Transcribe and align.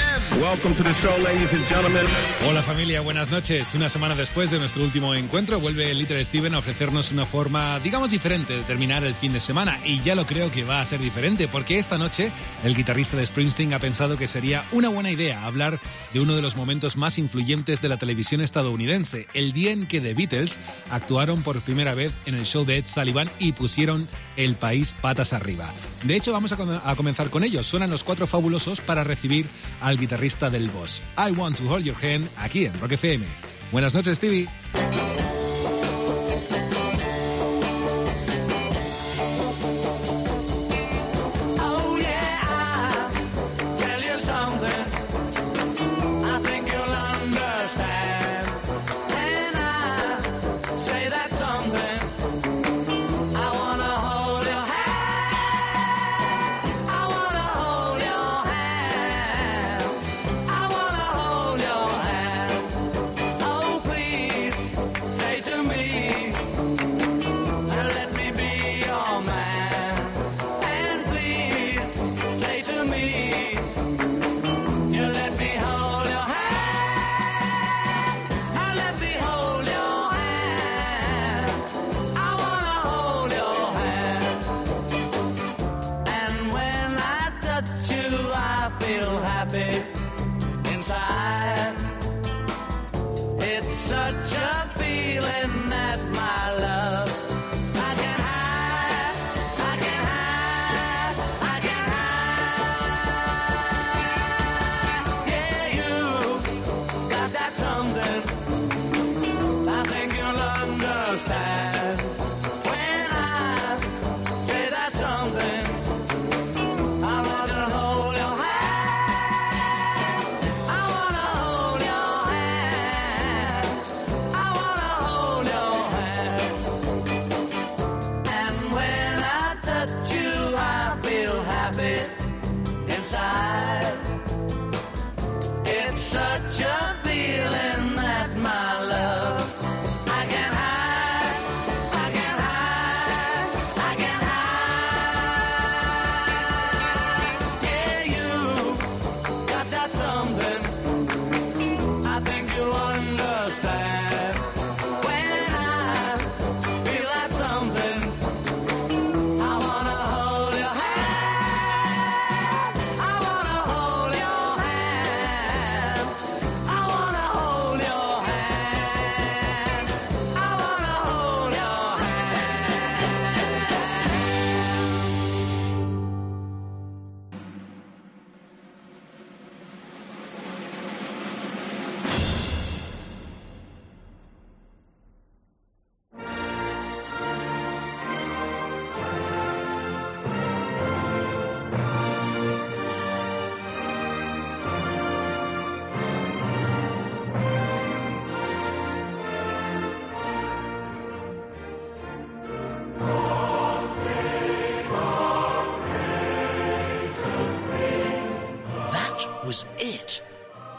FM. 0.00 0.40
Welcome 0.42 0.74
to 0.74 0.82
the 0.82 0.92
show, 0.94 1.16
ladies 1.22 1.50
and 1.52 1.66
gentlemen. 1.68 2.04
Hola 2.46 2.62
familia, 2.62 3.00
buenas 3.00 3.30
noches. 3.30 3.74
Una 3.74 3.88
semana 3.88 4.14
después 4.14 4.50
de 4.50 4.58
nuestro 4.58 4.82
último 4.84 5.14
encuentro 5.14 5.58
vuelve 5.58 5.92
Little 5.94 6.22
Steven 6.24 6.54
a 6.54 6.58
ofrecernos 6.58 7.10
una 7.12 7.24
forma, 7.24 7.78
digamos, 7.80 8.10
diferente 8.10 8.54
de 8.56 8.62
terminar 8.64 9.02
el 9.04 9.14
fin 9.14 9.32
de 9.32 9.40
semana. 9.40 9.80
Y 9.84 10.02
ya 10.02 10.14
lo 10.14 10.26
creo 10.26 10.50
que 10.50 10.64
va 10.64 10.80
a 10.80 10.84
ser 10.86 11.00
diferente, 11.00 11.48
porque 11.48 11.78
esta 11.78 11.96
noche 11.98 12.30
el 12.64 12.74
guitarrista 12.76 13.16
de 13.16 13.24
Springsteen 13.26 13.72
ha 13.72 13.78
pensado 13.78 14.18
que 14.18 14.26
sería 14.26 14.64
una 14.72 14.88
buena 14.90 15.10
idea 15.10 15.44
hablar 15.46 15.80
de 16.12 16.20
uno 16.20 16.36
de 16.36 16.42
los 16.42 16.56
momentos 16.56 16.96
más 16.96 17.16
influyentes 17.18 17.80
de 17.80 17.88
la 17.88 17.96
televisión 17.96 18.40
estadounidense, 18.42 19.26
el 19.32 19.52
día 19.52 19.72
en 19.72 19.86
que 19.86 20.00
The 20.02 20.12
Beatles 20.14 20.58
actuaron 20.90 21.42
por 21.42 21.60
primera 21.62 21.94
vez 21.94 22.12
en 22.26 22.34
el 22.34 22.44
show 22.44 22.64
de 22.66 22.76
Ed 22.78 22.86
Sullivan 22.86 23.30
y 23.38 23.52
pusieron 23.52 24.06
el 24.36 24.54
país 24.56 24.94
patas 25.00 25.32
arriba. 25.32 25.72
De 26.02 26.14
hecho, 26.14 26.32
vamos 26.32 26.52
a, 26.52 26.56
com- 26.56 26.78
a 26.84 26.94
comenzar 26.96 27.30
con 27.30 27.42
ellos. 27.42 27.66
Suenan 27.66 27.90
los 27.90 28.04
cuatro 28.04 28.26
fabulosos 28.26 28.80
para 28.82 29.02
recibir 29.02 29.46
al 29.86 29.96
guitarrista 29.98 30.50
del 30.50 30.68
Boss. 30.68 31.00
I 31.16 31.30
Want 31.30 31.58
to 31.58 31.64
Hold 31.70 31.84
Your 31.84 31.96
Hand 32.02 32.28
aquí 32.36 32.66
en 32.66 32.78
Rock 32.80 32.92
FM. 32.92 33.24
Buenas 33.70 33.94
noches, 33.94 34.18
Stevie. 34.18 34.48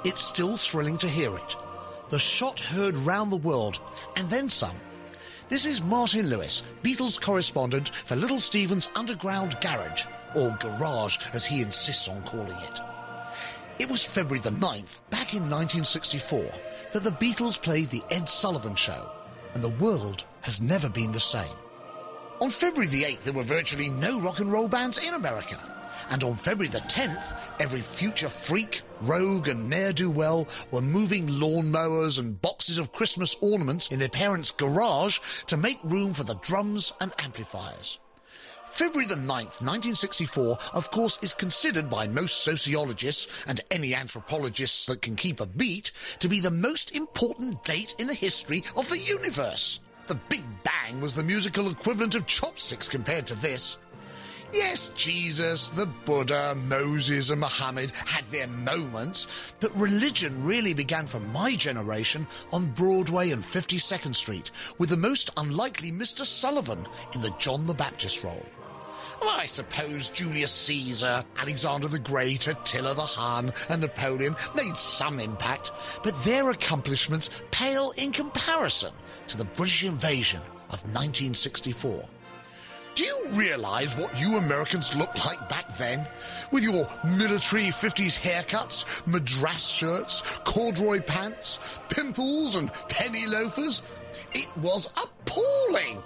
It's 0.07 0.23
still 0.23 0.56
thrilling 0.56 0.97
to 1.00 1.09
hear 1.09 1.35
it. 1.35 1.56
The 2.12 2.18
shot 2.18 2.62
heard 2.62 2.97
round 3.00 3.29
the 3.29 3.35
world, 3.35 3.81
and 4.16 4.29
then 4.29 4.47
some. 4.47 4.78
This 5.50 5.66
is 5.66 5.84
Martin 5.84 6.29
Lewis, 6.29 6.63
Beatles 6.81 7.19
correspondent 7.19 7.90
for 8.06 8.16
Little 8.16 8.40
Steven's 8.40 8.88
Underground 8.96 9.57
Garage, 9.59 10.06
or 10.34 10.56
Garage 10.62 11.17
as 11.34 11.46
he 11.46 11.62
insists 11.62 12.07
on 12.07 12.23
calling 12.23 12.56
it. 12.56 12.79
It 13.79 13.90
was 13.90 14.06
February 14.06 14.40
the 14.40 14.51
9th, 14.51 15.01
back 15.09 15.34
in 15.34 15.50
1964, 15.50 16.53
that 16.94 17.03
the 17.03 17.12
Beatles 17.12 17.62
played 17.62 17.90
the 17.90 18.03
Ed 18.09 18.29
Sullivan 18.29 18.75
Show, 18.75 19.12
and 19.56 19.62
the 19.62 19.84
world 19.84 20.23
has 20.40 20.62
never 20.62 20.88
been 20.88 21.12
the 21.12 21.19
same. 21.19 21.57
On 22.40 22.50
February 22.50 22.88
the 22.88 23.03
8th, 23.03 23.23
there 23.23 23.34
were 23.34 23.44
virtually 23.44 23.90
no 23.90 24.22
rock 24.22 24.40
and 24.40 24.53
roll 24.53 24.70
bands 24.70 24.99
in 24.99 25.16
America. 25.16 25.59
And 26.09 26.23
on 26.23 26.35
February 26.35 26.70
the 26.70 26.79
10th, 26.79 27.35
every 27.59 27.82
future 27.82 28.29
freak, 28.29 28.82
rogue, 29.02 29.47
and 29.47 29.70
ne'er 29.70 29.94
do 29.94 30.09
well 30.09 30.47
were 30.72 30.82
moving 30.82 31.28
lawnmowers 31.28 32.20
and 32.20 32.41
boxes 32.41 32.78
of 32.78 32.94
Christmas 32.94 33.35
ornaments 33.41 33.90
in 33.90 33.99
their 33.99 34.09
parents' 34.09 34.52
garage 34.52 35.20
to 35.47 35.58
make 35.58 35.79
room 35.84 36.14
for 36.14 36.23
the 36.23 36.35
drums 36.35 36.94
and 36.99 37.11
amplifiers. 37.20 37.99
February 38.78 39.08
the 39.08 39.16
9th, 39.16 39.59
1964, 39.59 40.59
of 40.73 40.91
course, 40.91 41.17
is 41.23 41.34
considered 41.34 41.90
by 41.90 42.08
most 42.08 42.44
sociologists 42.44 43.28
and 43.47 43.59
any 43.72 43.96
anthropologists 43.96 44.85
that 44.85 45.02
can 45.02 45.16
keep 45.16 45.40
a 45.40 45.47
beat 45.47 45.91
to 46.20 46.29
be 46.29 46.40
the 46.40 46.52
most 46.52 46.96
important 46.96 47.64
date 47.64 47.96
in 47.97 48.05
the 48.05 48.14
history 48.14 48.64
of 48.76 48.88
the 48.90 48.99
universe. 48.99 49.79
The 50.05 50.16
Big 50.29 50.44
Bang 50.64 51.02
was 51.02 51.16
the 51.16 51.23
musical 51.23 51.72
equivalent 51.72 52.14
of 52.14 52.28
chopsticks 52.28 52.88
compared 52.88 53.26
to 53.28 53.35
this. 53.35 53.78
Yes, 54.53 54.90
Jesus, 54.96 55.70
the 55.70 55.85
Buddha, 55.85 56.55
Moses, 56.55 57.29
and 57.32 57.41
Muhammad 57.41 57.91
had 57.91 58.29
their 58.32 58.47
moments, 58.47 59.28
but 59.59 59.78
religion 59.78 60.41
really 60.41 60.73
began 60.73 61.05
for 61.05 61.20
my 61.20 61.55
generation 61.55 62.26
on 62.53 62.67
Broadway 62.67 63.32
and 63.32 63.44
52nd 63.44 64.16
Street 64.16 64.52
with 64.78 64.90
the 64.90 64.97
most 64.97 65.32
unlikely 65.35 65.91
Mr. 65.91 66.26
Sullivan 66.26 66.88
in 67.14 67.22
the 67.22 67.35
John 67.38 67.67
the 67.67 67.73
Baptist 67.73 68.23
role. 68.23 68.46
Well, 69.20 69.35
I 69.38 69.47
suppose 69.47 70.09
Julius 70.09 70.52
Caesar, 70.52 71.26
Alexander 71.38 71.90
the 71.90 71.99
Great, 71.99 72.47
Attila 72.47 72.96
the 72.96 73.02
Hun, 73.02 73.52
and 73.67 73.82
Napoleon 73.82 74.35
made 74.55 74.78
some 74.78 75.20
impact, 75.20 75.72
but 76.03 76.23
their 76.23 76.52
accomplishments 76.52 77.29
pale 77.52 77.91
in 77.97 78.14
comparison 78.14 78.94
to 79.28 79.38
the 79.38 79.46
British 79.46 79.84
invasion 79.84 80.40
of 80.70 80.84
1964. 80.84 82.08
Do 82.97 83.03
you 83.03 83.28
realize 83.28 83.96
what 83.96 84.20
you 84.20 84.38
Americans 84.38 84.96
looked 84.96 85.23
like 85.23 85.47
back 85.47 85.78
then? 85.78 86.08
With 86.49 86.64
your 86.64 86.90
military 87.03 87.66
50s 87.66 88.17
haircuts, 88.17 88.85
madras 89.05 89.67
shirts, 89.67 90.23
corduroy 90.46 91.02
pants, 91.02 91.59
pimples, 91.90 92.55
and 92.55 92.73
penny 92.90 93.28
loafers? 93.28 93.84
It 94.34 94.47
was 94.58 94.91
appalling! 94.99 96.02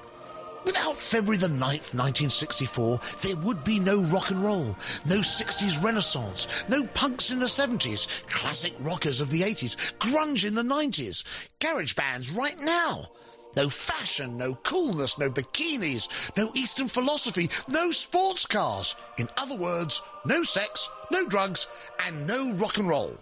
Without 0.65 0.97
February 0.97 1.37
the 1.37 1.47
9th, 1.47 1.95
1964, 1.95 2.99
there 3.21 3.37
would 3.37 3.63
be 3.63 3.79
no 3.79 4.01
rock 4.01 4.29
and 4.29 4.43
roll, 4.43 4.75
no 5.05 5.19
60s 5.19 5.81
renaissance, 5.81 6.45
no 6.67 6.83
punks 6.87 7.31
in 7.31 7.39
the 7.39 7.45
70s, 7.45 8.09
classic 8.27 8.73
rockers 8.81 9.21
of 9.21 9.29
the 9.29 9.43
80s, 9.43 9.77
grunge 9.99 10.45
in 10.45 10.55
the 10.55 10.61
90s, 10.61 11.23
garage 11.61 11.93
bands 11.93 12.29
right 12.31 12.59
now. 12.59 13.11
No 13.55 13.69
fashion, 13.69 14.37
no 14.37 14.55
coolness, 14.55 15.17
no 15.17 15.29
bikinis, 15.29 16.07
no 16.37 16.51
Eastern 16.53 16.87
philosophy, 16.87 17.49
no 17.67 17.91
sports 17.91 18.45
cars. 18.45 18.95
In 19.17 19.29
other 19.37 19.55
words, 19.55 20.01
no 20.25 20.43
sex, 20.43 20.89
no 21.11 21.27
drugs, 21.27 21.67
and 22.05 22.25
no 22.25 22.53
rock 22.53 22.77
and 22.77 22.87
roll. 22.87 23.17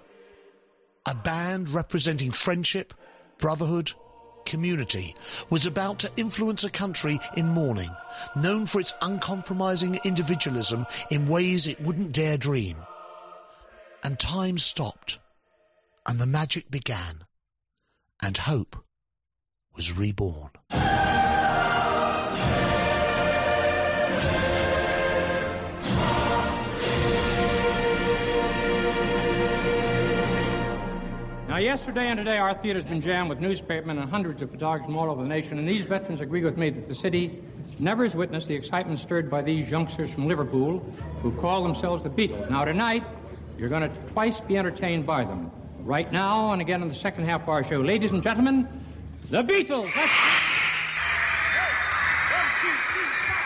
A 1.05 1.15
band 1.15 1.69
representing 1.69 2.31
friendship, 2.31 2.93
brotherhood, 3.39 3.93
community 4.45 5.15
was 5.49 5.65
about 5.65 5.99
to 5.99 6.11
influence 6.17 6.63
a 6.63 6.69
country 6.69 7.19
in 7.35 7.47
mourning, 7.47 7.89
known 8.35 8.65
for 8.65 8.79
its 8.79 8.93
uncompromising 9.01 9.99
individualism 10.03 10.85
in 11.09 11.27
ways 11.27 11.67
it 11.67 11.81
wouldn't 11.81 12.11
dare 12.11 12.37
dream. 12.37 12.77
And 14.03 14.19
time 14.19 14.57
stopped, 14.57 15.19
and 16.05 16.19
the 16.19 16.25
magic 16.25 16.69
began, 16.69 17.23
and 18.21 18.37
hope 18.37 18.75
was 19.79 19.93
reborn. 19.93 20.49
Now, 31.47 31.59
yesterday 31.59 32.07
and 32.07 32.17
today, 32.17 32.37
our 32.37 32.53
theater's 32.55 32.83
been 32.83 32.99
jammed 32.99 33.29
with 33.29 33.39
newspapermen 33.39 33.97
and 33.97 34.09
hundreds 34.09 34.41
of 34.41 34.51
photographers 34.51 34.87
from 34.87 34.97
all 34.97 35.09
over 35.09 35.23
the 35.23 35.29
nation, 35.29 35.57
and 35.57 35.65
these 35.65 35.83
veterans 35.83 36.19
agree 36.19 36.43
with 36.43 36.57
me 36.57 36.69
that 36.71 36.89
the 36.89 36.95
city 36.95 37.41
never 37.79 38.03
has 38.03 38.15
witnessed 38.15 38.49
the 38.49 38.55
excitement 38.55 38.99
stirred 38.99 39.31
by 39.31 39.41
these 39.41 39.71
youngsters 39.71 40.11
from 40.11 40.27
Liverpool 40.27 40.79
who 41.21 41.31
call 41.37 41.63
themselves 41.63 42.03
the 42.03 42.09
Beatles. 42.09 42.49
Now, 42.49 42.65
tonight, 42.65 43.05
you're 43.57 43.69
going 43.69 43.89
to 43.89 44.11
twice 44.11 44.41
be 44.41 44.57
entertained 44.57 45.05
by 45.05 45.23
them. 45.23 45.49
Right 45.79 46.11
now, 46.11 46.51
and 46.51 46.61
again 46.61 46.81
in 46.81 46.89
the 46.89 46.93
second 46.93 47.23
half 47.23 47.43
of 47.43 47.49
our 47.49 47.63
show. 47.63 47.79
Ladies 47.79 48.11
and 48.11 48.21
gentlemen, 48.21 48.67
the 49.29 49.43
Beatles. 49.43 49.91
That's... 49.93 50.11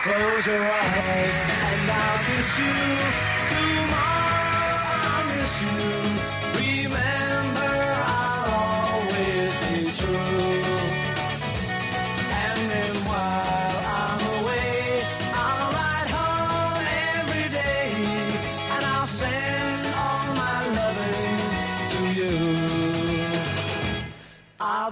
Close 0.02 0.46
your 0.46 0.62
eyes 0.62 1.38
and 1.38 1.90
I'll 1.90 2.18
kiss 2.24 2.58
you. 2.58 2.72
Tomorrow 3.48 4.13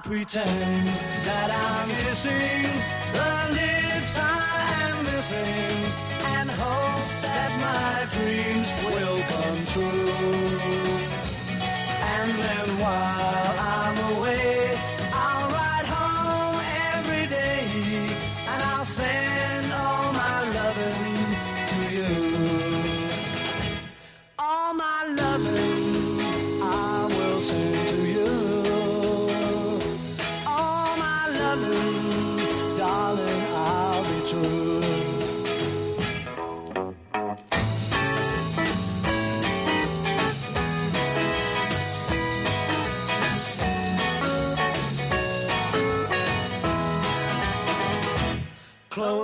pretend 0.02 0.88
that 1.26 1.49
I'm 1.50 1.88
kissing 2.04 2.62
the 3.12 3.32
lips 3.54 4.19
I 4.19 4.43
am 4.88 5.04
missing 5.04 5.78
and 6.34 6.50
hope 6.50 7.22
that 7.22 7.50
my 7.66 7.94
dreams 8.14 8.69
will 8.84 9.20
come 9.32 9.60
true. 9.72 10.43
And 12.14 12.31
then 12.43 12.69
while 12.81 13.50
I'm 13.75 13.96
away, 14.16 14.76
I'll 15.12 15.49
ride 15.50 15.87
home 15.87 16.60
every 16.96 17.26
day 17.28 17.64
and 18.48 18.62
I'll 18.62 18.84
send 18.84 19.51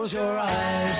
Close 0.08 0.14
your 0.14 0.38
eyes 0.38 0.97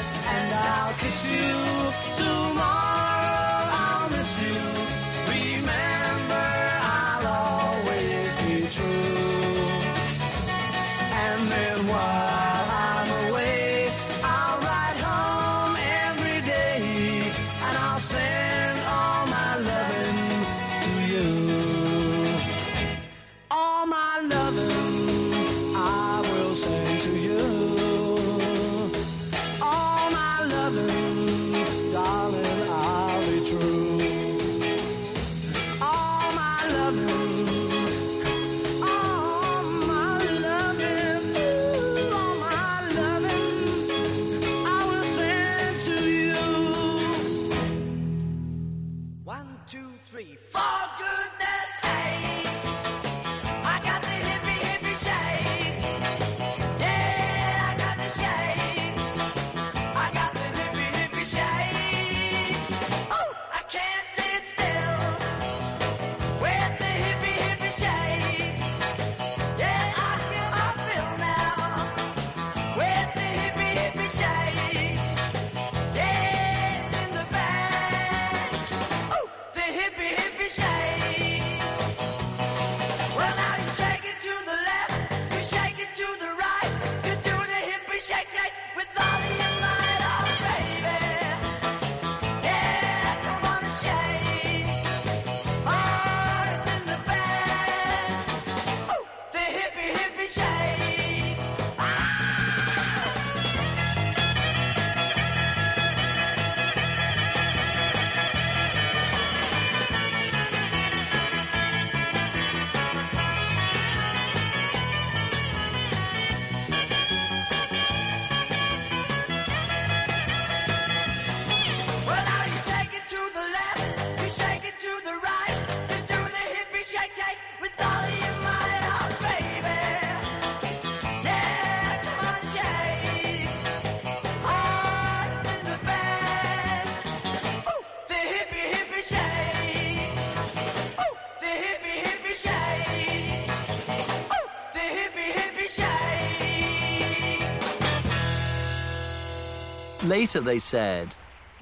later 150.29 150.41
they 150.44 150.58
said 150.58 151.17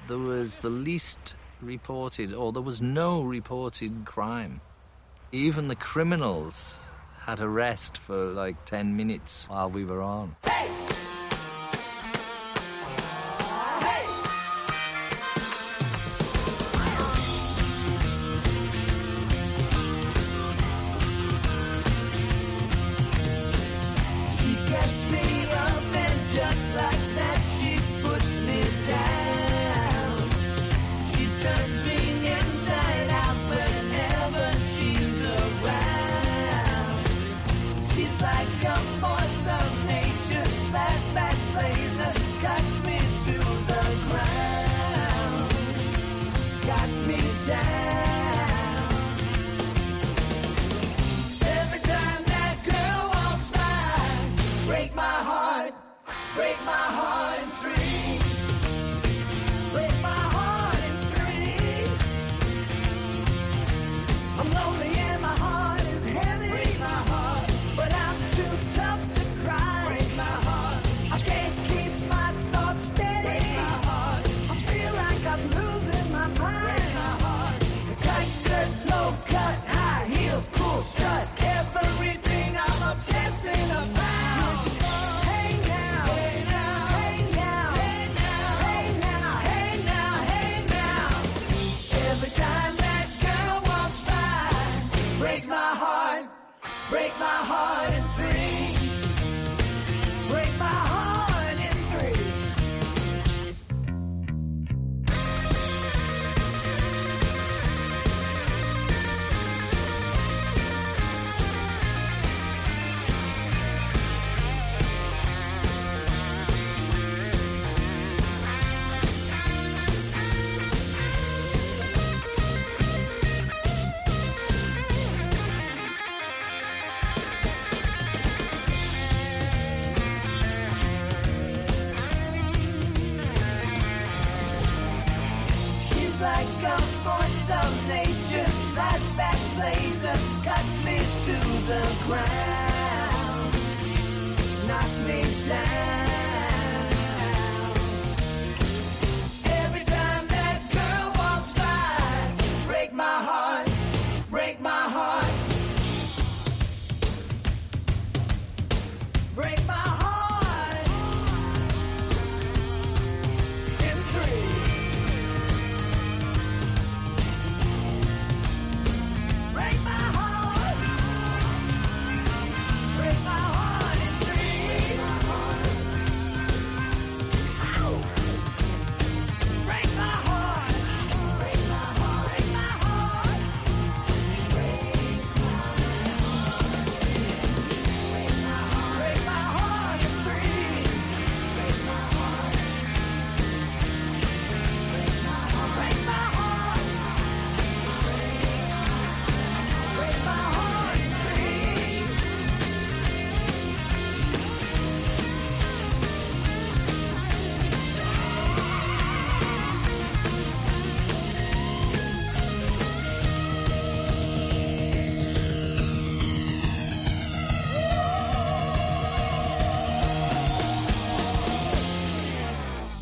there 0.09 0.19
was 0.19 0.57
the 0.57 0.69
least 0.69 1.37
reported, 1.63 2.35
or 2.35 2.51
there 2.51 2.61
was 2.61 2.83
no 2.83 3.23
reported 3.23 4.05
crime. 4.05 4.61
Even 5.31 5.69
the 5.69 5.77
criminals 5.77 6.85
had 7.21 7.39
a 7.39 7.49
rest 7.49 7.99
for 7.99 8.33
like 8.33 8.65
10 8.65 8.97
minutes 8.97 9.49
while 9.49 9.71
we 9.71 9.85
were 9.85 10.03
on. 10.03 10.35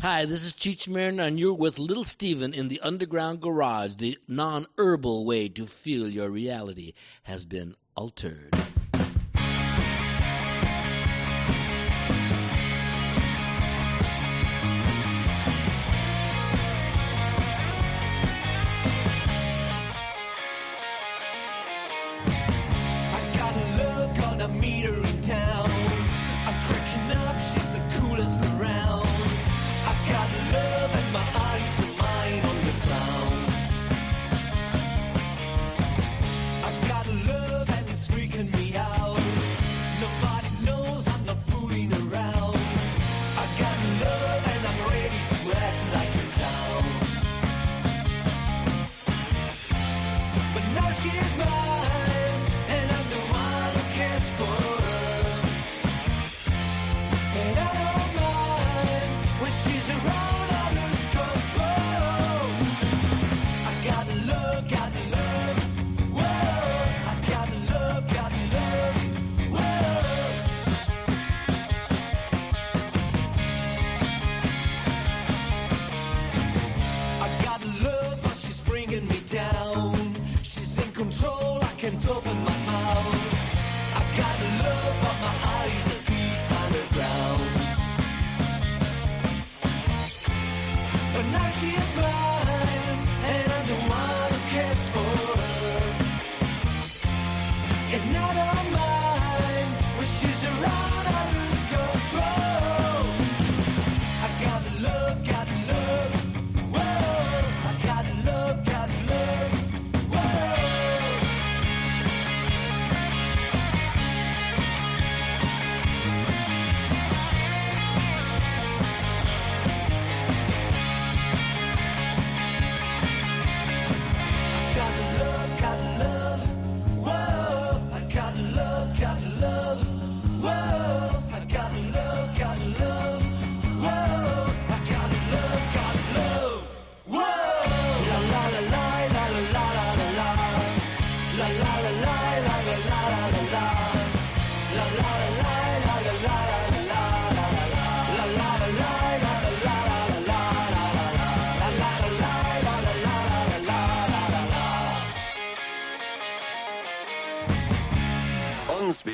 Hi, 0.07 0.27
this 0.27 0.45
is 0.45 0.53
Cheech 0.53 0.87
Marin, 0.87 1.19
and 1.19 1.39
you're 1.39 1.55
with 1.55 1.79
Little 1.79 2.03
Steven 2.03 2.53
in 2.53 2.67
the 2.67 2.79
Underground 2.81 3.41
Garage. 3.41 3.95
The 3.95 4.19
non 4.27 4.67
herbal 4.77 5.25
way 5.25 5.49
to 5.49 5.65
feel 5.65 6.07
your 6.07 6.29
reality 6.29 6.93
has 7.23 7.43
been 7.43 7.75
altered. 7.95 8.64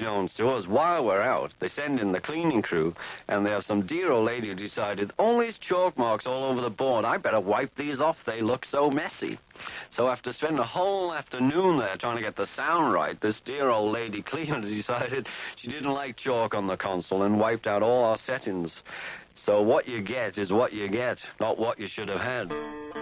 belongs 0.01 0.34
to 0.34 0.48
us 0.48 0.65
while 0.65 1.05
we're 1.05 1.22
out. 1.22 1.53
They 1.60 1.67
send 1.67 2.00
in 2.00 2.12
the 2.12 2.20
cleaning 2.20 2.63
crew, 2.63 2.96
and 3.27 3.46
they 3.46 3.51
have 3.51 3.63
some 3.63 3.86
dear 3.86 4.12
old 4.12 4.25
lady 4.25 4.48
who 4.48 4.55
decided, 4.55 5.13
all 5.20 5.39
these 5.39 5.60
chalk 5.60 5.96
marks 5.96 6.25
all 6.25 6.43
over 6.46 6.60
the 6.60 6.72
board, 6.72 7.05
I 7.05 7.17
better 7.17 7.39
wipe 7.39 7.75
these 7.75 8.01
off, 8.01 8.17
they 8.25 8.41
look 8.41 8.65
so 8.65 8.89
messy. 8.89 9.38
So 9.91 10.08
after 10.08 10.33
spending 10.33 10.57
a 10.57 10.66
whole 10.66 11.14
afternoon 11.14 11.77
there 11.77 11.96
trying 11.98 12.16
to 12.16 12.24
get 12.24 12.35
the 12.35 12.48
sound 12.48 12.94
right, 12.94 13.22
this 13.22 13.40
dear 13.46 13.70
old 13.70 13.94
lady 13.94 14.22
cleaner 14.31 14.59
decided 14.59 15.27
she 15.55 15.68
didn't 15.68 15.94
like 15.94 16.18
chalk 16.18 16.55
on 16.55 16.66
the 16.66 16.77
console 16.77 17.22
and 17.22 17.40
wiped 17.40 17.68
out 17.68 17.83
all 17.83 18.03
our 18.03 18.18
settings. 18.18 18.81
So 19.35 19.61
what 19.61 19.87
you 19.87 20.01
get 20.01 20.40
is 20.40 20.51
what 20.51 20.74
you 20.74 20.90
get, 20.90 21.20
not 21.40 21.59
what 21.59 21.79
you 21.79 21.87
should 21.87 22.09
have 22.09 22.22
had. 22.22 23.00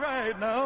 right 0.00 0.38
now. 0.40 0.63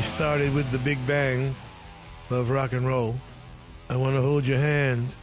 Started 0.00 0.52
with 0.54 0.70
the 0.70 0.78
Big 0.78 0.98
Bang, 1.06 1.54
Love 2.28 2.50
Rock 2.50 2.72
and 2.72 2.86
Roll. 2.86 3.14
I 3.88 3.96
Want 3.96 4.14
to 4.16 4.22
Hold 4.22 4.44
Your 4.44 4.58
Hand, 4.58 5.14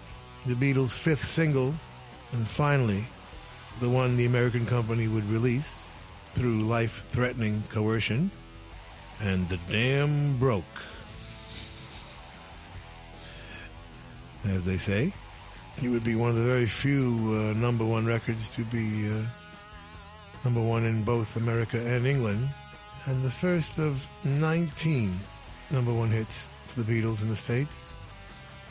the 0.46 0.54
Beatles' 0.54 0.98
fifth 0.98 1.28
single, 1.28 1.76
and 2.32 2.48
finally, 2.48 3.04
the 3.80 3.90
one 3.90 4.16
the 4.16 4.26
American 4.26 4.66
company 4.66 5.08
would 5.08 5.30
release 5.30 5.84
through 6.36 6.62
life 6.62 7.04
threatening 7.10 7.64
coercion, 7.70 8.32
and 9.20 9.48
The 9.50 9.58
Dam 9.70 10.38
Broke. 10.38 10.64
As 14.46 14.66
they 14.66 14.78
say, 14.78 15.14
it 15.84 15.90
would 15.90 16.04
be 16.04 16.16
one 16.16 16.30
of 16.30 16.38
the 16.38 16.46
very 16.46 16.66
few 16.66 17.14
uh, 17.36 17.54
number 17.54 17.84
one 17.84 18.06
records 18.06 18.48
to 18.50 18.64
be 18.66 19.12
uh, 19.12 19.22
number 20.46 20.62
one 20.62 20.86
in 20.86 21.04
both 21.04 21.36
America 21.36 21.78
and 21.78 22.08
England 22.08 22.50
and 23.06 23.24
the 23.24 23.32
first 23.32 23.80
of 23.80 24.08
19 24.24 25.20
number 25.72 25.94
one 25.94 26.12
hits 26.12 26.50
for 26.68 26.82
the 26.82 27.02
Beatles 27.02 27.22
in 27.22 27.30
the 27.30 27.36
States. 27.36 27.90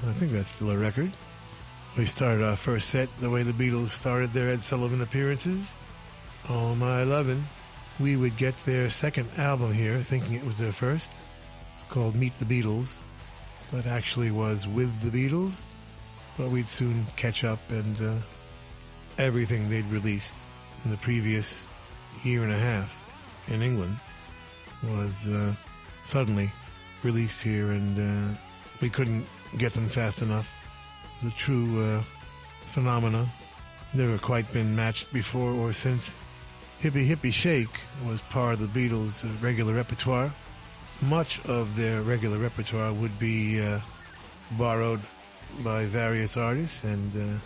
I 0.06 0.12
think 0.12 0.32
that's 0.32 0.50
still 0.50 0.70
a 0.70 0.78
record. 0.78 1.12
We 1.96 2.06
started 2.06 2.44
our 2.44 2.56
first 2.56 2.90
set 2.90 3.08
the 3.18 3.30
way 3.30 3.42
the 3.42 3.52
Beatles 3.52 3.88
started 3.88 4.32
their 4.32 4.50
Ed 4.50 4.62
Sullivan 4.62 5.00
appearances. 5.02 5.72
Oh 6.48 6.74
My 6.74 7.02
Lovin'. 7.02 7.44
We 7.98 8.16
would 8.16 8.36
get 8.36 8.54
their 8.58 8.88
second 8.88 9.28
album 9.36 9.74
here, 9.74 10.00
thinking 10.00 10.34
it 10.34 10.44
was 10.44 10.56
their 10.56 10.72
first. 10.72 11.10
It's 11.76 11.92
called 11.92 12.14
Meet 12.14 12.38
the 12.38 12.44
Beatles, 12.44 12.96
but 13.70 13.84
actually 13.84 14.30
was 14.30 14.66
With 14.66 15.00
the 15.00 15.10
Beatles. 15.10 15.60
But 16.38 16.50
we'd 16.50 16.68
soon 16.68 17.06
catch 17.16 17.44
up, 17.44 17.58
and 17.68 18.00
uh, 18.00 18.14
everything 19.18 19.68
they'd 19.68 19.90
released 19.90 20.34
in 20.84 20.90
the 20.90 20.96
previous 20.96 21.66
year 22.22 22.42
and 22.42 22.52
a 22.52 22.58
half 22.58 22.96
in 23.48 23.60
England 23.60 23.98
was 24.82 25.28
uh, 25.28 25.54
suddenly 26.04 26.50
released 27.02 27.40
here, 27.40 27.72
and 27.72 27.98
uh, 27.98 28.38
we 28.80 28.90
couldn't 28.90 29.26
get 29.58 29.72
them 29.72 29.88
fast 29.88 30.22
enough. 30.22 30.52
The 31.22 31.30
true 31.30 31.82
uh, 31.82 32.02
phenomena. 32.66 33.28
Never 33.92 34.18
quite 34.18 34.50
been 34.52 34.76
matched 34.76 35.12
before 35.12 35.50
or 35.50 35.72
since. 35.72 36.14
Hippy 36.78 37.04
Hippy 37.04 37.30
Shake 37.30 37.80
was 38.06 38.22
part 38.22 38.54
of 38.54 38.60
the 38.60 38.88
Beatles' 38.88 39.22
regular 39.42 39.74
repertoire. 39.74 40.32
Much 41.02 41.44
of 41.44 41.76
their 41.76 42.02
regular 42.02 42.38
repertoire 42.38 42.92
would 42.92 43.18
be 43.18 43.60
uh, 43.60 43.80
borrowed 44.52 45.00
by 45.64 45.86
various 45.86 46.36
artists, 46.36 46.84
and 46.84 47.16
uh, 47.16 47.38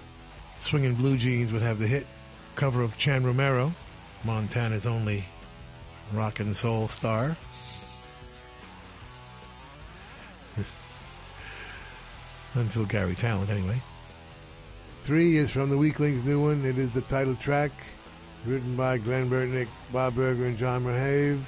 Swingin' 0.60 0.94
Blue 0.94 1.16
Jeans 1.16 1.50
would 1.52 1.62
have 1.62 1.78
the 1.78 1.86
hit 1.86 2.06
cover 2.54 2.82
of 2.82 2.96
Chan 2.98 3.24
Romero, 3.24 3.74
Montana's 4.22 4.86
only 4.86 5.24
rock 6.12 6.40
and 6.40 6.54
soul 6.54 6.88
star. 6.88 7.36
Until 12.54 12.84
Garry 12.86 13.14
Tallent, 13.14 13.50
anyway. 13.50 13.80
Three 15.02 15.36
is 15.36 15.50
from 15.50 15.68
the 15.70 15.76
Weeklings' 15.76 16.24
new 16.24 16.40
one. 16.42 16.64
It 16.64 16.78
is 16.78 16.94
the 16.94 17.02
title 17.02 17.36
track, 17.36 17.72
written 18.46 18.74
by 18.74 18.98
Glenn 18.98 19.28
Burtnik, 19.28 19.68
Bob 19.92 20.14
Burger, 20.14 20.46
and 20.46 20.56
John 20.56 20.84
Merjave, 20.84 21.42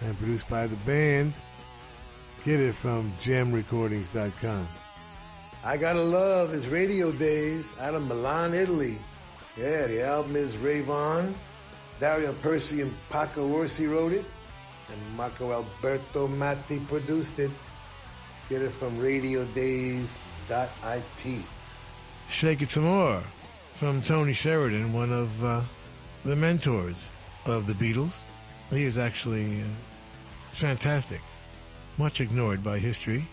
and 0.00 0.16
produced 0.18 0.48
by 0.48 0.66
the 0.66 0.76
band. 0.76 1.32
Get 2.44 2.60
it 2.60 2.74
from 2.74 3.12
jemrecordings.com. 3.20 4.68
I 5.64 5.76
Gotta 5.76 6.02
Love 6.02 6.52
is 6.52 6.68
Radio 6.68 7.12
Days 7.12 7.72
out 7.78 7.94
of 7.94 8.06
Milan, 8.06 8.52
Italy. 8.52 8.98
Yeah, 9.56 9.86
the 9.86 10.04
album 10.04 10.34
is 10.34 10.56
Rave 10.56 10.90
On. 10.90 11.34
Dario 12.02 12.34
Persi 12.42 12.82
and 12.82 12.92
Paco 13.10 13.46
Orsi 13.46 13.86
wrote 13.86 14.12
it, 14.12 14.26
and 14.88 15.16
Marco 15.16 15.52
Alberto 15.52 16.26
Matti 16.26 16.80
produced 16.80 17.38
it. 17.38 17.52
Get 18.48 18.60
it 18.60 18.72
from 18.72 18.98
radiodays.it. 18.98 20.16
Shake 22.28 22.60
It 22.60 22.70
Some 22.70 22.82
More 22.82 23.22
from 23.70 24.00
Tony 24.00 24.32
Sheridan, 24.32 24.92
one 24.92 25.12
of 25.12 25.44
uh, 25.44 25.60
the 26.24 26.34
mentors 26.34 27.12
of 27.44 27.68
the 27.68 27.74
Beatles. 27.74 28.18
He 28.70 28.84
was 28.84 28.98
actually 28.98 29.62
uh, 29.62 29.66
fantastic, 30.54 31.20
much 31.98 32.20
ignored 32.20 32.64
by 32.64 32.80
history. 32.80 33.28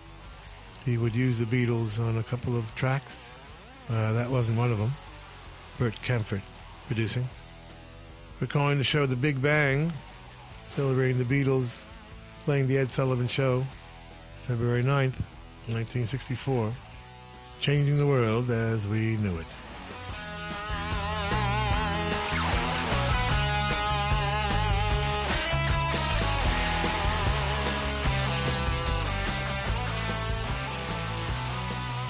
He 0.86 1.00
would 1.00 1.16
use 1.16 1.40
the 1.40 1.46
Beatles 1.46 2.00
on 2.00 2.20
a 2.20 2.24
couple 2.24 2.56
of 2.56 2.76
tracks. 2.76 3.18
Uh, 3.90 4.14
that 4.14 4.30
wasn't 4.30 4.60
one 4.60 4.72
of 4.72 4.78
them. 4.78 4.94
Bert 5.80 5.96
Kaempfert 6.04 6.44
producing. 6.86 7.28
We're 8.40 8.48
calling 8.48 8.78
the 8.78 8.86
show 8.86 9.06
The 9.06 9.18
Big 9.18 9.42
Bang, 9.42 9.92
celebrating 10.74 11.18
the 11.18 11.26
Beatles 11.26 11.84
playing 12.46 12.68
The 12.68 12.78
Ed 12.78 12.90
Sullivan 12.90 13.28
Show, 13.28 13.66
February 14.44 14.82
9th, 14.82 15.20
1964. 15.68 16.74
Changing 17.60 17.98
the 17.98 18.08
world 18.08 18.50
as 18.50 18.88
we 18.88 19.18
knew 19.18 19.38
it. 19.40 19.46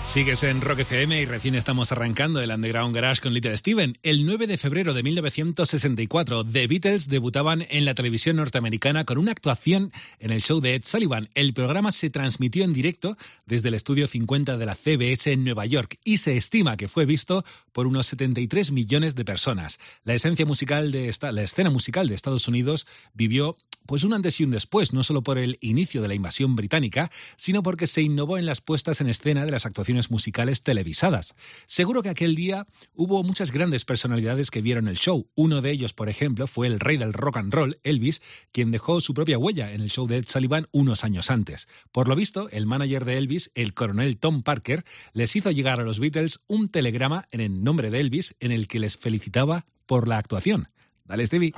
Sigues 0.09 0.41
en 0.41 0.61
Rock 0.61 0.79
FM 0.79 1.21
y 1.21 1.25
recién 1.25 1.53
estamos 1.53 1.91
arrancando 1.91 2.41
el 2.41 2.49
Underground 2.49 2.95
Garage 2.95 3.21
con 3.21 3.31
Little 3.31 3.55
Steven. 3.55 3.95
El 4.01 4.25
9 4.25 4.47
de 4.47 4.57
febrero 4.57 4.95
de 4.95 5.03
1964, 5.03 6.45
The 6.45 6.65
Beatles 6.65 7.09
debutaban 7.09 7.63
en 7.69 7.85
la 7.85 7.93
televisión 7.93 8.37
norteamericana 8.37 9.05
con 9.05 9.19
una 9.19 9.31
actuación 9.31 9.91
en 10.17 10.31
el 10.31 10.41
show 10.41 10.61
de 10.61 10.73
Ed 10.73 10.81
Sullivan. 10.83 11.29
El 11.35 11.53
programa 11.53 11.91
se 11.91 12.09
transmitió 12.09 12.63
en 12.63 12.73
directo 12.73 13.17
desde 13.45 13.67
el 13.67 13.75
estudio 13.75 14.07
50 14.07 14.57
de 14.57 14.65
la 14.65 14.73
CBS 14.73 15.31
en 15.31 15.43
Nueva 15.43 15.67
York 15.67 15.99
y 16.03 16.17
se 16.17 16.35
estima 16.37 16.75
que 16.75 16.87
fue 16.87 17.05
visto 17.05 17.45
por 17.71 17.85
unos 17.85 18.07
73 18.07 18.71
millones 18.71 19.13
de 19.13 19.25
personas. 19.25 19.77
La 20.03 20.15
esencia 20.15 20.47
musical 20.47 20.91
de 20.91 21.07
esta, 21.07 21.31
la 21.31 21.43
escena 21.43 21.69
musical 21.69 22.07
de 22.07 22.15
Estados 22.15 22.47
Unidos 22.47 22.87
vivió 23.13 23.57
pues 23.89 24.03
un 24.03 24.13
antes 24.13 24.39
y 24.39 24.43
un 24.43 24.51
después, 24.51 24.93
no 24.93 25.01
solo 25.01 25.23
por 25.23 25.39
el 25.39 25.57
inicio 25.61 26.03
de 26.03 26.07
la 26.07 26.13
invasión 26.13 26.55
británica, 26.55 27.09
sino 27.37 27.63
porque 27.63 27.87
se 27.87 28.03
innovó 28.03 28.37
en 28.37 28.45
las 28.45 28.61
puestas 28.61 29.01
en 29.01 29.09
escena 29.09 29.45
de 29.45 29.51
las 29.51 29.65
actuaciones 29.65 30.11
musicales 30.11 30.61
televisadas. 30.61 31.33
Seguro 31.65 32.03
que 32.03 32.09
aquel 32.09 32.35
día 32.35 32.67
hubo 32.93 33.23
muchas 33.23 33.51
grandes 33.51 33.85
personalidades 33.85 34.51
que 34.51 34.61
vieron 34.61 34.87
el 34.87 34.99
show. 34.99 35.27
Uno 35.33 35.63
de 35.63 35.71
ellos, 35.71 35.93
por 35.93 36.07
ejemplo, 36.07 36.45
fue 36.45 36.67
el 36.67 36.79
rey 36.79 36.97
del 36.97 37.13
rock 37.13 37.37
and 37.37 37.51
roll, 37.51 37.79
Elvis, 37.81 38.21
quien 38.51 38.69
dejó 38.69 39.01
su 39.01 39.15
propia 39.15 39.39
huella 39.39 39.73
en 39.73 39.81
el 39.81 39.89
show 39.89 40.05
de 40.05 40.17
Ed 40.17 40.25
Sullivan 40.27 40.67
unos 40.71 41.03
años 41.03 41.31
antes. 41.31 41.67
Por 41.91 42.07
lo 42.09 42.15
visto, 42.15 42.47
el 42.51 42.67
manager 42.67 43.05
de 43.05 43.17
Elvis, 43.17 43.49
el 43.55 43.73
coronel 43.73 44.19
Tom 44.19 44.43
Parker, 44.43 44.85
les 45.13 45.35
hizo 45.35 45.49
llegar 45.49 45.79
a 45.79 45.83
los 45.83 45.99
Beatles 45.99 46.41
un 46.45 46.69
telegrama 46.69 47.25
en 47.31 47.41
el 47.41 47.63
nombre 47.63 47.89
de 47.89 48.01
Elvis 48.01 48.35
en 48.39 48.51
el 48.51 48.67
que 48.67 48.77
les 48.77 48.97
felicitaba 48.97 49.65
por 49.87 50.07
la 50.07 50.19
actuación. 50.19 50.67
Dale, 51.05 51.25
Stevie. 51.25 51.53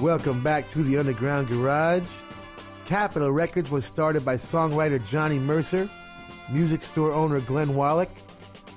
Welcome 0.00 0.42
back 0.42 0.70
to 0.70 0.82
the 0.82 0.96
Underground 0.96 1.48
Garage. 1.48 2.08
Capitol 2.86 3.32
Records 3.32 3.70
was 3.70 3.84
started 3.84 4.24
by 4.24 4.36
songwriter 4.36 5.06
Johnny 5.06 5.38
Mercer, 5.38 5.90
music 6.50 6.84
store 6.84 7.12
owner 7.12 7.38
Glenn 7.40 7.74
Wallichs, 7.74 8.08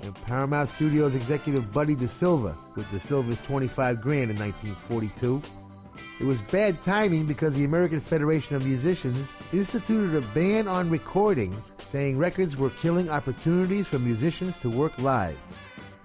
and 0.02 0.14
Paramount 0.26 0.68
Studios 0.68 1.16
executive 1.16 1.72
Buddy 1.72 1.96
DeSylva, 1.96 2.58
with 2.76 2.86
DeSylva's 2.88 3.42
25 3.46 4.02
grand 4.02 4.32
in 4.32 4.38
1942. 4.38 5.42
It 6.20 6.26
was 6.26 6.42
bad 6.52 6.82
timing 6.84 7.26
because 7.26 7.56
the 7.56 7.64
American 7.64 8.02
Federation 8.02 8.58
of 8.58 8.66
Musicians 8.66 9.34
instituted 9.54 10.22
a 10.22 10.28
ban 10.34 10.68
on 10.68 10.90
recording, 10.90 11.56
saying 11.78 12.18
records 12.18 12.58
were 12.58 12.70
killing 12.70 13.10
opportunities 13.10 13.88
for 13.88 13.98
musicians 13.98 14.58
to 14.58 14.70
work 14.70 14.98
live. 14.98 15.38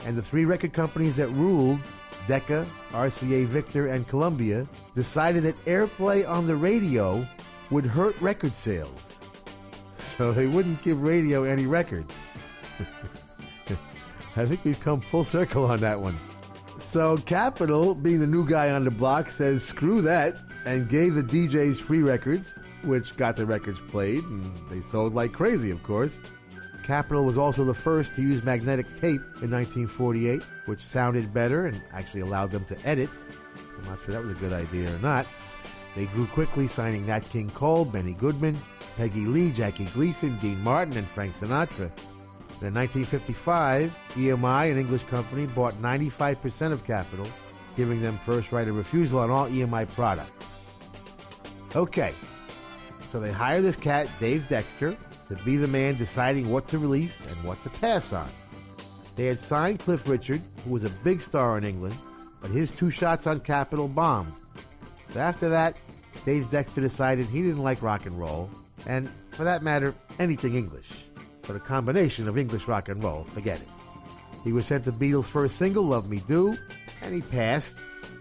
And 0.05 0.17
the 0.17 0.23
three 0.23 0.45
record 0.45 0.73
companies 0.73 1.17
that 1.17 1.27
ruled 1.31 1.81
Decca, 2.27 2.67
RCA 2.91 3.47
Victor, 3.47 3.89
and 3.89 4.07
Columbia 4.07 4.69
decided 4.95 5.43
that 5.45 5.65
airplay 5.65 6.29
on 6.29 6.47
the 6.47 6.57
radio 6.57 7.27
would 7.71 7.87
hurt 7.87 8.21
record 8.21 8.55
sales. 8.55 9.13
So 10.01 10.33
they 10.33 10.47
wouldn't 10.47 10.83
give 10.83 11.03
radio 11.03 11.45
any 11.45 11.67
records. 11.67 12.15
I 14.37 14.47
think 14.47 14.65
we've 14.65 14.81
come 14.81 15.01
full 15.01 15.25
circle 15.25 15.65
on 15.65 15.81
that 15.81 16.01
one. 16.01 16.19
So 16.79 17.19
Capitol, 17.19 17.95
being 17.95 18.21
the 18.21 18.27
new 18.27 18.47
guy 18.47 18.71
on 18.71 18.85
the 18.85 18.91
block, 18.91 19.31
says 19.31 19.63
screw 19.65 20.01
that 20.03 20.35
and 20.65 20.89
gave 20.89 21.15
the 21.15 21.23
DJs 21.23 21.81
free 21.81 22.03
records, 22.03 22.53
which 22.83 23.17
got 23.17 23.37
the 23.37 23.45
records 23.45 23.81
played, 23.91 24.25
and 24.25 24.55
they 24.71 24.81
sold 24.81 25.15
like 25.15 25.33
crazy, 25.33 25.71
of 25.71 25.83
course. 25.83 26.21
Capitol 26.89 27.27
was 27.27 27.37
also 27.37 27.65
the 27.65 27.75
first 27.75 28.15
to 28.15 28.23
use 28.23 28.43
magnetic 28.43 28.87
tape 28.95 29.21
in 29.43 29.51
1948, 29.51 30.43
which 30.65 30.81
sounded 30.81 31.35
better 31.35 31.67
and 31.67 31.83
actually 31.93 32.23
allowed 32.23 32.51
them 32.51 32.65
to 32.65 32.79
edit. 32.87 33.11
I'm 33.77 33.85
not 33.85 33.99
sure 34.03 34.15
that 34.15 34.23
was 34.23 34.31
a 34.31 34.35
good 34.37 34.55
idea 34.55 34.95
or 34.95 34.99
not. 35.01 35.27
They 35.95 36.07
grew 36.07 36.27
quickly, 36.29 36.67
signing 36.67 37.05
Nat 37.05 37.29
King 37.29 37.51
Cole, 37.51 37.85
Benny 37.85 38.15
Goodman, 38.15 38.59
Peggy 38.97 39.27
Lee, 39.27 39.53
Jackie 39.53 39.85
Gleason, 39.85 40.39
Dean 40.39 40.59
Martin, 40.63 40.97
and 40.97 41.07
Frank 41.07 41.35
Sinatra. 41.35 41.91
In 42.63 42.73
1955, 42.73 43.93
EMI, 44.15 44.73
an 44.73 44.79
English 44.79 45.03
company, 45.03 45.45
bought 45.47 45.75
95% 45.83 46.73
of 46.73 46.85
Capitol, 46.85 47.29
giving 47.77 48.01
them 48.01 48.19
first 48.25 48.51
right 48.51 48.67
of 48.67 48.75
refusal 48.75 49.19
on 49.19 49.31
all 49.31 49.47
EMI 49.49 49.87
product. 49.91 50.31
Okay, 51.77 52.15
so 53.03 53.21
they 53.21 53.31
hire 53.31 53.61
this 53.61 53.77
cat, 53.77 54.09
Dave 54.19 54.49
Dexter, 54.49 54.97
to 55.29 55.37
be 55.45 55.57
the 55.57 55.67
man 55.67 55.97
deciding 55.97 56.51
what 56.51 56.67
to 56.69 56.79
release 56.79 57.25
and 57.25 57.45
what 57.45 57.63
to 57.63 57.71
pass 57.71 58.13
on. 58.13 58.31
They 59.17 59.27
had 59.27 59.41
signed 59.41 59.81
Cliff 59.81 60.09
Richard, 60.09 60.43
who 60.65 60.71
was 60.71 60.85
a 60.85 60.91
big 60.91 61.23
star 61.23 61.59
in 61.59 61.65
England, 61.65 61.97
but 62.41 62.51
his 62.51 62.71
two 62.71 62.91
shots 62.91 63.27
on 63.27 63.41
Capitol 63.41 63.89
bombed. 63.89 64.33
So 65.09 65.21
after 65.21 65.49
that, 65.49 65.77
Dave 66.25 66.51
Dexter 66.51 66.81
decided 66.81 67.27
he 67.27 67.43
didn't 67.43 67.63
like 67.63 67.83
rock 67.83 68.07
and 68.07 68.19
roll, 68.19 68.51
and 68.87 69.11
for 69.33 69.45
that 69.45 69.63
matter, 69.63 69.95
anything 70.19 70.55
English. 70.55 70.89
So 71.47 71.53
the 71.53 71.61
combination 71.61 72.29
of 72.29 72.39
English 72.39 72.69
rock 72.69 72.89
and 72.89 73.03
roll, 73.03 73.25
forget 73.35 73.61
it. 73.61 73.69
He 74.45 74.53
was 74.53 74.67
sent 74.67 74.85
the 74.85 74.93
Beatles' 74.93 75.25
first 75.25 75.57
single, 75.57 75.85
Love 75.85 76.09
Me 76.09 76.23
Do, 76.27 76.57
and 77.03 77.15
he 77.15 77.23
passed. 77.23 77.75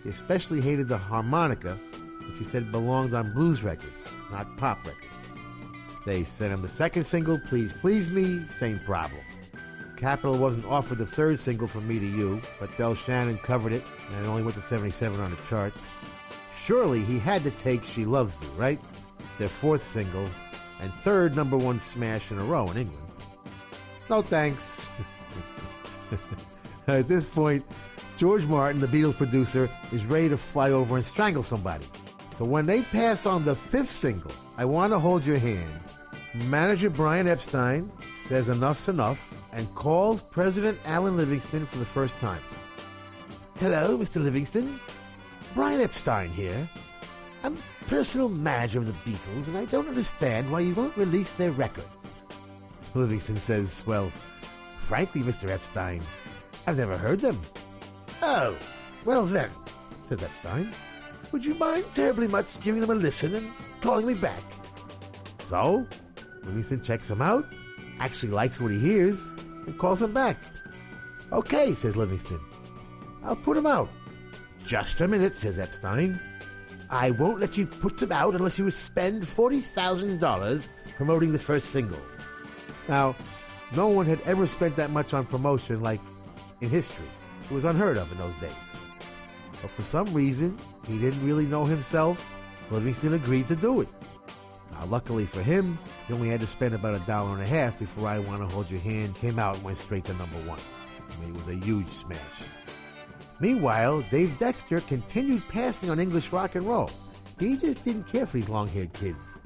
He 0.04 0.10
especially 0.10 0.62
hated 0.62 0.88
the 0.88 0.98
harmonica, 0.98 1.78
which 2.28 2.40
he 2.40 2.44
said 2.44 2.72
belonged 2.72 3.14
on 3.14 3.34
blues 3.34 3.64
records, 3.64 4.04
not 4.32 4.48
pop 4.58 4.78
records. 4.86 5.07
They 6.08 6.24
sent 6.24 6.54
him 6.54 6.62
the 6.62 6.70
second 6.70 7.04
single, 7.04 7.38
Please 7.38 7.74
Please 7.74 8.10
Me, 8.10 8.48
same 8.48 8.80
problem. 8.86 9.20
Capitol 9.98 10.38
wasn't 10.38 10.64
offered 10.64 11.00
the 11.00 11.06
third 11.06 11.38
single 11.38 11.68
from 11.68 11.86
Me 11.86 12.00
to 12.00 12.06
You, 12.06 12.42
but 12.62 12.70
Del 12.78 12.96
Shannon 12.96 13.38
covered 13.40 13.74
it, 13.74 13.84
and 14.10 14.24
it 14.24 14.30
only 14.30 14.42
went 14.42 14.56
to 14.56 14.62
77 14.62 15.20
on 15.20 15.32
the 15.32 15.38
charts. 15.50 15.84
Surely 16.58 17.04
he 17.04 17.20
had 17.20 17.44
to 17.44 17.52
take 17.52 17.84
She 17.84 18.06
Loves 18.06 18.40
You, 18.42 18.48
right? 18.52 18.80
Their 19.38 19.50
fourth 19.50 19.84
single, 19.84 20.30
and 20.80 20.94
third 21.02 21.36
number 21.36 21.58
one 21.58 21.78
smash 21.82 22.32
in 22.32 22.40
a 22.40 22.44
row 22.46 22.72
in 22.72 22.78
England. 22.78 23.12
No 24.10 24.22
thanks. 24.22 24.90
At 26.88 27.10
this 27.10 27.26
point, 27.26 27.66
George 28.16 28.46
Martin, 28.46 28.80
the 28.80 28.88
Beatles 28.88 29.18
producer, 29.18 29.70
is 29.92 30.06
ready 30.06 30.30
to 30.30 30.38
fly 30.38 30.72
over 30.72 30.96
and 30.96 31.04
strangle 31.04 31.44
somebody. 31.44 31.86
So 32.38 32.46
when 32.46 32.66
they 32.66 32.84
pass 32.84 33.26
on 33.26 33.44
the 33.44 33.58
fifth 33.58 33.92
single, 33.92 34.32
I 34.56 34.64
Want 34.64 34.94
to 34.94 35.00
Hold 35.00 35.26
Your 35.26 35.38
Hand, 35.38 35.82
manager 36.46 36.90
Brian 36.90 37.28
Epstein 37.28 37.92
says 38.26 38.50
enough's 38.50 38.88
enough 38.88 39.34
and 39.52 39.74
calls 39.76 40.22
President 40.22 40.78
Alan 40.86 41.18
Livingston 41.18 41.66
for 41.66 41.78
the 41.78 41.86
first 41.86 42.18
time. 42.20 42.42
Hello, 43.60 43.98
Mr. 43.98 44.22
Livingston. 44.22 44.80
Brian 45.56 45.82
Epstein 45.82 46.30
here. 46.30 46.70
I'm 47.44 47.58
personal 47.88 48.30
manager 48.30 48.80
of 48.80 48.88
the 48.88 48.94
Beatles, 49.10 49.48
and 49.48 49.58
I 49.58 49.66
don't 49.66 49.88
understand 49.88 50.52
why 50.52 50.60
you 50.60 50.76
won't 50.76 50.98
release 50.98 51.32
their 51.34 51.52
records. 51.52 52.22
Livingston 52.94 53.40
says, 53.40 53.84
Well, 53.88 54.12
frankly, 54.82 55.22
Mr. 55.22 55.50
Epstein, 55.50 56.04
I've 56.66 56.78
never 56.78 56.98
heard 56.98 57.22
them. 57.22 57.42
Oh, 58.22 58.56
well 59.06 59.26
then, 59.26 59.50
says 60.06 60.22
Epstein, 60.22 60.72
would 61.32 61.46
you 61.46 61.54
mind 61.56 61.86
terribly 61.94 62.28
much 62.28 62.60
giving 62.62 62.82
them 62.82 62.90
a 62.90 62.96
listen 62.96 63.36
and 63.36 63.52
calling 63.82 64.06
me 64.06 64.14
back? 64.14 64.44
So, 65.48 65.86
Livingston 66.44 66.82
checks 66.82 67.10
him 67.10 67.22
out, 67.22 67.46
actually 68.00 68.32
likes 68.32 68.60
what 68.60 68.72
he 68.72 68.80
hears, 68.80 69.22
and 69.66 69.78
calls 69.78 70.02
him 70.02 70.14
back. 70.14 70.38
Okay, 71.32 71.74
says 71.74 71.98
Livingston. 71.98 72.40
I'll 73.24 73.36
put 73.36 73.58
him 73.58 73.66
out. 73.66 73.90
Just 74.66 75.02
a 75.02 75.08
minute, 75.08 75.34
says 75.34 75.60
Epstein. 75.60 76.20
I 76.90 77.12
won't 77.12 77.40
let 77.40 77.58
you 77.58 77.66
put 77.66 77.98
them 77.98 78.12
out 78.12 78.36
unless 78.36 78.58
you 78.58 78.70
spend 78.72 79.24
$40,000 79.24 80.68
promoting 80.96 81.32
the 81.34 81.40
first 81.40 81.72
single. 81.72 82.00
Now, 82.88 83.16
no 83.76 83.88
one 83.88 84.06
had 84.06 84.22
ever 84.22 84.48
spent 84.48 84.78
that 84.78 84.92
much 84.92 85.14
on 85.14 85.26
promotion 85.26 85.82
like 85.82 86.00
in 86.62 86.70
history. 86.70 87.06
It 87.50 87.54
was 87.54 87.66
unheard 87.66 87.98
of 87.98 88.12
in 88.12 88.18
those 88.18 88.36
days. 88.38 88.52
But 89.62 89.72
for 89.72 89.84
some 89.84 90.14
reason, 90.14 90.58
he 90.86 90.98
didn't 90.98 91.26
really 91.26 91.46
know 91.46 91.66
himself. 91.66 92.26
Livingston 92.72 93.14
agreed 93.14 93.48
to 93.48 93.56
do 93.56 93.82
it. 93.82 93.88
Now, 94.80 94.86
luckily 94.86 95.26
for 95.26 95.42
him, 95.42 95.78
he 96.08 96.14
only 96.14 96.30
had 96.30 96.40
to 96.42 96.48
spend 96.48 96.76
about 96.76 96.96
a 96.96 97.06
dollar 97.06 97.34
and 97.34 97.42
a 97.42 97.48
half 97.48 97.80
before 97.80 98.08
I 98.08 98.20
Want 98.20 98.42
to 98.42 98.48
Hold 98.48 98.70
Your 98.70 98.80
Hand 98.80 99.16
came 99.16 99.40
out 99.40 99.56
and 99.56 99.64
went 99.64 99.78
straight 99.78 100.06
to 100.06 100.14
number 100.14 100.38
one. 100.48 100.60
I 101.10 101.22
mean, 101.22 101.36
it 101.36 101.38
was 101.38 101.48
a 101.48 101.66
huge 101.66 101.90
smash. 101.90 102.20
Meanwhile, 103.40 104.04
Dave 104.12 104.38
Dexter 104.38 104.82
continued 104.82 105.48
passing 105.48 105.90
on 105.90 106.00
English 106.00 106.32
rock 106.32 106.56
and 106.56 106.66
roll. 106.66 106.92
He 107.40 107.58
just 107.58 107.84
didn't 107.84 108.08
care 108.08 108.26
for 108.26 108.38
these 108.38 108.50
long 108.50 108.68
haired 108.68 108.94
kids. 108.94 109.40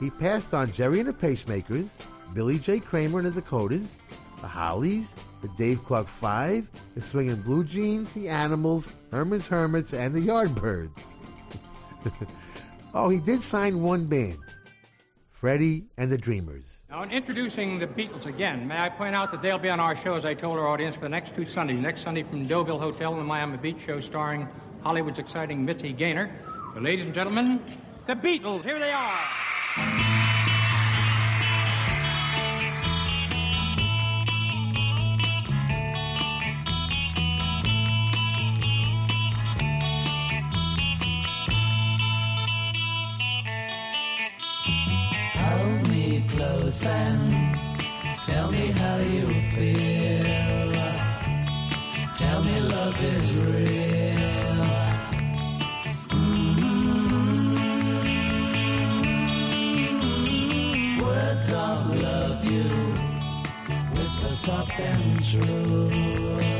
He 0.00 0.10
passed 0.10 0.52
on 0.54 0.72
Gerry 0.72 1.00
and 1.00 1.08
the 1.08 1.12
Pacemakers, 1.12 1.88
Billy 2.34 2.58
J. 2.58 2.80
Kramer 2.80 3.20
and 3.20 3.28
the 3.28 3.40
Dakotas, 3.40 3.98
the 4.40 4.46
Hollies, 4.46 5.14
the 5.40 5.48
Dave 5.56 5.82
Clark 5.84 6.08
Five, 6.08 6.68
the 6.94 7.02
Swinging 7.02 7.40
Blue 7.42 7.64
Jeans, 7.64 8.12
the 8.12 8.28
Animals, 8.28 8.88
Herman's 9.10 9.46
Hermits, 9.46 9.94
and 9.94 10.14
the 10.14 10.20
Yardbirds. 10.20 10.90
oh, 12.94 13.08
he 13.08 13.18
did 13.18 13.40
sign 13.40 13.82
one 13.82 14.06
band 14.06 14.38
Freddie 15.44 15.84
and 15.98 16.10
the 16.10 16.16
Dreamers. 16.16 16.86
Now, 16.88 17.02
in 17.02 17.10
introducing 17.10 17.78
the 17.78 17.86
Beatles 17.86 18.24
again, 18.24 18.66
may 18.66 18.78
I 18.78 18.88
point 18.88 19.14
out 19.14 19.30
that 19.30 19.42
they'll 19.42 19.58
be 19.58 19.68
on 19.68 19.78
our 19.78 19.94
show, 19.94 20.14
as 20.14 20.24
I 20.24 20.32
told 20.32 20.58
our 20.58 20.66
audience, 20.66 20.94
for 20.94 21.02
the 21.02 21.10
next 21.10 21.36
two 21.36 21.44
Sundays. 21.44 21.78
Next 21.78 22.02
Sunday 22.02 22.22
from 22.22 22.48
Deauville 22.48 22.78
Hotel 22.78 23.12
in 23.12 23.18
the 23.18 23.24
Miami 23.24 23.58
Beach 23.58 23.76
show 23.84 24.00
starring 24.00 24.48
Hollywood's 24.82 25.18
exciting 25.18 25.62
Mitzi 25.62 25.92
Gaynor. 25.92 26.34
So, 26.72 26.80
ladies 26.80 27.04
and 27.04 27.14
gentlemen, 27.14 27.60
the 28.06 28.14
Beatles, 28.14 28.64
here 28.64 28.78
they 28.78 28.90
are. 28.90 30.33
Close 46.84 46.92
and 46.92 47.56
tell 48.26 48.50
me 48.50 48.70
how 48.72 48.96
you 48.96 49.26
feel. 49.52 50.72
Tell 52.14 52.42
me 52.44 52.60
love 52.60 53.02
is 53.02 53.32
real. 53.32 54.64
Mm. 56.08 56.62
Words 61.02 61.52
of 61.52 62.00
love 62.00 62.44
you 62.44 62.68
whisper 63.96 64.34
soft 64.34 64.80
and 64.80 65.22
true. 65.24 66.53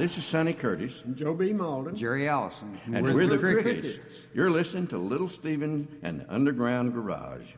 This 0.00 0.16
is 0.16 0.24
Sonny 0.24 0.54
Curtis. 0.54 1.02
Joe 1.14 1.34
B. 1.34 1.52
Mauldin. 1.52 1.94
Jerry 1.94 2.26
Allison. 2.26 2.80
And 2.86 3.04
we're, 3.04 3.26
the 3.26 3.36
Crickets. 3.36 3.98
You're 4.32 4.50
listening 4.50 4.86
to 4.86 4.96
Little 4.96 5.28
Steven 5.28 5.88
and 6.02 6.20
the 6.20 6.32
Underground 6.32 6.94
Garage. 6.94 7.52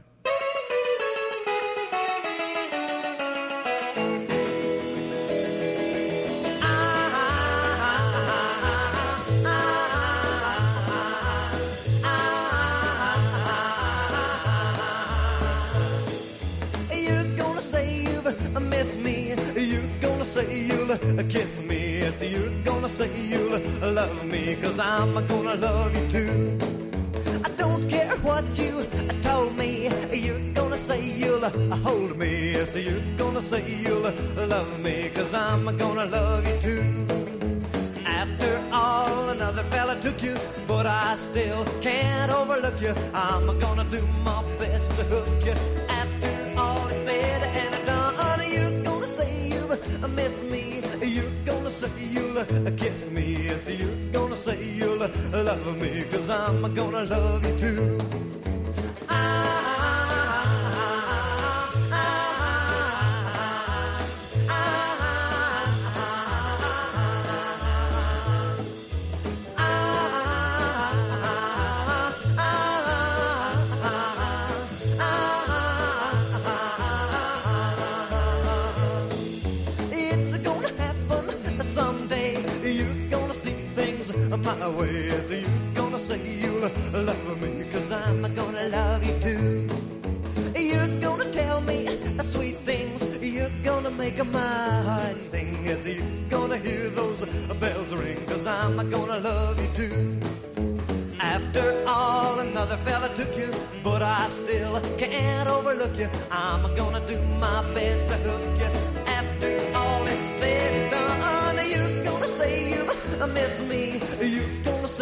You'll 20.72 21.24
kiss 21.28 21.61
me. 21.62 22.00
Yes, 22.00 22.22
you're 22.22 22.62
gonna 22.64 22.88
say 22.88 23.11
you'll 23.30 23.58
love 23.98 24.24
me. 24.24 24.56
Cause 24.56 24.78
I'm 24.78 25.14
gonna 25.26 25.54
love 25.56 25.94
you 25.96 26.08
too. 26.08 26.58
I 27.44 27.50
don't 27.62 27.88
care 27.88 28.16
what 28.28 28.46
you 28.58 28.87
told 29.22 29.56
me. 29.56 29.90
You're 30.12 30.52
gonna 30.52 30.78
say 30.78 31.00
you'll 31.04 31.48
hold 31.87 32.16
me. 32.16 32.52
Yes, 32.52 32.76
you're 32.76 33.06
gonna 33.16 33.42
say 33.42 33.62
you'll 33.85 34.12
love 34.54 34.80
me. 34.80 35.11
Cause 35.14 35.35
I'm 35.35 35.64
gonna 35.76 36.06
love 36.06 36.46
you 36.48 36.58
too. 36.61 36.85
After 38.04 38.52
all, 38.72 39.30
another 39.30 39.64
fella 39.64 39.98
took 40.00 40.22
you, 40.22 40.37
but 40.66 40.87
I 40.87 41.16
still 41.16 41.64
can't 41.80 42.30
overlook 42.32 42.80
you. 42.80 42.94
I'm 43.14 43.58
gonna 43.58 43.85
do 43.85 44.02
my 44.24 44.42
best 44.58 44.94
to 44.96 45.04
hook 45.04 45.46
you. 45.46 45.91
Say 51.83 51.90
you'll 51.99 52.45
kiss 52.77 53.11
me. 53.11 53.25
Yes, 53.47 53.68
you're 53.68 54.12
gonna 54.12 54.37
say 54.37 54.62
you'll 54.62 54.99
love 54.99 55.77
me, 55.77 56.05
cause 56.11 56.31
I'm 56.31 56.62
gonna 56.75 57.05
love 57.05 57.45
you 57.45 57.59
too. 57.59 58.32
Love 87.00 87.40
me, 87.40 87.64
cause 87.70 87.90
I'm 87.90 88.22
gonna 88.35 88.68
love 88.68 89.05
you 89.05 89.18
too. 89.20 89.68
You're 90.55 91.00
gonna 91.00 91.31
tell 91.33 91.61
me 91.61 91.87
sweet 92.22 92.59
things. 92.61 93.02
You're 93.20 93.50
gonna 93.62 93.90
make 93.90 94.24
my 94.26 94.83
heart 94.83 95.22
sing. 95.22 95.64
Yes, 95.64 95.87
you're 95.87 96.07
gonna 96.28 96.59
hear 96.59 96.90
those 96.90 97.24
bells 97.61 97.94
ring, 97.94 98.24
cause 98.26 98.46
I'm 98.46 98.76
gonna 98.90 99.18
love 99.18 99.61
you 99.61 99.68
too. 99.74 100.20
After 101.18 101.85
all, 101.87 102.40
another 102.40 102.76
fella 102.78 103.14
took 103.14 103.37
you, 103.37 103.50
but 103.83 104.02
I 104.02 104.28
still 104.28 104.81
can't 104.98 105.48
overlook 105.48 105.96
you. 105.98 106.09
I'm 106.31 106.62
gonna 106.76 107.07
do 107.07 107.18
my 107.40 107.62
best 107.72 108.09
to 108.09 108.14
hook 108.16 108.59
you. 108.59 108.70
After 109.07 109.76
all 109.76 110.07
is 110.07 110.24
said 110.38 110.72
and 110.74 110.90
done, 110.90 111.59
you're 111.70 112.05
gonna 112.05 112.28
say 112.28 112.70
you 112.70 113.26
miss 113.28 113.62
me. 113.62 113.98
Gonna 113.98 114.52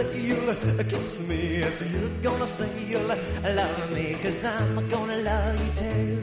say 0.03 0.21
you'll 0.21 0.55
kiss 0.85 1.21
me. 1.21 1.59
Yes, 1.61 1.83
you're 1.93 2.09
gonna 2.23 2.47
say 2.47 2.71
you'll 2.87 3.07
love 3.07 3.91
me, 3.93 4.17
cause 4.23 4.45
I'm 4.45 4.89
gonna 4.89 5.19
love 5.19 5.61
you 5.65 5.73
too. 5.75 6.23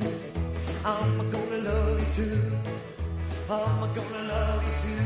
I'm 0.86 1.30
gonna 1.32 1.58
love 1.58 2.00
you 2.00 2.24
too. 2.24 2.42
I'm 3.50 3.94
gonna 3.96 4.24
love 4.34 4.63
you 4.68 4.74
too. 4.84 4.96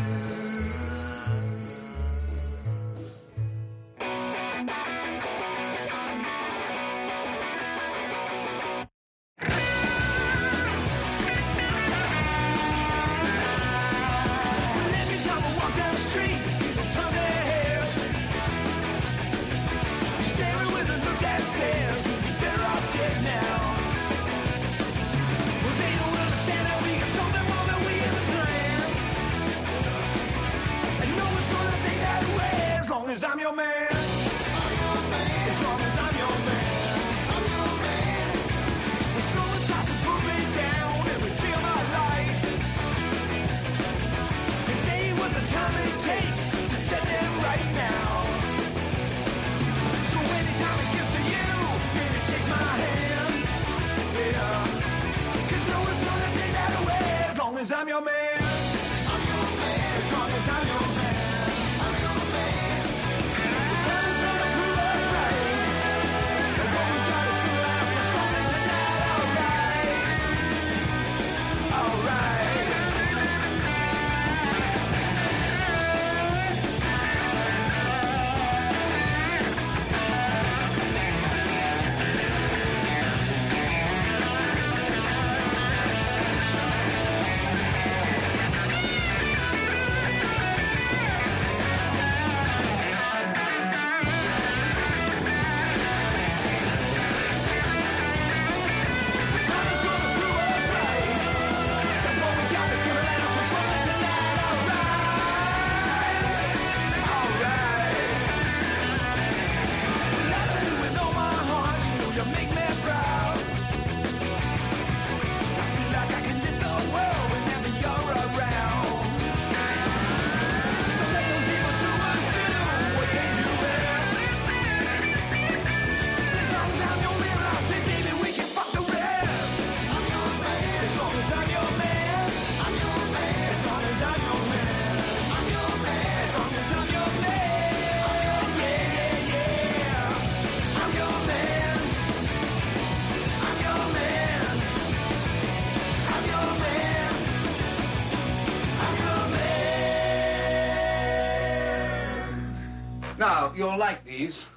Now, 153.21 153.53
you'll 153.55 153.77
like 153.77 154.03
these. 154.03 154.47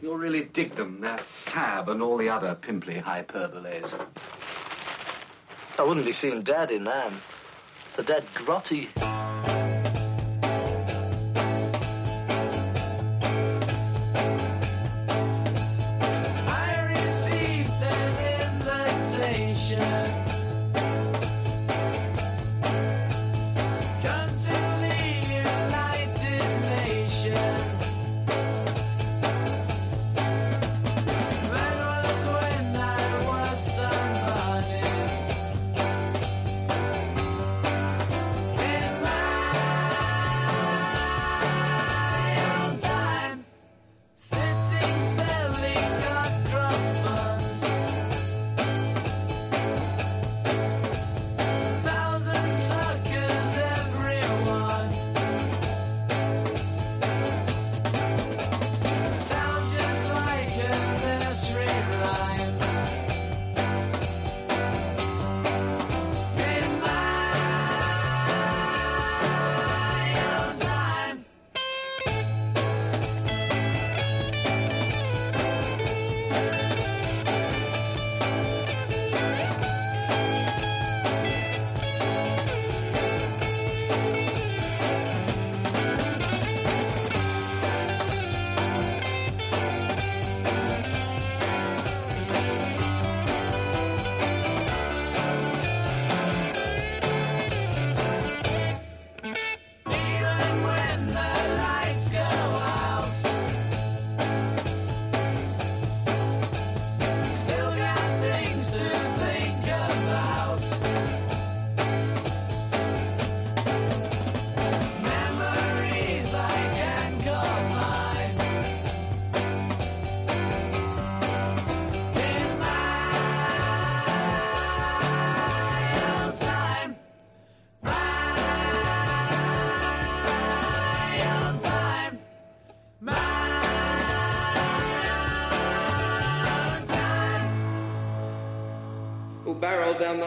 You'll 0.00 0.18
really 0.18 0.44
dig 0.44 0.76
them. 0.76 1.00
They're 1.00 1.18
fab 1.46 1.88
and 1.88 2.00
all 2.00 2.16
the 2.16 2.28
other 2.28 2.54
pimply 2.54 2.94
hyperboles. 2.94 3.92
I 5.76 5.82
wouldn't 5.82 6.06
be 6.06 6.12
seen 6.12 6.42
dead 6.42 6.70
in 6.70 6.84
them. 6.84 7.20
The 7.96 8.04
dead 8.04 8.24
grotty. 8.32 9.23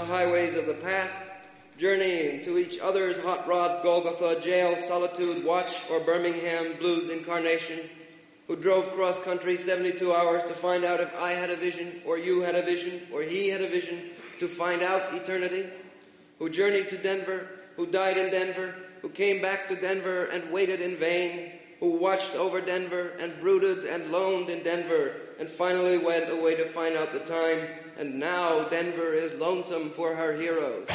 Highways 0.07 0.55
of 0.55 0.65
the 0.65 0.73
past, 0.73 1.19
journeying 1.77 2.41
to 2.41 2.57
each 2.57 2.79
other's 2.79 3.17
hot 3.19 3.45
rod 3.45 3.83
Golgotha, 3.83 4.39
jail, 4.39 4.81
solitude, 4.81 5.43
watch, 5.43 5.83
or 5.91 5.99
Birmingham 5.99 6.77
blues 6.79 7.09
incarnation, 7.09 7.81
who 8.47 8.55
drove 8.55 8.89
cross 8.93 9.19
country 9.19 9.57
72 9.57 10.13
hours 10.13 10.43
to 10.43 10.53
find 10.53 10.85
out 10.85 11.01
if 11.01 11.13
I 11.19 11.33
had 11.33 11.49
a 11.49 11.57
vision, 11.57 12.01
or 12.05 12.17
you 12.17 12.39
had 12.39 12.55
a 12.55 12.61
vision, 12.61 13.01
or 13.11 13.21
he 13.21 13.49
had 13.49 13.61
a 13.61 13.67
vision, 13.67 14.11
to 14.39 14.47
find 14.47 14.81
out 14.81 15.13
eternity, 15.13 15.67
who 16.39 16.49
journeyed 16.49 16.87
to 16.89 16.97
Denver, 16.97 17.49
who 17.75 17.85
died 17.85 18.17
in 18.17 18.31
Denver, 18.31 18.75
who 19.01 19.09
came 19.09 19.41
back 19.41 19.67
to 19.67 19.75
Denver 19.75 20.25
and 20.31 20.49
waited 20.53 20.79
in 20.79 20.95
vain, 20.95 21.51
who 21.81 21.89
watched 21.89 22.33
over 22.33 22.61
Denver 22.61 23.11
and 23.19 23.37
brooded 23.41 23.83
and 23.83 24.09
loaned 24.09 24.49
in 24.49 24.63
Denver, 24.63 25.15
and 25.37 25.49
finally 25.49 25.97
went 25.97 26.29
away 26.29 26.55
to 26.55 26.65
find 26.69 26.95
out 26.95 27.11
the 27.11 27.19
time, 27.19 27.67
and 27.97 28.19
now 28.19 28.67
Denver 28.69 29.13
is 29.13 29.33
lonesome 29.35 29.89
for 29.89 30.13
her 30.13 30.33
heroes. 30.33 30.85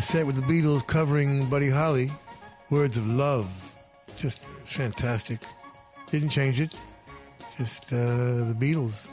That 0.00 0.06
set 0.06 0.26
with 0.26 0.36
the 0.36 0.42
Beatles 0.50 0.86
covering 0.86 1.44
Buddy 1.50 1.68
Holly, 1.68 2.10
Words 2.70 2.96
of 2.96 3.06
Love. 3.06 3.46
Just 4.16 4.46
fantastic. 4.64 5.40
Didn't 6.10 6.30
change 6.30 6.58
it. 6.58 6.74
Just 7.58 7.92
uh, 7.92 7.96
the 7.96 8.56
Beatles 8.58 9.08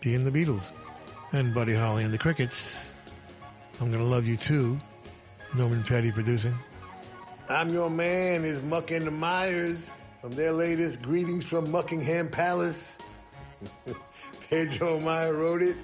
being 0.00 0.24
the 0.24 0.30
Beatles. 0.30 0.70
And 1.32 1.52
Buddy 1.52 1.74
Holly 1.74 2.04
and 2.04 2.14
the 2.14 2.18
Crickets. 2.18 2.88
I'm 3.80 3.90
Gonna 3.90 4.04
Love 4.04 4.28
You 4.28 4.36
Too. 4.36 4.78
Norman 5.56 5.82
Petty 5.82 6.12
producing. 6.12 6.54
I'm 7.48 7.70
Your 7.70 7.90
Man 7.90 8.44
is 8.44 8.62
Muck 8.62 8.92
and 8.92 9.08
the 9.08 9.10
Mires 9.10 9.92
from 10.20 10.30
their 10.30 10.52
latest 10.52 11.02
Greetings 11.02 11.46
from 11.46 11.66
Muckingham 11.72 12.30
Palace. 12.30 12.98
Pedro 14.48 15.00
Meyer 15.00 15.34
wrote 15.34 15.62
it. 15.62 15.74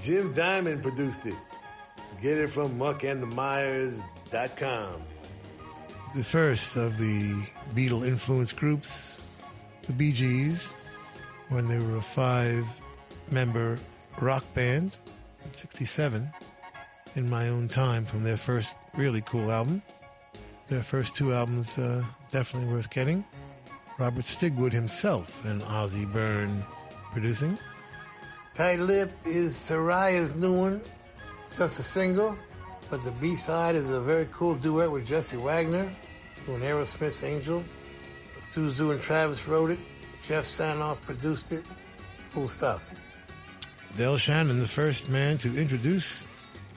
Jim 0.00 0.32
Diamond 0.32 0.82
produced 0.82 1.24
it. 1.24 1.36
Get 2.22 2.38
it 2.38 2.48
from 2.50 2.78
muckandthemires.com. 2.78 5.02
The 6.14 6.22
first 6.22 6.76
of 6.76 6.96
the 6.96 7.32
Beatle 7.74 8.06
influenced 8.06 8.54
groups, 8.54 9.16
the 9.88 9.92
Bee 9.92 10.12
Gees, 10.12 10.68
when 11.48 11.66
they 11.66 11.80
were 11.80 11.96
a 11.96 12.02
five 12.02 12.64
member 13.32 13.76
rock 14.20 14.44
band 14.54 14.94
in 15.44 15.52
67, 15.52 16.30
in 17.16 17.28
my 17.28 17.48
own 17.48 17.66
time 17.66 18.04
from 18.04 18.22
their 18.22 18.36
first 18.36 18.72
really 18.94 19.22
cool 19.22 19.50
album. 19.50 19.82
Their 20.68 20.82
first 20.82 21.16
two 21.16 21.34
albums 21.34 21.76
uh, 21.76 22.04
definitely 22.30 22.72
worth 22.72 22.90
getting. 22.90 23.24
Robert 23.98 24.24
Stigwood 24.24 24.72
himself 24.72 25.44
and 25.44 25.60
Ossie 25.62 26.06
Byrne 26.12 26.64
producing. 27.10 27.58
Tight 28.54 28.78
Lipped 28.78 29.26
is 29.26 29.56
Soraya's 29.56 30.36
new 30.36 30.52
one. 30.52 30.80
Just 31.56 31.78
a 31.78 31.82
single, 31.82 32.36
but 32.88 33.04
the 33.04 33.10
B 33.10 33.36
side 33.36 33.76
is 33.76 33.90
a 33.90 34.00
very 34.00 34.26
cool 34.32 34.54
duet 34.54 34.90
with 34.90 35.06
Jesse 35.06 35.36
Wagner, 35.36 35.90
doing 36.46 36.62
Aerosmith's 36.62 37.22
Angel. 37.22 37.62
Suzu 38.50 38.92
and 38.92 39.00
Travis 39.00 39.46
wrote 39.46 39.70
it. 39.70 39.78
Jeff 40.26 40.46
Sanoff 40.46 41.00
produced 41.02 41.52
it. 41.52 41.64
Cool 42.32 42.48
stuff. 42.48 42.82
Del 43.98 44.16
Shannon, 44.16 44.58
the 44.58 44.66
first 44.66 45.10
man 45.10 45.36
to 45.38 45.56
introduce 45.56 46.24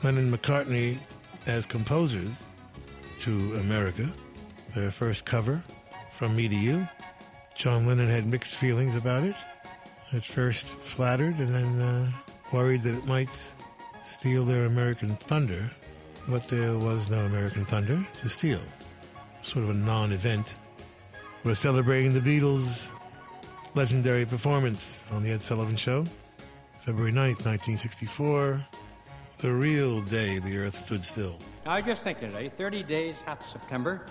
Lennon 0.03 0.29
McCartney 0.29 0.99
as 1.45 1.65
composers 1.65 2.29
to 3.21 3.55
America. 3.55 4.11
Their 4.75 4.91
first 4.91 5.23
cover, 5.23 5.63
From 6.11 6.35
Me 6.35 6.49
to 6.49 6.55
You. 6.55 6.85
John 7.55 7.87
Lennon 7.87 8.09
had 8.09 8.25
mixed 8.25 8.55
feelings 8.55 8.95
about 8.95 9.23
it. 9.23 9.35
At 10.11 10.25
first 10.25 10.67
flattered 10.67 11.37
and 11.39 11.55
then 11.55 11.81
uh, 11.81 12.11
worried 12.51 12.83
that 12.83 12.95
it 12.95 13.05
might 13.05 13.29
steal 14.15 14.45
their 14.45 14.65
American 14.65 15.09
thunder, 15.17 15.69
but 16.29 16.47
there 16.47 16.77
was 16.77 17.09
no 17.09 17.25
American 17.25 17.65
thunder 17.65 18.07
to 18.21 18.29
steal. 18.29 18.61
Sort 19.43 19.65
of 19.65 19.71
a 19.71 19.73
non 19.73 20.13
event. 20.13 20.55
We're 21.43 21.53
celebrating 21.53 22.13
the 22.13 22.21
Beatles' 22.21 22.87
legendary 23.73 24.25
performance 24.25 25.01
on 25.11 25.21
The 25.21 25.31
Ed 25.31 25.41
Sullivan 25.41 25.75
Show, 25.75 26.05
February 26.79 27.11
9th, 27.11 27.43
1964, 27.45 28.65
the 29.39 29.51
real 29.51 30.01
day 30.03 30.39
the 30.39 30.59
earth 30.59 30.75
stood 30.75 31.03
still. 31.03 31.37
I 31.65 31.79
was 31.79 31.85
just 31.85 32.03
thinking 32.03 32.29
today, 32.29 32.45
eh? 32.45 32.57
30 32.57 32.83
days 32.83 33.21
hath 33.21 33.45
September. 33.45 34.05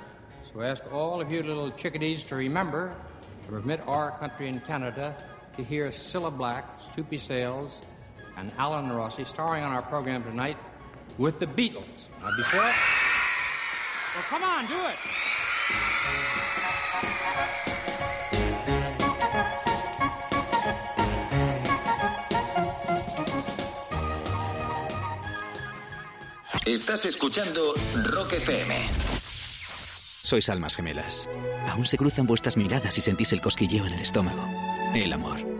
So 0.52 0.60
ask 0.60 0.82
all 0.92 1.18
of 1.22 1.32
you 1.32 1.42
little 1.42 1.70
chickadees 1.70 2.24
to 2.24 2.34
remember 2.34 2.94
to 3.42 3.48
permit 3.48 3.80
our 3.86 4.10
country 4.18 4.48
in 4.48 4.60
Canada 4.60 5.16
to 5.56 5.64
hear 5.64 5.86
Cilla 5.86 6.36
Black, 6.36 6.68
Soupy 6.94 7.16
Sales, 7.16 7.80
and 8.36 8.52
Alan 8.58 8.90
Rossi 8.90 9.24
starring 9.24 9.64
on 9.64 9.72
our 9.72 9.82
program 9.82 10.22
tonight 10.22 10.56
with 11.18 11.38
the 11.38 11.46
Beatles. 11.46 12.10
Now, 12.22 12.30
before. 12.36 12.60
Well, 12.60 14.24
come 14.28 14.42
on, 14.42 14.66
do 14.66 14.74
it. 14.74 14.98
Estás 26.66 27.04
escuchando 27.04 27.74
Rock 28.04 28.32
FM. 28.32 28.74
Sois 30.22 30.48
almas 30.48 30.76
gemelas. 30.76 31.28
Aún 31.68 31.84
se 31.84 31.98
cruzan 31.98 32.26
vuestras 32.26 32.56
miradas 32.56 32.96
y 32.96 33.02
sentís 33.02 33.32
el 33.34 33.42
cosquilleo 33.42 33.86
en 33.86 33.92
el 33.92 34.00
estómago. 34.00 34.48
El 34.94 35.12
amor. 35.12 35.53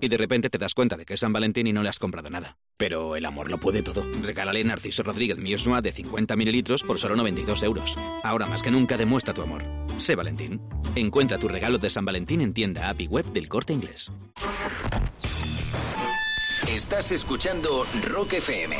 Y 0.00 0.08
de 0.08 0.16
repente 0.16 0.50
te 0.50 0.58
das 0.58 0.74
cuenta 0.74 0.96
de 0.96 1.04
que 1.04 1.14
es 1.14 1.20
San 1.20 1.32
Valentín 1.32 1.66
y 1.66 1.72
no 1.72 1.82
le 1.82 1.88
has 1.88 1.98
comprado 1.98 2.30
nada. 2.30 2.56
Pero 2.76 3.16
el 3.16 3.26
amor 3.26 3.50
lo 3.50 3.58
puede 3.58 3.82
todo. 3.82 4.04
Regálale 4.22 4.64
Narciso 4.64 5.02
Rodríguez 5.02 5.38
Miosnoa 5.38 5.82
de 5.82 5.92
50 5.92 6.36
mililitros 6.36 6.82
por 6.82 6.98
solo 6.98 7.16
92 7.16 7.62
euros. 7.62 7.96
Ahora 8.24 8.46
más 8.46 8.62
que 8.62 8.70
nunca 8.70 8.96
demuestra 8.96 9.34
tu 9.34 9.42
amor. 9.42 9.64
Sé 9.98 10.14
Valentín. 10.14 10.60
Encuentra 10.96 11.38
tu 11.38 11.48
regalo 11.48 11.78
de 11.78 11.90
San 11.90 12.04
Valentín 12.04 12.40
en 12.40 12.54
tienda 12.54 12.88
app 12.88 13.00
y 13.00 13.06
web 13.06 13.26
del 13.32 13.48
Corte 13.48 13.72
Inglés. 13.72 14.10
Estás 16.66 17.12
escuchando 17.12 17.84
Rock 18.08 18.34
FM. 18.34 18.76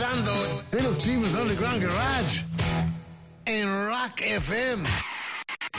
Escuchando 0.00 0.32
Little 0.72 0.94
Steven's 0.94 1.34
Underground 1.34 1.82
Garage 1.82 2.46
en 3.44 3.68
Rock 3.68 4.22
FM. 4.22 4.82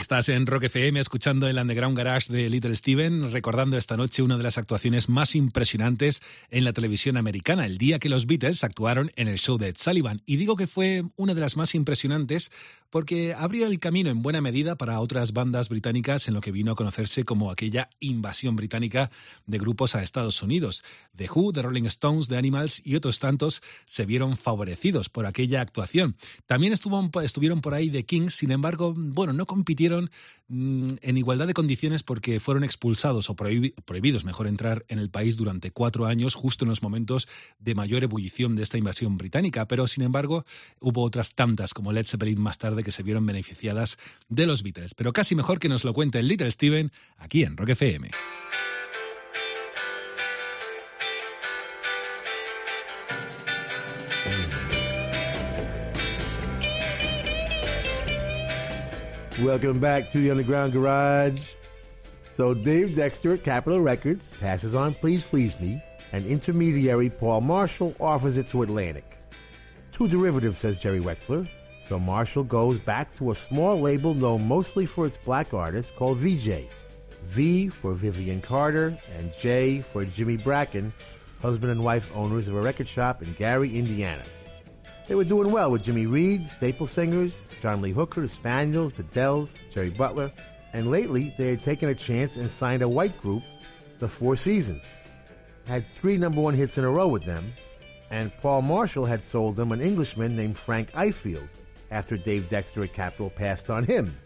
Estás 0.00 0.28
en 0.28 0.46
Rock 0.46 0.64
FM 0.64 1.00
escuchando 1.00 1.48
el 1.48 1.58
Underground 1.58 1.96
Garage 1.98 2.32
de 2.32 2.48
Little 2.48 2.76
Steven, 2.76 3.32
recordando 3.32 3.76
esta 3.76 3.96
noche 3.96 4.22
una 4.22 4.36
de 4.36 4.44
las 4.44 4.58
actuaciones 4.58 5.08
más 5.08 5.34
impresionantes 5.34 6.22
en 6.50 6.62
la 6.62 6.72
televisión 6.72 7.16
americana, 7.16 7.66
el 7.66 7.78
día 7.78 7.98
que 7.98 8.08
los 8.08 8.26
Beatles 8.26 8.62
actuaron 8.62 9.10
en 9.16 9.26
el 9.26 9.40
show 9.40 9.58
de 9.58 9.68
Ed 9.68 9.76
Sullivan. 9.76 10.22
Y 10.24 10.36
digo 10.36 10.54
que 10.54 10.68
fue 10.68 11.02
una 11.16 11.34
de 11.34 11.40
las 11.40 11.56
más 11.56 11.74
impresionantes 11.74 12.52
porque 12.92 13.32
abrió 13.32 13.66
el 13.66 13.78
camino 13.78 14.10
en 14.10 14.20
buena 14.20 14.42
medida 14.42 14.76
para 14.76 15.00
otras 15.00 15.32
bandas 15.32 15.70
británicas 15.70 16.28
en 16.28 16.34
lo 16.34 16.42
que 16.42 16.52
vino 16.52 16.72
a 16.72 16.74
conocerse 16.74 17.24
como 17.24 17.50
aquella 17.50 17.88
invasión 18.00 18.54
británica 18.54 19.10
de 19.46 19.56
grupos 19.56 19.94
a 19.94 20.02
Estados 20.02 20.42
Unidos. 20.42 20.84
The 21.16 21.30
Who, 21.34 21.54
The 21.54 21.62
Rolling 21.62 21.86
Stones, 21.86 22.28
The 22.28 22.36
Animals 22.36 22.86
y 22.86 22.94
otros 22.94 23.18
tantos 23.18 23.62
se 23.86 24.04
vieron 24.04 24.36
favorecidos 24.36 25.08
por 25.08 25.24
aquella 25.24 25.62
actuación. 25.62 26.16
También 26.44 26.74
estuvo, 26.74 27.10
estuvieron 27.22 27.62
por 27.62 27.72
ahí 27.72 27.88
The 27.88 28.04
Kings, 28.04 28.34
sin 28.34 28.50
embargo, 28.50 28.92
bueno, 28.94 29.32
no 29.32 29.46
compitieron 29.46 30.10
en 30.52 31.16
igualdad 31.16 31.46
de 31.46 31.54
condiciones 31.54 32.02
porque 32.02 32.38
fueron 32.38 32.62
expulsados 32.62 33.30
o 33.30 33.34
prohibi- 33.34 33.74
prohibidos, 33.86 34.24
mejor, 34.24 34.46
entrar 34.46 34.84
en 34.88 34.98
el 34.98 35.08
país 35.08 35.36
durante 35.38 35.70
cuatro 35.70 36.04
años, 36.04 36.34
justo 36.34 36.64
en 36.64 36.68
los 36.68 36.82
momentos 36.82 37.26
de 37.58 37.74
mayor 37.74 38.04
ebullición 38.04 38.54
de 38.54 38.62
esta 38.62 38.76
invasión 38.76 39.16
británica. 39.16 39.66
Pero, 39.66 39.86
sin 39.86 40.04
embargo, 40.04 40.44
hubo 40.78 41.02
otras 41.02 41.34
tantas 41.34 41.72
como 41.72 41.92
Led 41.92 42.06
Zeppelin 42.06 42.40
más 42.40 42.58
tarde 42.58 42.84
que 42.84 42.92
se 42.92 43.02
vieron 43.02 43.24
beneficiadas 43.24 43.96
de 44.28 44.46
los 44.46 44.62
Beatles. 44.62 44.94
Pero 44.94 45.12
casi 45.12 45.34
mejor 45.34 45.58
que 45.58 45.70
nos 45.70 45.84
lo 45.84 45.94
cuente 45.94 46.18
el 46.18 46.28
Little 46.28 46.50
Steven 46.50 46.92
aquí 47.16 47.44
en 47.44 47.56
Rock 47.56 47.70
FM. 47.70 48.10
Welcome 59.42 59.80
back 59.80 60.12
to 60.12 60.18
the 60.18 60.30
Underground 60.30 60.72
Garage. 60.72 61.42
So 62.32 62.54
Dave 62.54 62.94
Dexter 62.94 63.34
at 63.34 63.42
Capitol 63.42 63.80
Records 63.80 64.30
passes 64.38 64.76
on 64.76 64.94
Please 64.94 65.24
Please 65.24 65.58
Me, 65.58 65.82
and 66.12 66.24
intermediary 66.24 67.10
Paul 67.10 67.40
Marshall 67.40 67.92
offers 67.98 68.36
it 68.36 68.48
to 68.50 68.62
Atlantic. 68.62 69.18
Too 69.90 70.06
derivative, 70.06 70.56
says 70.56 70.78
Jerry 70.78 71.00
Wexler. 71.00 71.48
So 71.88 71.98
Marshall 71.98 72.44
goes 72.44 72.78
back 72.78 73.12
to 73.16 73.32
a 73.32 73.34
small 73.34 73.80
label 73.80 74.14
known 74.14 74.46
mostly 74.46 74.86
for 74.86 75.06
its 75.06 75.16
black 75.18 75.52
artists 75.52 75.90
called 75.90 76.18
Vee-Jay. 76.18 76.68
V 77.24 77.68
for 77.68 77.94
Vivian 77.94 78.40
Carter 78.40 78.96
and 79.18 79.32
J 79.40 79.80
for 79.92 80.04
Jimmy 80.04 80.36
Bracken, 80.36 80.92
husband 81.40 81.72
and 81.72 81.82
wife 81.82 82.12
owners 82.14 82.46
of 82.46 82.54
a 82.54 82.60
record 82.60 82.88
shop 82.88 83.22
in 83.22 83.32
Gary, 83.32 83.76
Indiana. 83.76 84.22
They 85.12 85.16
were 85.16 85.24
doing 85.24 85.52
well 85.52 85.70
with 85.70 85.82
Jimmy 85.82 86.06
Reed, 86.06 86.46
Staple 86.46 86.86
Singers, 86.86 87.46
John 87.60 87.82
Lee 87.82 87.92
Hooker, 87.92 88.26
Spaniels, 88.26 88.94
the 88.94 89.02
Dells, 89.02 89.54
Jerry 89.70 89.90
Butler, 89.90 90.32
and 90.72 90.90
lately 90.90 91.34
they 91.36 91.50
had 91.50 91.62
taken 91.62 91.90
a 91.90 91.94
chance 91.94 92.36
and 92.36 92.50
signed 92.50 92.80
a 92.80 92.88
white 92.88 93.20
group, 93.20 93.42
the 93.98 94.08
Four 94.08 94.36
Seasons. 94.36 94.82
Had 95.66 95.86
three 95.92 96.16
number 96.16 96.40
one 96.40 96.54
hits 96.54 96.78
in 96.78 96.84
a 96.84 96.90
row 96.90 97.08
with 97.08 97.24
them, 97.24 97.52
and 98.10 98.34
Paul 98.38 98.62
Marshall 98.62 99.04
had 99.04 99.22
sold 99.22 99.54
them 99.54 99.70
an 99.70 99.82
Englishman 99.82 100.34
named 100.34 100.56
Frank 100.56 100.90
Ifield 100.92 101.46
after 101.90 102.16
Dave 102.16 102.48
Dexter 102.48 102.82
at 102.82 102.94
Capitol 102.94 103.28
passed 103.28 103.68
on 103.68 103.84
him. 103.84 104.16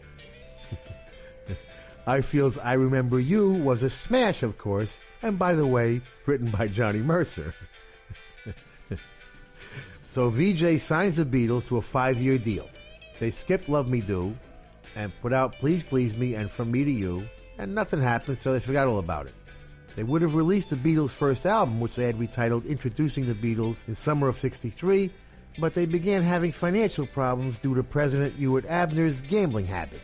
Ifield's 2.06 2.58
I 2.58 2.74
Remember 2.74 3.18
You 3.18 3.50
was 3.50 3.82
a 3.82 3.90
smash, 3.90 4.44
of 4.44 4.56
course, 4.56 5.00
and 5.20 5.36
by 5.36 5.56
the 5.56 5.66
way, 5.66 6.00
written 6.26 6.48
by 6.48 6.68
Johnny 6.68 7.00
Mercer. 7.00 7.56
So 10.16 10.30
Vee-Jay 10.30 10.78
signs 10.78 11.16
the 11.16 11.26
Beatles 11.26 11.68
to 11.68 11.76
a 11.76 11.82
five-year 11.82 12.38
deal. 12.38 12.70
They 13.18 13.30
skipped 13.30 13.68
Love 13.68 13.86
Me 13.86 14.00
Do 14.00 14.34
and 14.94 15.12
put 15.20 15.34
out 15.34 15.52
Please 15.56 15.82
Please 15.82 16.16
Me 16.16 16.32
and 16.32 16.50
From 16.50 16.70
Me 16.70 16.84
to 16.84 16.90
You, 16.90 17.28
and 17.58 17.74
nothing 17.74 18.00
happened, 18.00 18.38
so 18.38 18.50
they 18.50 18.60
forgot 18.60 18.86
all 18.86 18.98
about 18.98 19.26
it. 19.26 19.34
They 19.94 20.04
would 20.04 20.22
have 20.22 20.34
released 20.34 20.70
the 20.70 20.76
Beatles' 20.76 21.10
first 21.10 21.44
album, 21.44 21.80
which 21.80 21.96
they 21.96 22.04
had 22.04 22.18
retitled 22.18 22.66
Introducing 22.66 23.26
the 23.26 23.34
Beatles 23.34 23.86
in 23.88 23.94
summer 23.94 24.26
of 24.26 24.38
63, 24.38 25.10
but 25.58 25.74
they 25.74 25.84
began 25.84 26.22
having 26.22 26.50
financial 26.50 27.06
problems 27.06 27.58
due 27.58 27.74
to 27.74 27.82
President 27.82 28.38
Ewart 28.38 28.64
Abner's 28.70 29.20
gambling 29.20 29.66
habit. 29.66 30.00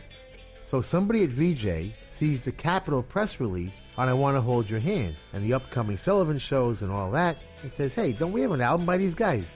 So 0.61 0.79
somebody 0.79 1.23
at 1.23 1.29
Vee-Jay 1.29 1.91
sees 2.09 2.41
the 2.41 2.51
Capitol 2.51 3.01
press 3.01 3.39
release 3.39 3.87
on 3.97 4.09
I 4.09 4.13
Want 4.13 4.37
to 4.37 4.41
Hold 4.41 4.69
Your 4.69 4.79
Hand 4.79 5.15
and 5.33 5.43
the 5.43 5.53
upcoming 5.53 5.97
Sullivan 5.97 6.37
shows 6.37 6.83
and 6.83 6.91
all 6.91 7.09
that, 7.09 7.35
and 7.63 7.73
says, 7.73 7.95
hey, 7.95 8.11
don't 8.11 8.31
we 8.31 8.41
have 8.41 8.51
an 8.51 8.61
album 8.61 8.85
by 8.85 8.97
these 8.97 9.15
guys? 9.15 9.51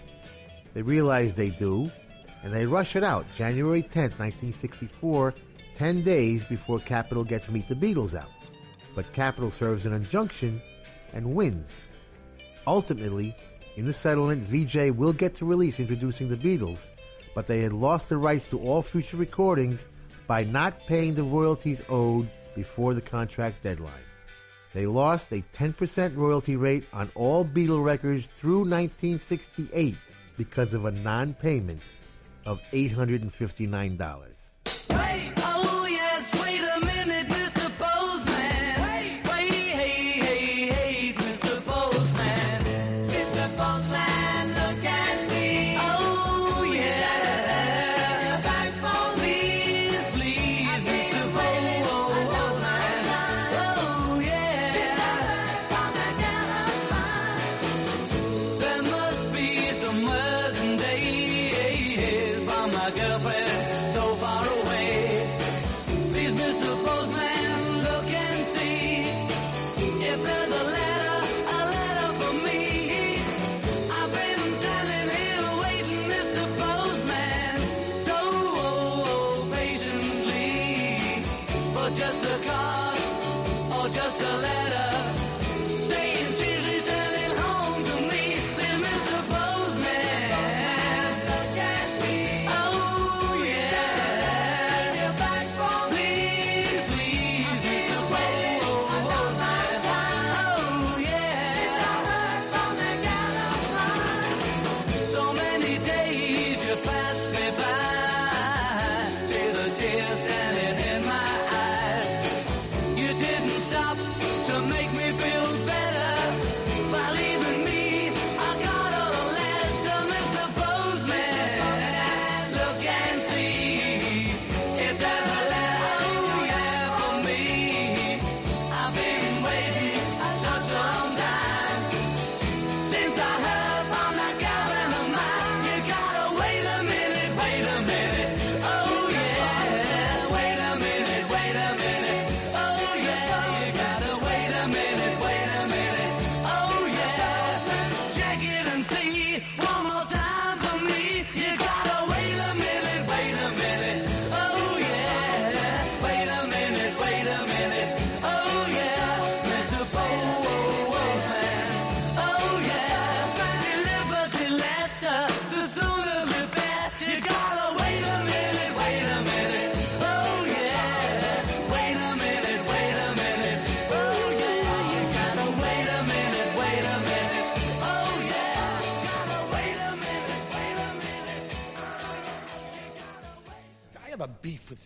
They 0.77 0.83
realize 0.83 1.33
they 1.33 1.49
do, 1.49 1.91
and 2.43 2.53
they 2.53 2.67
rush 2.67 2.95
it 2.95 3.03
out 3.03 3.25
January 3.35 3.81
10th, 3.81 4.19
1964, 4.19 5.33
10 5.73 6.03
days 6.03 6.45
before 6.45 6.77
Capitol 6.77 7.23
gets 7.23 7.49
Meet 7.49 7.67
the 7.67 7.73
Beatles 7.73 8.13
out. 8.13 8.29
But 8.93 9.11
Capitol 9.11 9.49
serves 9.49 9.87
an 9.87 9.93
injunction 9.93 10.61
and 11.15 11.33
wins. 11.33 11.87
Ultimately, 12.67 13.35
in 13.75 13.87
the 13.87 13.91
settlement, 13.91 14.43
Vee-Jay 14.43 14.91
will 14.91 15.13
get 15.13 15.33
to 15.37 15.45
release 15.45 15.79
Introducing 15.79 16.29
the 16.29 16.35
Beatles, 16.35 16.85
but 17.33 17.47
they 17.47 17.61
had 17.61 17.73
lost 17.73 18.09
the 18.09 18.17
rights 18.17 18.47
to 18.49 18.59
all 18.59 18.83
future 18.83 19.17
recordings 19.17 19.87
by 20.27 20.43
not 20.43 20.85
paying 20.85 21.15
the 21.15 21.23
royalties 21.23 21.81
owed 21.89 22.29
before 22.53 22.93
the 22.93 23.01
contract 23.01 23.63
deadline. 23.63 24.05
They 24.75 24.85
lost 24.85 25.31
a 25.31 25.43
10% 25.53 26.15
royalty 26.15 26.55
rate 26.55 26.85
on 26.93 27.09
all 27.15 27.43
Beatle 27.43 27.83
records 27.83 28.27
through 28.27 28.59
1968 28.59 29.95
because 30.37 30.73
of 30.73 30.85
a 30.85 30.91
non 30.91 31.33
payment 31.33 31.81
of 32.45 32.61
$859. 32.71 34.37
Oh 34.89 35.46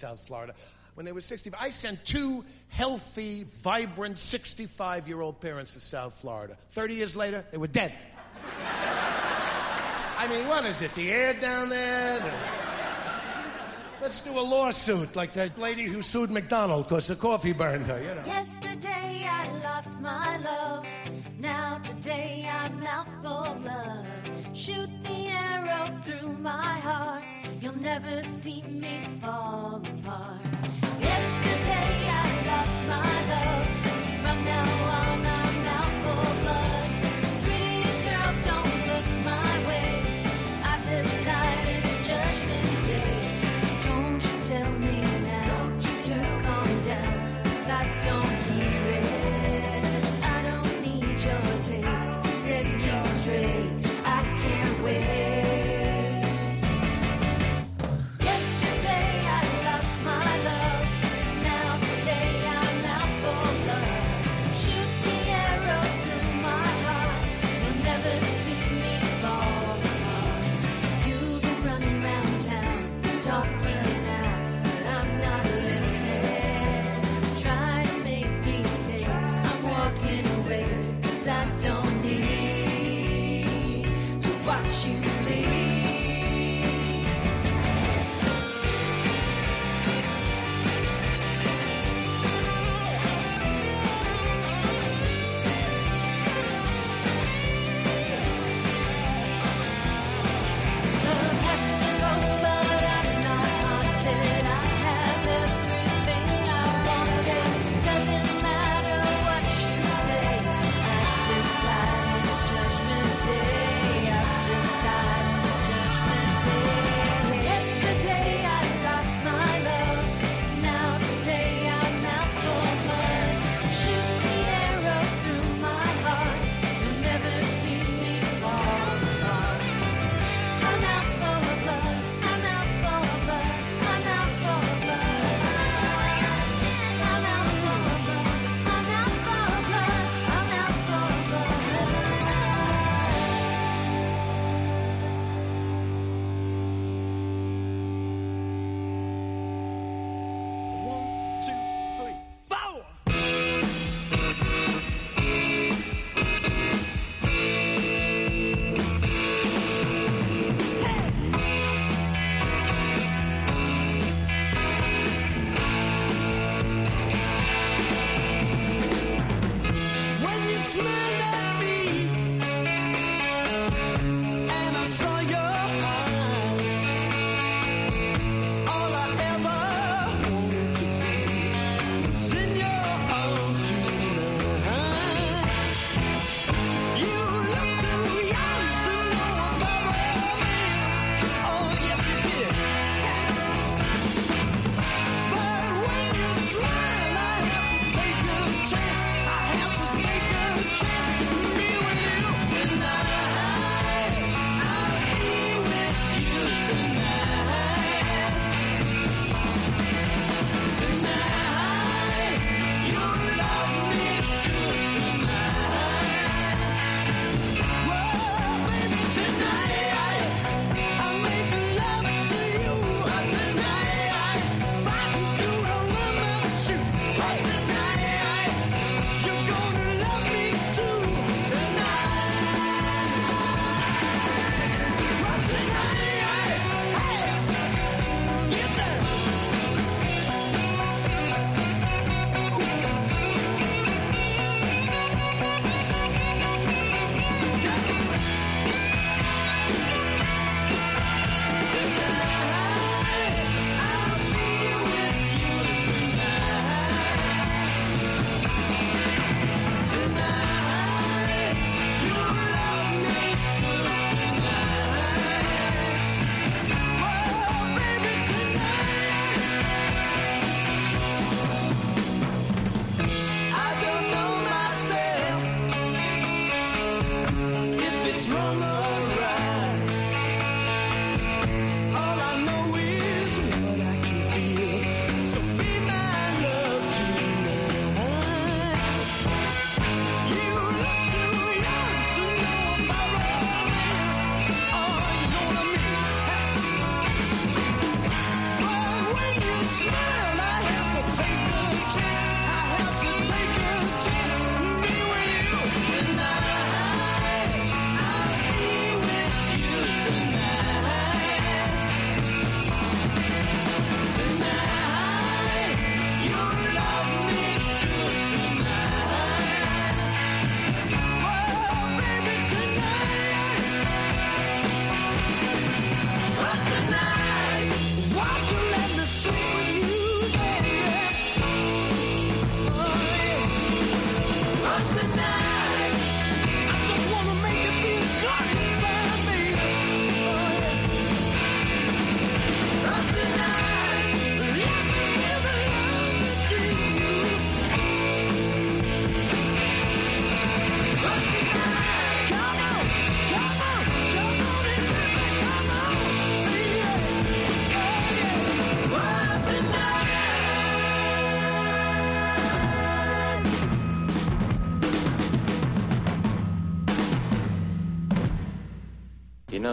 South 0.02 0.20
Florida. 0.28 0.54
When 0.96 1.06
they 1.06 1.12
were 1.14 1.22
65, 1.22 1.60
I 1.62 1.70
sent 1.70 2.04
two 2.04 2.44
healthy, 2.70 3.46
vibrant 3.64 4.18
65 4.20 5.08
year 5.08 5.22
old 5.22 5.40
parents 5.40 5.74
to 5.76 5.80
South 5.80 6.16
Florida. 6.16 6.58
30 6.72 6.96
years 6.96 7.16
later, 7.16 7.46
they 7.52 7.58
were 7.58 7.68
dead. 7.68 7.94
I 10.18 10.28
mean, 10.30 10.48
what 10.48 10.66
is 10.66 10.82
it? 10.82 10.94
The 10.96 11.12
air 11.12 11.34
down 11.34 11.70
there? 11.70 12.20
The- 12.20 12.34
Let's 14.02 14.20
do 14.22 14.32
a 14.32 14.42
lawsuit 14.42 15.16
like 15.16 15.34
that 15.34 15.60
lady 15.60 15.84
who 15.84 16.02
sued 16.02 16.32
McDonald 16.32 16.88
because 16.90 17.06
the 17.08 17.16
coffee 17.16 17.54
burned 17.54 17.86
her, 17.86 18.00
you 18.02 18.16
know. 18.16 18.26
Yesterday 18.26 19.28
I 19.30 19.48
lost 19.64 20.02
my 20.02 20.38
love. 20.38 20.86
Now 21.40 21.78
today 21.84 22.50
I'm 22.52 22.82
out 22.88 23.06
for 23.22 23.60
blood. 23.60 24.06
Shoot 24.56 24.90
the 25.04 25.28
arrow 25.28 25.86
through 26.04 26.34
my 26.34 26.80
heart. 26.88 27.21
You'll 27.72 27.84
never 27.84 28.22
see 28.24 28.64
me 28.64 29.00
fall 29.22 29.76
apart. 29.78 30.42
Yesterday 31.00 32.10
I 32.10 32.44
lost 32.48 32.86
my 32.86 33.30
love. 33.30 33.71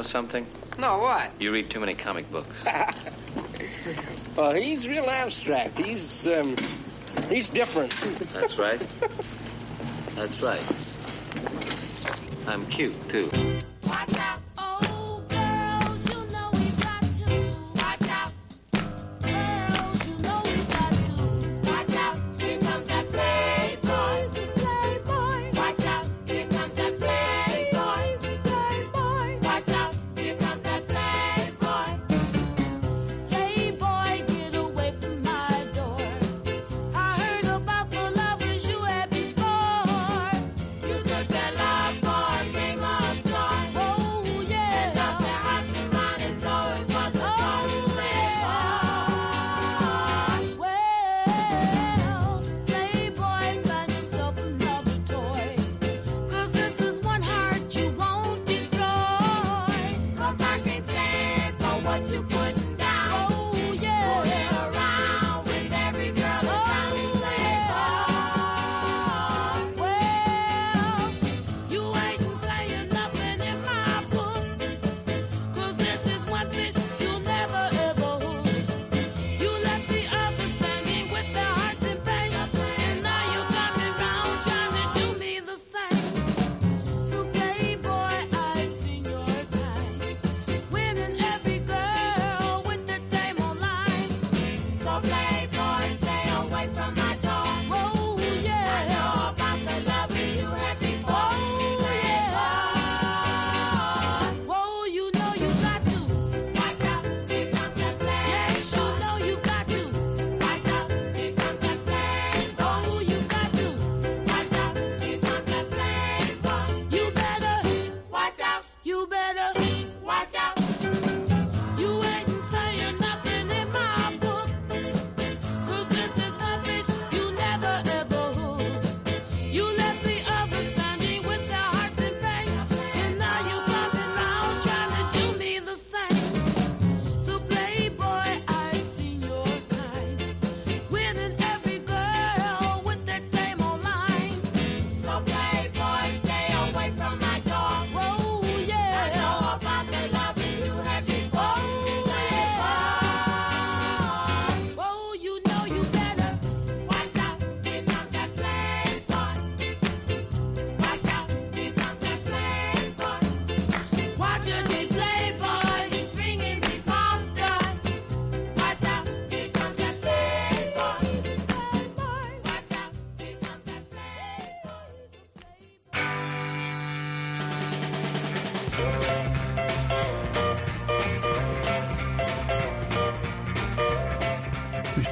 Something? 0.08 0.46
No, 0.78 0.98
what? 0.98 1.30
You 1.38 1.52
read 1.52 1.70
too 1.70 1.80
many 1.80 1.94
comic 1.94 2.30
books. 2.30 2.66
Well, 4.36 4.52
he's 4.52 4.86
real 4.86 5.10
abstract. 5.10 5.78
He's, 5.78 6.24
um, 6.28 6.54
he's 7.28 7.48
different. 7.48 7.92
That's 8.32 8.56
right. 8.56 8.80
That's 10.14 10.40
right. 10.40 10.62
I'm 12.46 12.64
cute, 12.66 13.08
too. 13.08 13.32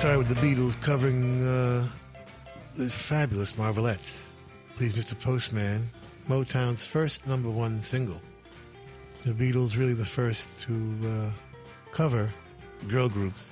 Started 0.06 0.28
with 0.28 0.40
the 0.40 0.46
Beatles 0.46 0.80
covering 0.80 1.44
uh, 1.44 1.84
the 2.76 2.88
fabulous 2.88 3.58
Marvelettes. 3.58 4.22
Please, 4.76 4.92
Mr. 4.92 5.18
Postman, 5.18 5.90
Motown's 6.28 6.84
first 6.84 7.26
number 7.26 7.50
one 7.50 7.82
single. 7.82 8.20
The 9.24 9.32
Beatles 9.32 9.76
really 9.76 9.94
the 9.94 10.04
first 10.04 10.48
to 10.60 10.96
uh, 11.04 11.30
cover 11.90 12.28
girl 12.86 13.08
groups, 13.08 13.48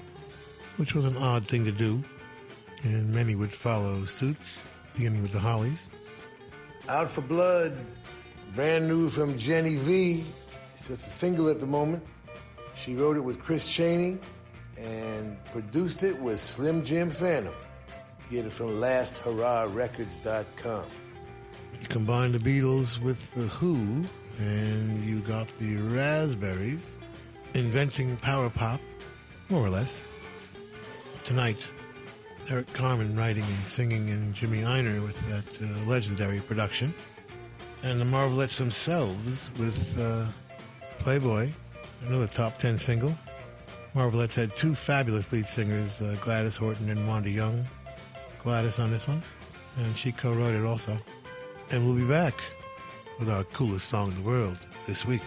which 0.76 0.94
was 0.94 1.06
an 1.06 1.16
odd 1.16 1.44
thing 1.44 1.64
to 1.64 1.72
do, 1.72 2.00
and 2.84 3.12
many 3.12 3.34
would 3.34 3.52
follow 3.52 4.04
suit, 4.04 4.36
beginning 4.94 5.22
with 5.22 5.32
the 5.32 5.40
Hollies. 5.40 5.88
Out 6.88 7.10
for 7.10 7.22
Blood, 7.22 7.76
brand 8.54 8.86
new 8.86 9.08
from 9.08 9.36
Jenny 9.36 9.74
Vee. 9.74 10.24
It's 10.76 10.86
just 10.86 11.04
a 11.04 11.10
single 11.10 11.48
at 11.48 11.58
the 11.58 11.66
moment. 11.66 12.04
She 12.76 12.94
wrote 12.94 13.16
it 13.16 13.24
with 13.24 13.40
Chris 13.40 13.66
Cheney 13.66 14.20
and 14.84 15.42
produced 15.46 16.02
it 16.02 16.20
with 16.20 16.38
Slim 16.40 16.84
Jim 16.84 17.08
Phantom. 17.10 17.54
Get 18.30 18.44
it 18.46 18.52
from 18.52 18.80
LastHurrahRecords.com. 18.80 20.84
You 21.80 21.86
combine 21.88 22.30
the 22.32 22.38
Beatles 22.38 23.00
with 23.00 23.32
the 23.34 23.48
Who, 23.48 24.04
and 24.38 25.04
you 25.04 25.20
got 25.20 25.48
the 25.48 25.76
Raspberries 25.76 26.80
inventing 27.54 28.16
power 28.18 28.50
pop, 28.50 28.80
more 29.48 29.64
or 29.64 29.70
less. 29.70 30.04
Tonight, 31.24 31.66
Eric 32.50 32.70
Carmen 32.72 33.16
writing 33.16 33.44
and 33.44 33.66
singing, 33.66 34.10
and 34.10 34.34
Jimmy 34.34 34.62
Ienner 34.62 35.02
with 35.02 35.16
that 35.28 35.62
uh, 35.62 35.66
legendary 35.88 36.40
production. 36.40 36.92
And 37.82 37.98
the 38.00 38.04
Marvelettes 38.04 38.58
themselves 38.58 39.50
with 39.58 39.98
uh, 39.98 40.26
Playboy, 40.98 41.50
another 42.06 42.26
top 42.26 42.58
10 42.58 42.78
single. 42.78 43.16
Marvelettes 43.94 44.34
had 44.34 44.56
two 44.56 44.74
fabulous 44.74 45.30
lead 45.32 45.46
singers, 45.46 46.02
uh, 46.02 46.16
Gladys 46.20 46.56
Horton 46.56 46.90
and 46.90 47.06
Wanda 47.06 47.30
Young. 47.30 47.64
Gladys 48.42 48.80
on 48.80 48.90
this 48.90 49.06
one, 49.06 49.22
and 49.78 49.96
she 49.96 50.10
co-wrote 50.10 50.54
it 50.54 50.64
also. 50.64 50.98
And 51.70 51.86
we'll 51.86 51.94
be 51.94 52.04
back 52.04 52.34
with 53.20 53.30
our 53.30 53.44
coolest 53.44 53.88
song 53.88 54.10
in 54.10 54.16
the 54.16 54.28
world 54.28 54.58
this 54.86 55.04
week. 55.04 55.22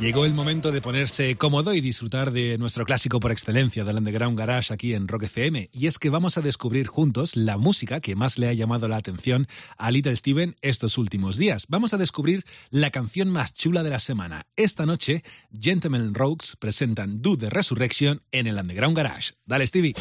Llegó 0.00 0.24
el 0.24 0.32
momento 0.32 0.72
de 0.72 0.80
ponerse 0.80 1.36
cómodo 1.36 1.74
y 1.74 1.82
disfrutar 1.82 2.30
de 2.32 2.56
nuestro 2.56 2.86
clásico 2.86 3.20
por 3.20 3.32
excelencia 3.32 3.84
del 3.84 3.98
Underground 3.98 4.38
Garage 4.38 4.72
aquí 4.72 4.94
en 4.94 5.06
Rock 5.06 5.24
FM. 5.24 5.68
Y 5.74 5.88
es 5.88 5.98
que 5.98 6.08
vamos 6.08 6.38
a 6.38 6.40
descubrir 6.40 6.86
juntos 6.86 7.36
la 7.36 7.58
música 7.58 8.00
que 8.00 8.16
más 8.16 8.38
le 8.38 8.48
ha 8.48 8.54
llamado 8.54 8.88
la 8.88 8.96
atención 8.96 9.46
a 9.76 9.90
Little 9.90 10.16
Steven 10.16 10.56
estos 10.62 10.96
últimos 10.96 11.36
días. 11.36 11.66
Vamos 11.68 11.92
a 11.92 11.98
descubrir 11.98 12.46
la 12.70 12.90
canción 12.90 13.28
más 13.28 13.52
chula 13.52 13.82
de 13.82 13.90
la 13.90 14.00
semana. 14.00 14.46
Esta 14.56 14.86
noche, 14.86 15.22
Gentlemen 15.52 16.14
Rogues 16.14 16.56
presentan 16.58 17.20
Do 17.20 17.36
the 17.36 17.50
Resurrection 17.50 18.22
en 18.32 18.46
el 18.46 18.56
Underground 18.56 18.96
Garage. 18.96 19.34
Dale, 19.44 19.66
Stevie. 19.66 19.92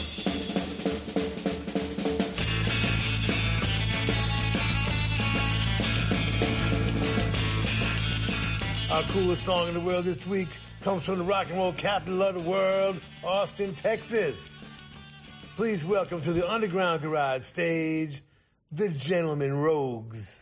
Our 8.91 9.03
coolest 9.03 9.43
song 9.43 9.67
in 9.67 9.75
the 9.75 9.79
world 9.79 10.05
this 10.05 10.25
week 10.25 10.47
comes 10.81 11.03
from 11.03 11.19
the 11.19 11.23
rock 11.23 11.47
and 11.49 11.59
roll 11.59 11.73
capital 11.73 12.23
of 12.23 12.33
the 12.33 12.41
world, 12.41 12.99
Austin, 13.23 13.75
Texas. 13.75 14.65
Please 15.55 15.85
welcome 15.85 16.21
to 16.21 16.33
the 16.33 16.49
Underground 16.49 17.03
Garage 17.03 17.43
stage, 17.43 18.23
the 18.71 18.89
Gentlemen 18.89 19.53
Rogues. 19.53 20.39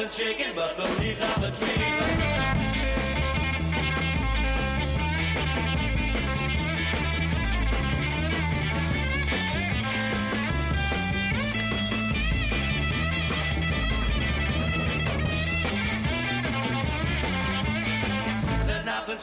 the 0.00 0.08
chicken, 0.08 0.52
but 0.54 0.76
the 0.78 1.02
leaves 1.02 1.20
on 1.20 1.40
the 1.42 1.50
tree. 1.50 2.00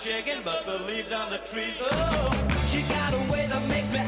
chicken, 0.03 0.41
but 0.45 0.65
the 0.65 0.77
leaves 0.85 1.11
on 1.11 1.31
the 1.31 1.39
trees. 1.39 1.75
Oh, 1.81 2.29
she 2.69 2.81
got 2.83 3.13
a 3.13 3.31
way 3.31 3.47
that 3.47 3.67
makes 3.67 3.91
me 3.91 4.06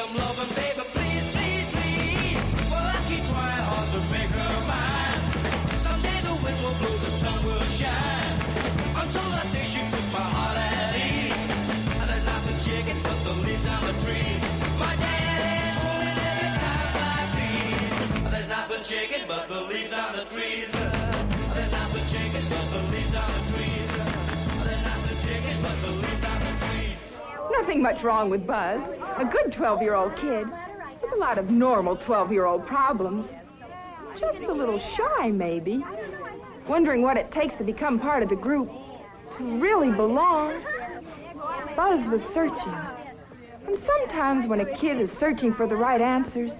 some 0.00 0.16
loving, 0.16 0.50
baby? 0.56 0.84
Please, 0.96 1.26
please, 1.34 1.68
please. 1.76 2.40
Well, 2.72 2.86
I 2.96 2.98
keep 3.08 3.24
trying 3.32 3.64
hard 3.68 3.88
to 3.94 4.00
make 4.14 4.32
her 4.40 4.56
mine. 4.70 5.20
Someday 5.84 6.18
the 6.28 6.34
wind 6.42 6.58
will 6.64 6.76
blow, 6.80 6.96
the 7.04 7.12
sun 7.20 7.38
will 7.44 7.68
shine. 7.80 8.36
Until 9.02 9.28
that 9.36 9.48
day 9.52 9.66
she 9.72 9.80
puts 9.92 10.08
my 10.16 10.26
heart 10.36 10.56
at 10.56 10.96
ease. 11.04 11.36
And 12.00 12.06
there's 12.10 12.26
nothing 12.32 12.58
shaking 12.66 13.00
but 13.04 13.18
the 13.28 13.34
leaves 13.44 13.66
on 13.74 13.80
the 13.88 13.94
trees. 14.04 14.40
My 14.80 14.92
daddy 15.04 15.68
told 15.84 16.02
me 16.06 16.12
it's 16.44 16.56
times 16.64 16.94
like 17.04 17.30
these. 17.36 17.98
There's 18.32 18.50
nothing 18.56 18.82
shaking 18.92 19.24
but 19.28 19.44
the 19.52 19.60
leaves 19.70 19.92
on 20.02 20.10
the 20.16 20.24
trees. 20.32 20.68
There's 21.54 21.72
nothing 21.80 22.06
shaking 22.12 22.46
but 22.52 22.66
the 22.72 22.80
leaves 22.92 23.14
on 23.20 23.28
the 23.36 23.42
trees. 23.52 23.90
There's 24.64 24.82
nothing 24.90 25.18
shaking 25.24 25.58
but 25.60 25.76
the 25.84 25.92
leaves 26.02 26.24
on. 26.24 26.39
Nothing 27.50 27.82
much 27.82 28.02
wrong 28.02 28.30
with 28.30 28.46
Buzz. 28.46 28.80
A 29.18 29.24
good 29.24 29.52
12 29.52 29.82
year 29.82 29.94
old 29.94 30.14
kid 30.16 30.46
with 31.02 31.12
a 31.12 31.16
lot 31.16 31.38
of 31.38 31.50
normal 31.50 31.96
12 31.96 32.32
year 32.32 32.46
old 32.46 32.66
problems. 32.66 33.26
Just 34.18 34.38
a 34.40 34.52
little 34.52 34.80
shy, 34.96 35.30
maybe. 35.30 35.84
Wondering 36.68 37.02
what 37.02 37.16
it 37.16 37.30
takes 37.32 37.56
to 37.58 37.64
become 37.64 37.98
part 37.98 38.22
of 38.22 38.28
the 38.28 38.36
group. 38.36 38.70
To 39.38 39.60
really 39.60 39.90
belong. 39.90 40.62
Buzz 41.76 42.06
was 42.10 42.20
searching. 42.34 43.00
And 43.66 43.78
sometimes 43.86 44.48
when 44.48 44.60
a 44.60 44.78
kid 44.78 45.00
is 45.00 45.10
searching 45.18 45.54
for 45.54 45.66
the 45.66 45.76
right 45.76 46.00
answers, 46.00 46.50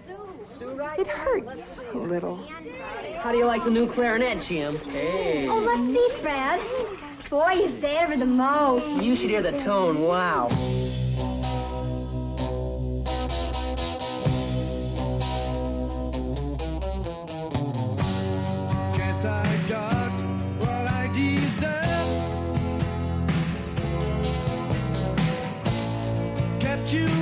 it 0.60 1.06
hurts 1.06 1.50
a 1.94 1.98
little. 1.98 2.36
How 3.22 3.32
do 3.32 3.38
you 3.38 3.46
like 3.46 3.64
the 3.64 3.70
new 3.70 3.92
clarinet, 3.92 4.46
Jim? 4.48 4.78
Hey. 4.78 5.46
Oh, 5.48 5.58
let's 5.58 5.82
see, 5.92 6.22
Fred. 6.22 7.10
Boy, 7.31 7.52
is 7.52 7.61
you 7.61 7.81
savor 7.81 8.16
the 8.16 8.27
most. 8.27 9.05
You 9.05 9.15
should 9.15 9.31
hear 9.31 9.40
the 9.40 9.52
tone. 9.62 10.01
Wow. 10.02 10.48
Guess 18.97 19.24
I 19.24 19.44
got 19.69 20.11
what 20.59 20.89
I 20.89 21.09
deserve. 21.15 21.70
Kept 26.61 26.93
you 26.93 27.19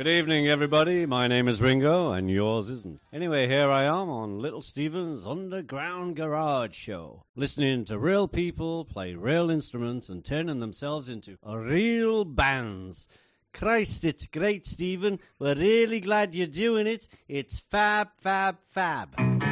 Good 0.00 0.08
evening, 0.08 0.48
everybody. 0.48 1.04
My 1.04 1.28
name 1.28 1.46
is 1.46 1.60
Ringo, 1.60 2.12
and 2.12 2.30
yours 2.30 2.70
isn't. 2.70 3.02
Anyway, 3.12 3.46
here 3.48 3.68
I 3.68 3.84
am 3.84 4.08
on 4.08 4.38
Little 4.38 4.62
Steven's 4.62 5.26
Underground 5.26 6.16
Garage 6.16 6.74
Show, 6.74 7.24
listening 7.36 7.84
to 7.84 7.98
real 7.98 8.26
people 8.26 8.86
play 8.86 9.12
real 9.14 9.50
instruments 9.50 10.08
and 10.08 10.24
turning 10.24 10.58
themselves 10.58 11.10
into 11.10 11.36
real 11.44 12.24
bands. 12.24 13.08
Christ, 13.52 14.06
it's 14.06 14.26
great, 14.26 14.66
Stephen. 14.66 15.20
We're 15.38 15.54
really 15.54 16.00
glad 16.00 16.34
you're 16.34 16.46
doing 16.46 16.86
it. 16.86 17.06
It's 17.28 17.60
fab, 17.60 18.08
fab, 18.16 18.56
fab. 18.64 19.49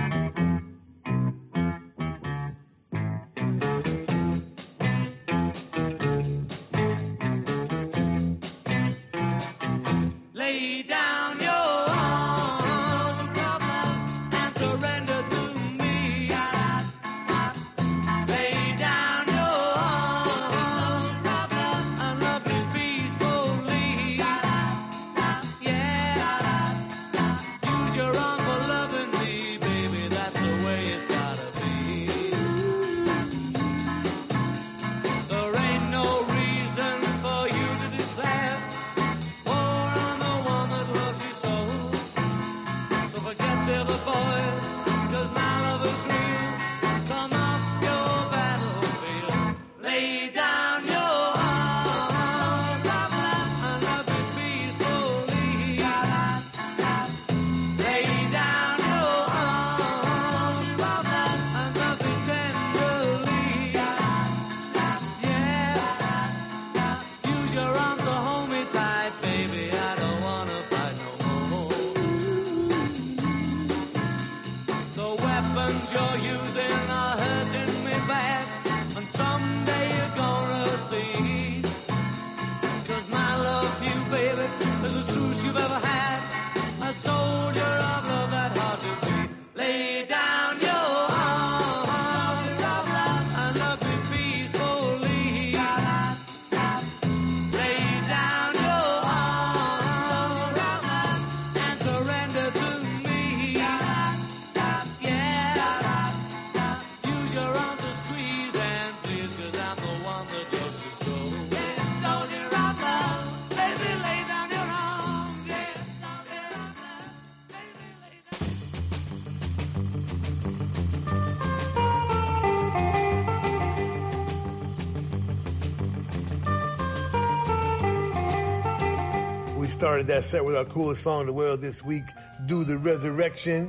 Started 129.98 130.14
that 130.14 130.24
set 130.24 130.44
with 130.44 130.54
our 130.54 130.64
coolest 130.64 131.02
song 131.02 131.22
in 131.22 131.26
the 131.26 131.32
world 131.32 131.60
this 131.60 131.82
week, 131.82 132.04
Do 132.46 132.62
the 132.62 132.78
Resurrection, 132.78 133.68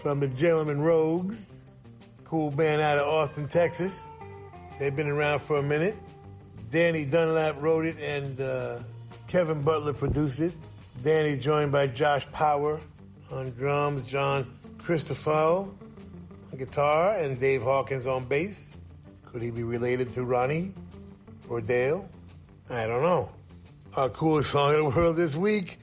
from 0.00 0.18
the 0.18 0.28
Gentlemen 0.28 0.80
Rogues. 0.80 1.58
Cool 2.24 2.50
band 2.50 2.80
out 2.80 2.96
of 2.96 3.06
Austin, 3.06 3.46
Texas. 3.46 4.08
They've 4.78 4.96
been 4.96 5.08
around 5.08 5.40
for 5.40 5.58
a 5.58 5.62
minute. 5.62 5.98
Danny 6.70 7.04
Dunlap 7.04 7.60
wrote 7.60 7.84
it 7.84 7.98
and 7.98 8.40
uh, 8.40 8.78
Kevin 9.28 9.60
Butler 9.60 9.92
produced 9.92 10.40
it. 10.40 10.54
Danny 11.04 11.36
joined 11.36 11.72
by 11.72 11.88
Josh 11.88 12.26
Power 12.32 12.80
on 13.30 13.50
drums, 13.50 14.06
John 14.06 14.50
Christophel 14.78 15.74
on 16.52 16.58
guitar, 16.58 17.16
and 17.16 17.38
Dave 17.38 17.60
Hawkins 17.60 18.06
on 18.06 18.24
bass. 18.24 18.78
Could 19.26 19.42
he 19.42 19.50
be 19.50 19.62
related 19.62 20.14
to 20.14 20.24
Ronnie 20.24 20.72
or 21.50 21.60
Dale? 21.60 22.08
I 22.70 22.86
don't 22.86 23.02
know. 23.02 23.30
Our 23.96 24.08
coolest 24.08 24.52
song 24.52 24.74
in 24.74 24.84
the 24.84 24.90
world 24.90 25.16
this 25.16 25.34
week, 25.34 25.80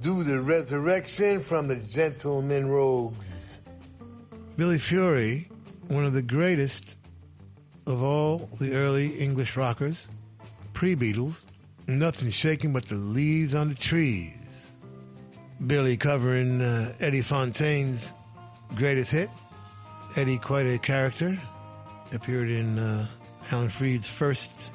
Do 0.00 0.22
the 0.22 0.38
Resurrection 0.38 1.40
from 1.40 1.66
the 1.66 1.74
Gentlemen 1.74 2.68
Rogues. 2.68 3.60
Billy 4.56 4.78
Fury, 4.78 5.48
one 5.88 6.04
of 6.04 6.12
the 6.12 6.22
greatest 6.22 6.94
of 7.84 8.00
all 8.00 8.48
the 8.60 8.74
early 8.76 9.08
English 9.18 9.56
rockers, 9.56 10.06
pre 10.72 10.94
Beatles, 10.94 11.42
nothing 11.88 12.30
shaking 12.30 12.72
but 12.72 12.84
the 12.84 12.94
leaves 12.94 13.56
on 13.56 13.70
the 13.70 13.74
trees. 13.74 14.70
Billy 15.66 15.96
covering 15.96 16.60
uh, 16.60 16.94
Eddie 17.00 17.22
Fontaine's 17.22 18.14
greatest 18.76 19.10
hit. 19.10 19.30
Eddie, 20.14 20.38
quite 20.38 20.66
a 20.66 20.78
character, 20.78 21.36
appeared 22.12 22.50
in 22.50 22.78
uh, 22.78 23.08
Alan 23.50 23.68
Freed's 23.68 24.08
first 24.08 24.70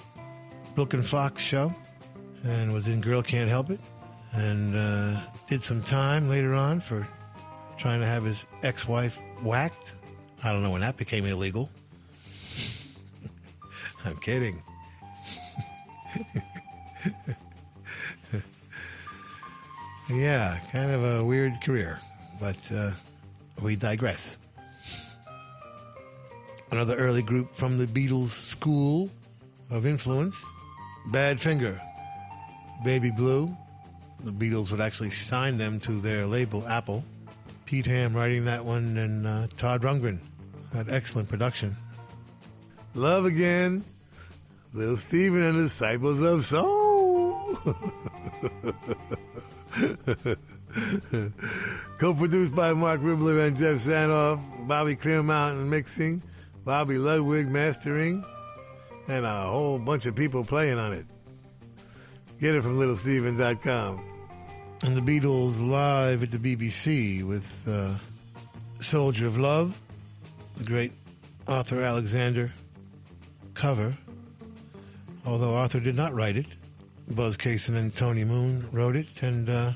Brooklyn 0.76 1.02
Fox 1.02 1.42
show 1.42 1.74
and 2.44 2.74
was 2.74 2.88
in 2.88 3.02
Girl 3.02 3.22
Can't 3.22 3.50
Help 3.50 3.70
It 3.70 3.80
and 4.34 4.76
uh, 4.76 5.20
did 5.48 5.62
some 5.62 5.82
time 5.82 6.30
later 6.30 6.54
on 6.54 6.80
for 6.80 7.08
trying 7.78 8.00
to 8.00 8.06
have 8.06 8.24
his 8.24 8.46
ex 8.64 8.88
wife 8.88 9.20
whacked. 9.44 9.94
I 10.44 10.52
don't 10.52 10.64
know 10.64 10.72
when 10.72 10.82
that 10.82 10.98
became 10.98 11.26
illegal. 11.26 11.70
I'm 14.06 14.18
kidding. 14.18 14.62
yeah, 20.10 20.60
kind 20.72 20.92
of 20.92 21.04
a 21.04 21.24
weird 21.24 21.62
career, 21.62 22.00
but 22.40 22.72
uh, 22.72 22.92
we 23.62 23.76
digress. 23.76 24.40
Another 26.72 26.96
early 26.96 27.22
group 27.22 27.54
from 27.54 27.78
the 27.78 27.86
Beatles 27.86 28.30
school 28.30 29.10
of 29.70 29.86
influence, 29.86 30.42
Badfinger, 31.10 31.80
Baby 32.84 33.12
Blue. 33.12 33.56
The 34.24 34.32
Beatles 34.32 34.72
would 34.72 34.82
actually 34.82 35.12
sign 35.12 35.58
them 35.58 35.80
to 35.82 36.00
their 36.00 36.26
label, 36.26 36.68
Apple. 36.68 37.04
Pete 37.66 37.86
Ham 37.86 38.14
writing 38.14 38.46
that 38.46 38.66
one, 38.66 38.98
and 38.98 39.26
uh, 39.26 39.48
Todd 39.58 39.82
Rundgren 39.82 40.20
had 40.74 40.90
excellent 40.90 41.30
production. 41.30 41.76
Love 42.94 43.26
again, 43.26 43.84
Little 44.74 44.98
Steven 44.98 45.42
and 45.42 45.58
the 45.58 45.64
Disciples 45.64 46.22
of 46.22 46.44
Soul. 46.44 47.56
Co-produced 51.98 52.54
by 52.56 52.74
Marc 52.74 53.00
Ribler 53.02 53.48
and 53.48 53.58
Geoff 53.58 53.78
Sanoff, 53.78 54.68
Bobby 54.68 54.96
Clearmountain 54.96 55.68
mixing, 55.68 56.22
Bobby 56.66 56.98
Ludwig 56.98 57.48
mastering, 57.50 58.26
and 59.08 59.26
a 59.26 59.44
whole 59.44 59.80
bunch 59.80 60.06
of 60.06 60.16
people 60.16 60.44
playing 60.44 60.78
on 60.78 60.94
it. 60.94 61.06
Get 62.42 62.56
it 62.56 62.64
from 62.64 62.80
littlesteven.com. 62.80 64.04
And 64.82 64.98
the 64.98 65.02
Beatles 65.02 65.62
live 65.62 66.24
at 66.24 66.32
the 66.32 66.40
BBC 66.40 67.22
with 67.24 67.68
uh, 67.68 67.94
Soldier 68.80 69.28
of 69.28 69.38
Love, 69.38 69.80
the 70.58 70.64
great 70.64 70.92
Arthur 71.48 71.84
Alexander 71.84 72.52
cover. 73.54 73.94
Although 75.24 75.54
Arthur 75.54 75.80
did 75.80 75.96
not 75.96 76.16
write 76.16 76.36
it, 76.36 76.48
Buzz 77.12 77.38
Cason 77.38 77.76
and 77.78 77.96
Tony 77.96 78.24
Moon 78.24 78.68
wrote 78.72 78.96
it, 78.96 79.22
and 79.22 79.48
uh, 79.48 79.74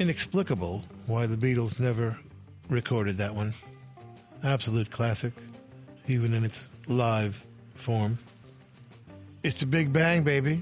inexplicable 0.00 0.84
why 1.06 1.26
the 1.26 1.36
Beatles 1.36 1.78
never 1.78 2.18
recorded 2.68 3.16
that 3.18 3.32
one. 3.32 3.54
Absolute 4.42 4.90
classic, 4.90 5.32
even 6.08 6.34
in 6.34 6.42
its 6.42 6.66
live 6.88 7.40
form. 7.74 8.18
It's 9.44 9.60
the 9.60 9.66
Big 9.66 9.92
Bang, 9.92 10.24
baby. 10.24 10.60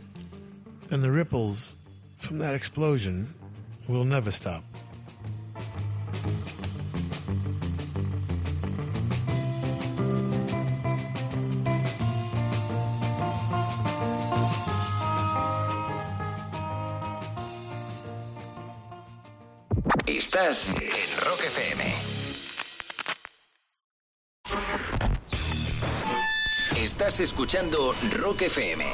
And 0.91 1.03
the 1.03 1.11
ripples 1.11 1.75
from 2.17 2.39
that 2.39 2.55
explosion 2.55 3.35
will 3.89 4.05
never 4.05 4.31
stop. 4.31 4.63
Estás 20.07 20.75
en 20.81 21.27
Rock 21.27 21.41
FM. 21.45 21.95
Estás 26.77 27.21
escuchando 27.21 27.93
Rock 28.13 28.43
FM. 28.43 28.85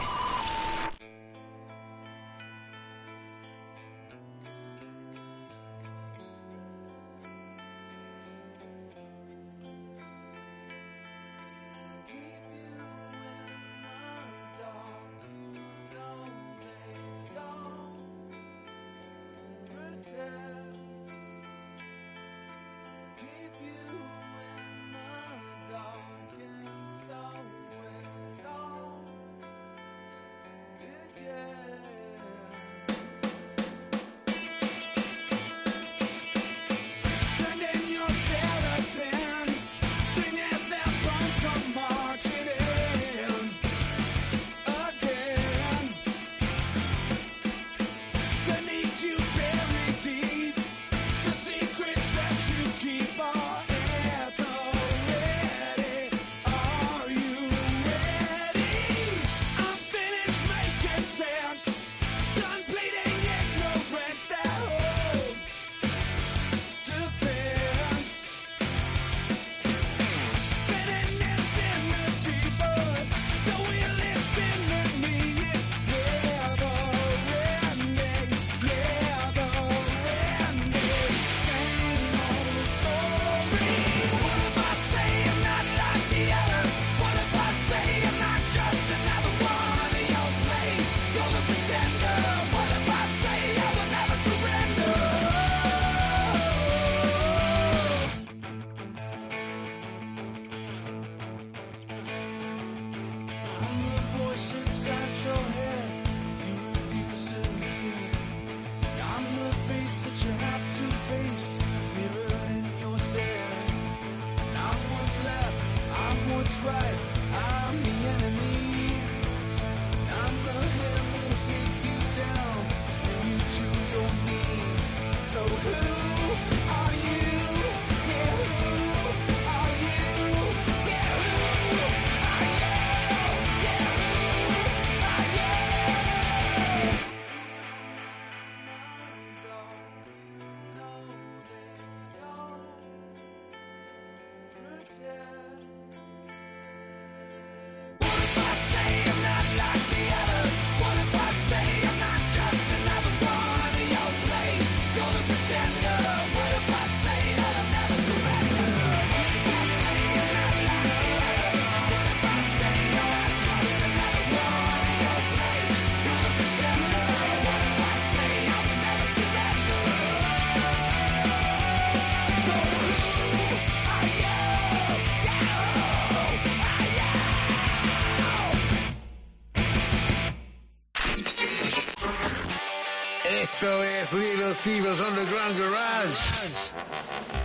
Es 184.64 184.66
Little 184.66 184.94
Steven's 184.94 185.00
Underground 185.00 185.58
Garage. 185.58 186.52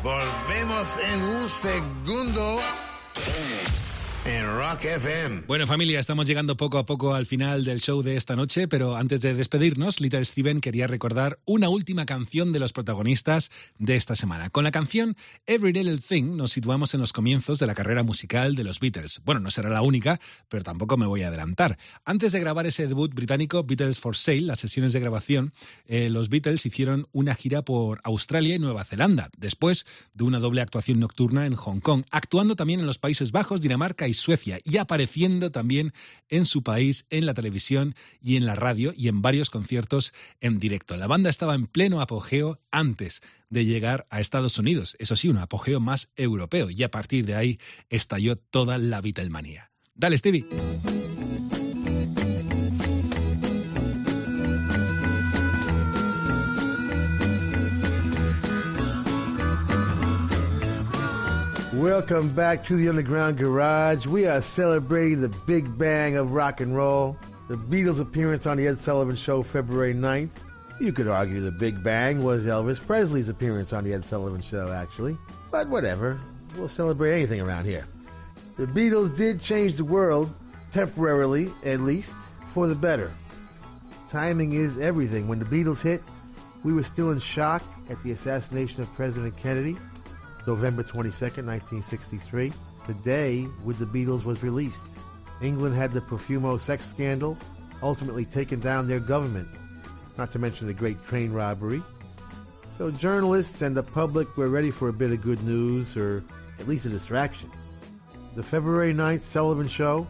Volvemos 0.03 0.97
en 0.97 1.23
un 1.23 1.49
segundo 1.49 2.59
Rock 4.57 4.85
FM. 4.85 5.43
Bueno 5.45 5.67
familia, 5.67 5.99
estamos 5.99 6.25
llegando 6.25 6.57
poco 6.57 6.79
a 6.79 6.85
poco 6.87 7.13
al 7.13 7.27
final 7.27 7.63
del 7.63 7.79
show 7.79 8.01
de 8.01 8.17
esta 8.17 8.35
noche, 8.35 8.67
pero 8.67 8.95
antes 8.95 9.21
de 9.21 9.35
despedirnos, 9.35 10.01
Little 10.01 10.25
Steven 10.25 10.61
quería 10.61 10.87
recordar 10.87 11.37
una 11.45 11.69
última 11.69 12.07
canción 12.07 12.51
de 12.51 12.57
los 12.57 12.73
protagonistas 12.73 13.51
de 13.77 13.95
esta 13.95 14.15
semana. 14.15 14.49
Con 14.49 14.63
la 14.63 14.71
canción 14.71 15.15
Every 15.45 15.73
Little 15.73 15.99
Thing 15.99 16.35
nos 16.35 16.53
situamos 16.53 16.95
en 16.95 17.01
los 17.01 17.13
comienzos 17.13 17.59
de 17.59 17.67
la 17.67 17.75
carrera 17.75 18.01
musical 18.01 18.55
de 18.55 18.63
los 18.63 18.79
Beatles. 18.79 19.21
Bueno, 19.23 19.41
no 19.41 19.51
será 19.51 19.69
la 19.69 19.83
única, 19.83 20.19
pero 20.49 20.63
tampoco 20.63 20.97
me 20.97 21.05
voy 21.05 21.21
a 21.21 21.27
adelantar. 21.27 21.77
Antes 22.03 22.31
de 22.31 22.39
grabar 22.39 22.65
ese 22.65 22.87
debut 22.87 23.13
británico, 23.13 23.63
Beatles 23.63 23.99
for 23.99 24.17
Sale, 24.17 24.41
las 24.41 24.59
sesiones 24.59 24.91
de 24.91 24.99
grabación, 24.99 25.53
eh, 25.85 26.09
los 26.09 26.29
Beatles 26.29 26.65
hicieron 26.65 27.07
una 27.11 27.35
gira 27.35 27.61
por 27.61 28.01
Australia 28.03 28.55
y 28.55 28.59
Nueva 28.59 28.85
Zelanda, 28.85 29.29
después 29.37 29.85
de 30.15 30.23
una 30.23 30.39
doble 30.39 30.61
actuación 30.61 30.99
nocturna 30.99 31.45
en 31.45 31.53
Hong 31.53 31.79
Kong, 31.79 32.05
actuando 32.09 32.55
también 32.55 32.79
en 32.79 32.87
los 32.87 32.97
Países 32.97 33.31
Bajos, 33.31 33.61
Dinamarca 33.61 34.07
y 34.07 34.15
Suecia 34.15 34.46
y 34.63 34.77
apareciendo 34.77 35.51
también 35.51 35.93
en 36.29 36.45
su 36.45 36.63
país 36.63 37.05
en 37.09 37.25
la 37.25 37.33
televisión 37.33 37.95
y 38.21 38.35
en 38.35 38.45
la 38.45 38.55
radio 38.55 38.93
y 38.95 39.07
en 39.07 39.21
varios 39.21 39.49
conciertos 39.49 40.13
en 40.41 40.59
directo. 40.59 40.97
La 40.97 41.07
banda 41.07 41.29
estaba 41.29 41.55
en 41.55 41.65
pleno 41.65 42.01
apogeo 42.01 42.59
antes 42.71 43.21
de 43.49 43.65
llegar 43.65 44.07
a 44.09 44.19
Estados 44.19 44.57
Unidos, 44.57 44.95
eso 44.99 45.15
sí, 45.15 45.29
un 45.29 45.37
apogeo 45.37 45.79
más 45.79 46.09
europeo 46.15 46.69
y 46.69 46.83
a 46.83 46.91
partir 46.91 47.25
de 47.25 47.35
ahí 47.35 47.59
estalló 47.89 48.37
toda 48.37 48.77
la 48.77 49.01
Beatlemanía. 49.01 49.71
Dale, 49.95 50.17
Stevie. 50.17 50.45
Welcome 61.77 62.33
back 62.33 62.65
to 62.65 62.75
the 62.75 62.89
Underground 62.89 63.37
Garage. 63.37 64.07
We 64.07 64.25
are 64.25 64.41
celebrating 64.41 65.21
the 65.21 65.29
big 65.45 65.77
bang 65.77 66.17
of 66.17 66.31
rock 66.31 66.59
and 66.59 66.75
roll. 66.75 67.15
The 67.49 67.55
Beatles' 67.55 67.99
appearance 67.99 68.47
on 68.47 68.57
the 68.57 68.65
Ed 68.65 68.79
Sullivan 68.79 69.15
Show 69.15 69.43
February 69.43 69.93
9th. 69.93 70.41
You 70.81 70.91
could 70.91 71.07
argue 71.07 71.39
the 71.39 71.51
big 71.51 71.83
bang 71.83 72.23
was 72.23 72.47
Elvis 72.47 72.83
Presley's 72.83 73.29
appearance 73.29 73.73
on 73.73 73.83
the 73.83 73.93
Ed 73.93 74.03
Sullivan 74.03 74.41
Show, 74.41 74.71
actually. 74.71 75.19
But 75.51 75.67
whatever. 75.67 76.19
We'll 76.57 76.67
celebrate 76.67 77.13
anything 77.13 77.41
around 77.41 77.65
here. 77.65 77.85
The 78.57 78.65
Beatles 78.65 79.15
did 79.15 79.39
change 79.39 79.75
the 79.75 79.85
world, 79.85 80.33
temporarily 80.71 81.49
at 81.63 81.81
least, 81.81 82.15
for 82.53 82.65
the 82.65 82.73
better. 82.73 83.11
Timing 84.09 84.53
is 84.53 84.79
everything. 84.79 85.27
When 85.27 85.37
the 85.37 85.45
Beatles 85.45 85.83
hit, 85.83 86.01
we 86.63 86.73
were 86.73 86.83
still 86.83 87.11
in 87.11 87.19
shock 87.19 87.61
at 87.91 88.01
the 88.01 88.13
assassination 88.13 88.81
of 88.81 88.91
President 88.95 89.37
Kennedy. 89.37 89.77
November 90.47 90.81
22nd, 90.81 91.45
1963, 91.45 92.53
the 92.87 92.93
day 93.03 93.45
With 93.65 93.79
the 93.79 93.85
Beatles 93.85 94.23
was 94.23 94.43
released. 94.43 94.97
England 95.41 95.75
had 95.75 95.91
the 95.91 95.99
Profumo 95.99 96.57
sex 96.57 96.85
scandal, 96.85 97.37
ultimately 97.83 98.23
taken 98.23 98.61
down 98.61 98.87
their 98.87 99.01
government, 99.01 99.49
not 100.17 100.31
to 100.31 100.39
mention 100.39 100.67
the 100.67 100.73
great 100.73 101.03
train 101.03 101.33
robbery. 101.33 101.81
So 102.77 102.89
journalists 102.89 103.61
and 103.61 103.75
the 103.75 103.83
public 103.83 104.37
were 104.37 104.47
ready 104.47 104.71
for 104.71 104.87
a 104.87 104.93
bit 104.93 105.11
of 105.11 105.21
good 105.21 105.43
news, 105.43 105.97
or 105.97 106.23
at 106.59 106.67
least 106.67 106.85
a 106.85 106.89
distraction. 106.89 107.51
The 108.35 108.43
February 108.43 108.93
9th 108.93 109.23
Sullivan 109.23 109.67
Show 109.67 110.07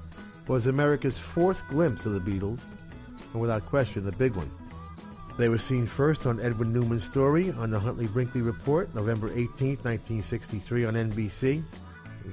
was 0.47 0.68
America's 0.68 1.18
fourth 1.18 1.68
glimpse 1.68 2.05
of 2.05 2.14
the 2.14 2.19
Beatles, 2.19 2.64
and 3.34 3.41
without 3.41 3.65
question, 3.65 4.05
the 4.05 4.11
big 4.14 4.35
one. 4.35 4.49
They 5.38 5.49
were 5.49 5.59
seen 5.59 5.85
first 5.85 6.26
on 6.26 6.39
Edwin 6.39 6.73
Newman's 6.73 7.03
story 7.03 7.51
on 7.51 7.69
the 7.69 7.80
Huntley 7.80 8.07
Brinkley 8.07 8.41
Report, 8.41 8.93
November 8.95 9.30
18, 9.30 9.77
1963, 9.84 10.85
on 10.85 10.95
NBC. 10.95 11.64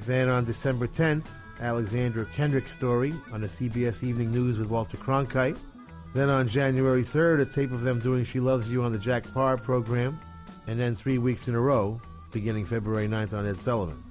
Then 0.06 0.31
on 0.31 0.47
December 0.47 0.89
10th, 0.89 1.31
Alexander 1.60 2.24
Kendrick's 2.24 2.72
story 2.72 3.12
on 3.31 3.43
the 3.43 3.47
CBS 3.47 4.02
Evening 4.02 4.32
News 4.32 4.59
with 4.59 4.70
Walter 4.70 4.97
Cronkite. 4.97 5.60
Then 6.14 6.31
on 6.31 6.48
January 6.48 7.02
3rd, 7.02 7.43
a 7.43 7.44
tape 7.44 7.72
of 7.72 7.82
them 7.82 7.98
doing 7.98 8.24
She 8.24 8.40
Loves 8.40 8.72
You 8.72 8.82
on 8.85 8.93
the 8.93 8.98
Jack 8.98 9.31
Paar 9.35 9.59
program. 9.59 10.18
And 10.66 10.81
then 10.81 10.94
three 10.94 11.18
weeks 11.18 11.47
in 11.47 11.55
a 11.55 11.60
row, 11.60 12.01
beginning 12.32 12.64
February 12.64 13.06
9th 13.06 13.35
on 13.35 13.47
Ed 13.47 13.59
Sullivan. 13.59 14.02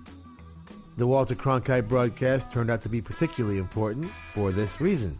The 0.98 1.08
Walter 1.08 1.34
Cronkite 1.34 1.90
broadcast 1.90 2.54
turned 2.54 2.70
out 2.70 2.84
to 2.84 2.90
be 2.90 3.02
particularly 3.02 3.58
important 3.58 4.06
for 4.36 4.52
this 4.52 4.80
reason. 4.80 5.18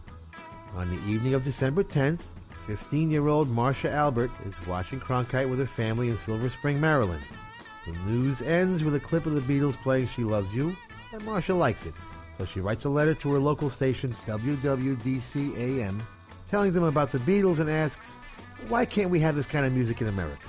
On 0.76 0.88
the 0.88 1.02
evening 1.10 1.34
of 1.34 1.42
December 1.42 1.82
10th, 1.82 2.26
15 2.66 3.10
year 3.10 3.28
old 3.28 3.50
Marcia 3.50 3.90
Albert 3.90 4.30
is 4.46 4.66
watching 4.66 4.98
Cronkite 4.98 5.48
with 5.48 5.58
her 5.58 5.66
family 5.66 6.08
in 6.08 6.16
Silver 6.16 6.48
Spring, 6.48 6.80
Maryland. 6.80 7.22
The 7.86 7.92
news 8.10 8.40
ends 8.40 8.82
with 8.82 8.94
a 8.94 9.00
clip 9.00 9.26
of 9.26 9.34
the 9.34 9.40
Beatles 9.40 9.74
playing 9.74 10.08
She 10.08 10.24
Loves 10.24 10.54
You, 10.54 10.74
and 11.12 11.24
Marcia 11.26 11.54
likes 11.54 11.84
it. 11.84 11.92
So 12.38 12.46
she 12.46 12.60
writes 12.60 12.84
a 12.84 12.88
letter 12.88 13.14
to 13.14 13.32
her 13.32 13.38
local 13.38 13.68
station, 13.68 14.12
WWDC 14.12 15.58
AM, 15.58 16.02
telling 16.48 16.72
them 16.72 16.84
about 16.84 17.12
the 17.12 17.18
Beatles 17.18 17.60
and 17.60 17.68
asks, 17.68 18.16
why 18.68 18.86
can't 18.86 19.10
we 19.10 19.20
have 19.20 19.36
this 19.36 19.46
kind 19.46 19.66
of 19.66 19.74
music 19.74 20.00
in 20.00 20.08
America? 20.08 20.46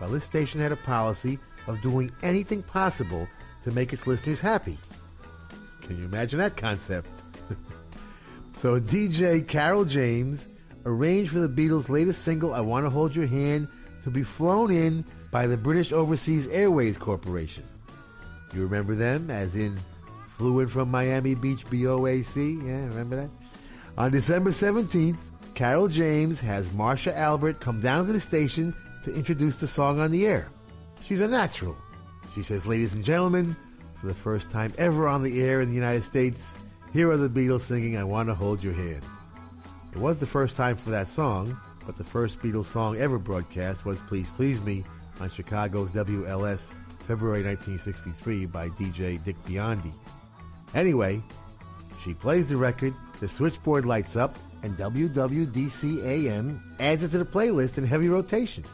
Well, 0.00 0.08
this 0.08 0.24
station 0.24 0.60
had 0.60 0.72
a 0.72 0.76
policy 0.76 1.38
of 1.66 1.80
doing 1.82 2.10
anything 2.22 2.62
possible 2.62 3.28
to 3.64 3.72
make 3.72 3.92
its 3.92 4.06
listeners 4.06 4.40
happy. 4.40 4.78
Can 5.82 5.98
you 5.98 6.06
imagine 6.06 6.38
that 6.38 6.56
concept? 6.56 7.08
so 8.54 8.80
DJ 8.80 9.46
Carroll 9.46 9.84
James 9.84 10.48
arranged 10.86 11.32
for 11.32 11.40
the 11.40 11.48
Beatles' 11.48 11.90
latest 11.90 12.22
single, 12.22 12.54
I 12.54 12.60
Want 12.60 12.86
to 12.86 12.90
Hold 12.90 13.14
Your 13.14 13.26
Hand, 13.26 13.68
to 14.04 14.10
be 14.10 14.22
flown 14.22 14.70
in 14.70 15.04
by 15.30 15.46
the 15.46 15.56
British 15.56 15.92
Overseas 15.92 16.46
Airways 16.46 16.96
Corporation. 16.96 17.64
You 18.54 18.62
remember 18.62 18.94
them, 18.94 19.28
as 19.28 19.54
in 19.56 19.76
flew 20.38 20.60
in 20.60 20.68
from 20.68 20.90
Miami 20.90 21.34
Beach 21.34 21.66
BOAC? 21.66 22.64
Yeah, 22.64 22.86
remember 22.86 23.16
that? 23.16 23.30
On 23.98 24.10
December 24.10 24.50
17th, 24.50 25.18
Carroll 25.54 25.88
James 25.88 26.40
has 26.40 26.72
Marcia 26.72 27.16
Albert 27.16 27.60
come 27.60 27.80
down 27.80 28.06
to 28.06 28.12
the 28.12 28.20
station 28.20 28.74
to 29.04 29.14
introduce 29.14 29.56
the 29.56 29.66
song 29.66 30.00
on 30.00 30.10
the 30.10 30.26
air. 30.26 30.48
She's 31.02 31.20
a 31.20 31.28
natural. 31.28 31.76
She 32.34 32.42
says, 32.42 32.66
Ladies 32.66 32.94
and 32.94 33.04
gentlemen, 33.04 33.56
for 34.00 34.06
the 34.06 34.14
first 34.14 34.50
time 34.50 34.70
ever 34.78 35.08
on 35.08 35.22
the 35.22 35.42
air 35.42 35.60
in 35.62 35.70
the 35.70 35.74
United 35.74 36.02
States, 36.02 36.62
here 36.92 37.10
are 37.10 37.16
the 37.16 37.28
Beatles 37.28 37.62
singing 37.62 37.96
I 37.96 38.04
Want 38.04 38.28
to 38.28 38.34
Hold 38.34 38.62
Your 38.62 38.74
Hand. 38.74 39.02
It 39.96 40.02
was 40.02 40.18
the 40.18 40.26
first 40.26 40.56
time 40.56 40.76
for 40.76 40.90
that 40.90 41.08
song, 41.08 41.56
but 41.86 41.96
the 41.96 42.04
first 42.04 42.38
Beatles 42.40 42.66
song 42.66 42.98
ever 42.98 43.18
broadcast 43.18 43.86
was 43.86 43.98
Please 44.00 44.28
Please 44.28 44.62
Me 44.62 44.84
on 45.22 45.30
Chicago's 45.30 45.88
WLS 45.92 46.74
February 47.06 47.42
1963 47.42 48.44
by 48.44 48.68
DJ 48.68 49.24
Dick 49.24 49.36
Biondi. 49.46 49.92
Anyway, 50.74 51.22
she 52.04 52.12
plays 52.12 52.50
the 52.50 52.56
record, 52.58 52.92
the 53.20 53.26
switchboard 53.26 53.86
lights 53.86 54.16
up, 54.16 54.36
and 54.62 54.76
WWDC 54.76 56.04
AM 56.04 56.76
adds 56.78 57.02
it 57.02 57.12
to 57.12 57.18
the 57.18 57.24
playlist 57.24 57.78
in 57.78 57.86
heavy 57.86 58.10
rotation. 58.10 58.64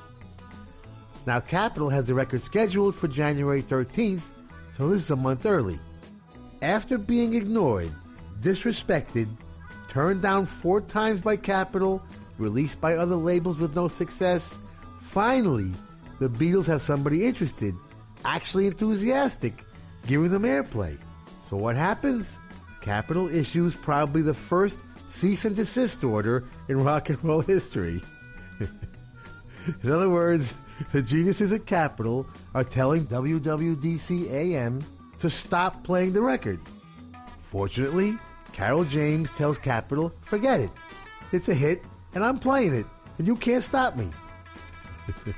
Now, 1.24 1.38
Capitol 1.38 1.88
has 1.88 2.08
the 2.08 2.14
record 2.14 2.40
scheduled 2.40 2.96
for 2.96 3.06
January 3.06 3.62
13th, 3.62 4.24
so 4.72 4.88
this 4.88 5.02
is 5.02 5.10
a 5.12 5.16
month 5.16 5.46
early. 5.46 5.78
After 6.62 6.98
being 6.98 7.34
ignored, 7.34 7.92
disrespected, 8.40 9.28
turned 9.92 10.22
down 10.22 10.46
four 10.46 10.80
times 10.80 11.20
by 11.20 11.36
Capitol, 11.36 12.02
released 12.38 12.80
by 12.80 12.96
other 12.96 13.14
labels 13.14 13.58
with 13.58 13.76
no 13.76 13.88
success, 13.88 14.58
finally, 15.02 15.70
the 16.18 16.28
Beatles 16.28 16.66
have 16.66 16.80
somebody 16.80 17.26
interested, 17.26 17.74
actually 18.24 18.66
enthusiastic, 18.66 19.52
giving 20.06 20.30
them 20.30 20.44
airplay. 20.44 20.96
So 21.46 21.58
what 21.58 21.76
happens? 21.76 22.38
Capitol 22.80 23.28
issues 23.28 23.76
probably 23.76 24.22
the 24.22 24.32
first 24.32 24.78
cease 25.10 25.44
and 25.44 25.54
desist 25.54 26.02
order 26.02 26.44
in 26.70 26.82
rock 26.82 27.10
and 27.10 27.22
roll 27.22 27.42
history. 27.42 28.00
in 29.82 29.90
other 29.90 30.08
words, 30.08 30.54
the 30.92 31.02
geniuses 31.02 31.52
at 31.52 31.66
Capitol 31.66 32.26
are 32.54 32.64
telling 32.64 33.04
WWDC 33.04 34.30
AM 34.30 34.80
to 35.18 35.28
stop 35.28 35.84
playing 35.84 36.14
the 36.14 36.22
record. 36.22 36.60
Fortunately, 37.26 38.16
Carroll 38.52 38.84
James 38.84 39.30
tells 39.36 39.58
Capitol, 39.58 40.12
forget 40.22 40.60
it. 40.60 40.70
It's 41.32 41.48
a 41.48 41.54
hit, 41.54 41.82
and 42.14 42.22
I'm 42.22 42.38
playing 42.38 42.74
it, 42.74 42.86
and 43.18 43.26
you 43.26 43.34
can't 43.34 43.62
stop 43.62 43.96
me. 43.96 44.08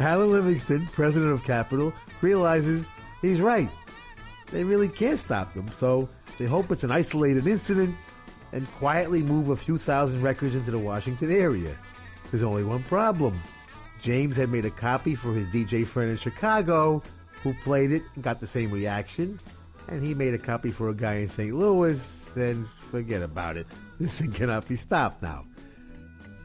Alan 0.00 0.30
Livingston, 0.30 0.86
president 0.86 1.32
of 1.32 1.44
Capitol, 1.44 1.92
realizes 2.20 2.88
he's 3.22 3.40
right. 3.40 3.70
They 4.48 4.64
really 4.64 4.88
can't 4.88 5.18
stop 5.18 5.54
them, 5.54 5.68
so 5.68 6.08
they 6.38 6.44
hope 6.44 6.70
it's 6.70 6.84
an 6.84 6.90
isolated 6.90 7.46
incident 7.46 7.94
and 8.52 8.70
quietly 8.72 9.22
move 9.22 9.50
a 9.50 9.56
few 9.56 9.78
thousand 9.78 10.22
records 10.22 10.54
into 10.54 10.70
the 10.70 10.78
Washington 10.78 11.30
area. 11.30 11.74
There's 12.30 12.42
only 12.42 12.64
one 12.64 12.82
problem. 12.84 13.38
James 14.00 14.36
had 14.36 14.50
made 14.50 14.64
a 14.64 14.70
copy 14.70 15.14
for 15.14 15.32
his 15.32 15.46
DJ 15.48 15.86
friend 15.86 16.10
in 16.10 16.16
Chicago, 16.16 17.02
who 17.42 17.54
played 17.64 17.92
it 17.92 18.02
and 18.14 18.22
got 18.22 18.40
the 18.40 18.46
same 18.46 18.70
reaction, 18.70 19.38
and 19.88 20.02
he 20.02 20.14
made 20.14 20.34
a 20.34 20.38
copy 20.38 20.70
for 20.70 20.88
a 20.90 20.94
guy 20.94 21.14
in 21.16 21.28
St. 21.28 21.54
Louis, 21.54 22.36
and 22.36 22.68
forget 22.90 23.22
about 23.22 23.56
it. 23.56 23.66
This 23.98 24.20
thing 24.20 24.30
cannot 24.30 24.68
be 24.68 24.76
stopped 24.76 25.22
now. 25.22 25.46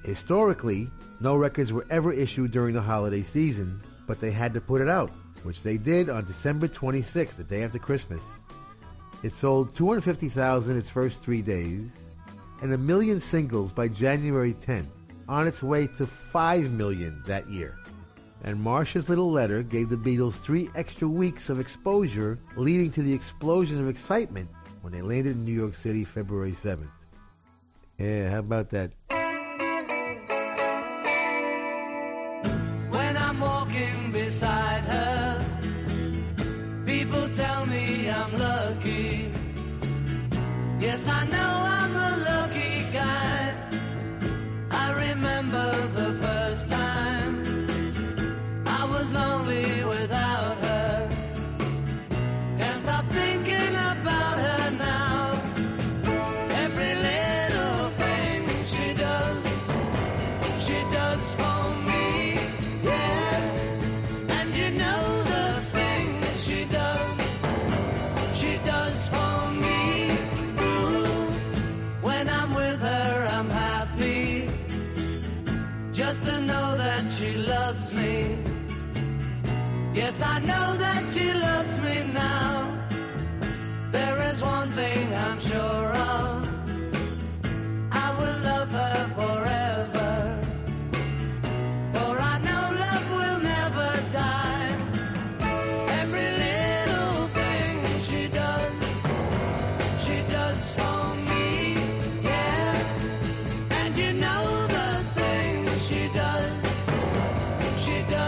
Historically, 0.06 0.90
no 1.20 1.36
records 1.36 1.74
were 1.74 1.86
ever 1.90 2.14
issued 2.14 2.52
during 2.52 2.74
the 2.74 2.82
holiday 2.82 3.24
season, 3.24 3.82
but 4.08 4.22
they 4.22 4.32
had 4.32 4.54
to 4.54 4.62
put 4.62 4.80
it 4.80 4.88
out, 4.88 5.12
which 5.44 5.64
they 5.64 5.76
did 5.76 6.10
on 6.10 6.24
December 6.24 6.70
26th, 6.70 7.36
the 7.36 7.44
day 7.44 7.64
after 7.64 7.78
Christmas. 7.78 8.24
It 9.22 9.34
sold 9.34 9.76
250,000 9.76 10.78
its 10.78 10.90
first 10.90 11.22
three 11.22 11.42
days, 11.42 11.92
and 12.62 12.74
a 12.74 12.78
million 12.78 13.20
singles 13.20 13.74
by 13.74 13.90
January 13.90 14.54
10th, 14.54 14.88
on 15.28 15.46
its 15.46 15.62
way 15.62 15.88
to 15.88 16.06
5 16.06 16.72
million 16.72 17.22
that 17.28 17.50
year. 17.50 17.78
And 18.44 18.62
Marcia's 18.62 19.08
little 19.08 19.32
letter 19.32 19.62
gave 19.62 19.90
the 19.90 19.96
Beatles 19.96 20.40
three 20.40 20.70
extra 20.76 21.08
weeks 21.08 21.50
of 21.50 21.60
exposure, 21.60 22.40
leading 22.56 22.92
to 22.92 23.04
the 23.04 23.14
explosion 23.14 23.80
of 23.80 23.88
excitement 23.88 24.50
when 24.82 24.94
they 24.94 25.02
landed 25.02 25.36
in 25.36 25.46
New 25.46 25.54
York 25.54 25.76
City 25.76 26.04
February 26.04 26.52
7th. 26.52 26.88
Yeah, 28.00 28.32
how 28.32 28.40
about 28.40 28.70
that? 28.70 28.92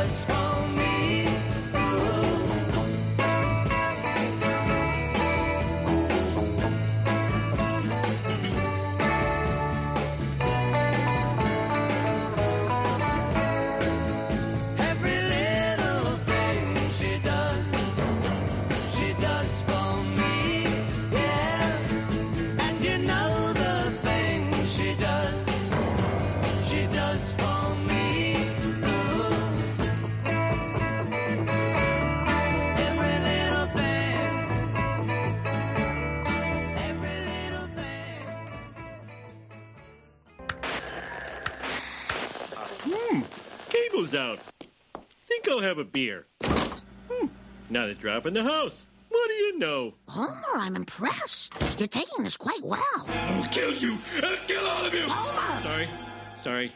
She 0.04 0.28
does 0.28 0.43
cable's 44.14 44.16
out. 44.16 44.40
Think 45.28 45.48
I'll 45.50 45.62
have 45.62 45.78
a 45.78 45.84
beer. 45.84 46.26
Hmm, 46.44 47.28
not 47.70 47.90
a 47.90 47.96
drop 47.96 48.26
in 48.26 48.34
the 48.34 48.44
house. 48.44 48.86
What 49.10 49.28
do 49.28 49.34
you 49.34 49.60
know? 49.60 49.94
Homer, 50.08 50.56
I'm 50.56 50.76
impressed. 50.76 51.54
You're 51.78 51.88
taking 51.88 52.24
this 52.24 52.38
quite 52.38 52.64
well. 52.64 52.82
I'll 53.08 53.48
kill 53.50 53.74
you! 53.74 53.98
I'll 54.24 54.38
kill 54.48 54.66
all 54.66 54.86
of 54.86 54.94
you! 54.94 55.04
Homer! 55.06 55.62
Sorry, 55.62 55.88
sorry. 56.40 56.72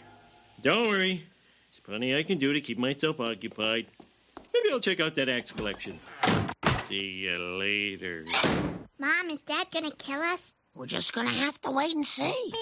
Don't 0.61 0.87
worry. 0.87 1.25
There's 1.69 1.79
plenty 1.83 2.15
I 2.15 2.23
can 2.23 2.37
do 2.37 2.53
to 2.53 2.61
keep 2.61 2.77
myself 2.77 3.19
occupied. 3.19 3.87
Maybe 4.53 4.71
I'll 4.71 4.79
check 4.79 4.99
out 4.99 5.15
that 5.15 5.29
axe 5.29 5.51
collection. 5.51 5.99
See 6.87 7.25
you 7.25 7.37
later. 7.37 8.25
Mom, 8.99 9.29
is 9.29 9.41
Dad 9.41 9.67
gonna 9.71 9.91
kill 9.91 10.21
us? 10.21 10.55
We're 10.75 10.85
just 10.85 11.13
gonna 11.13 11.29
have 11.29 11.59
to 11.61 11.71
wait 11.71 11.95
and 11.95 12.05
see. 12.05 12.53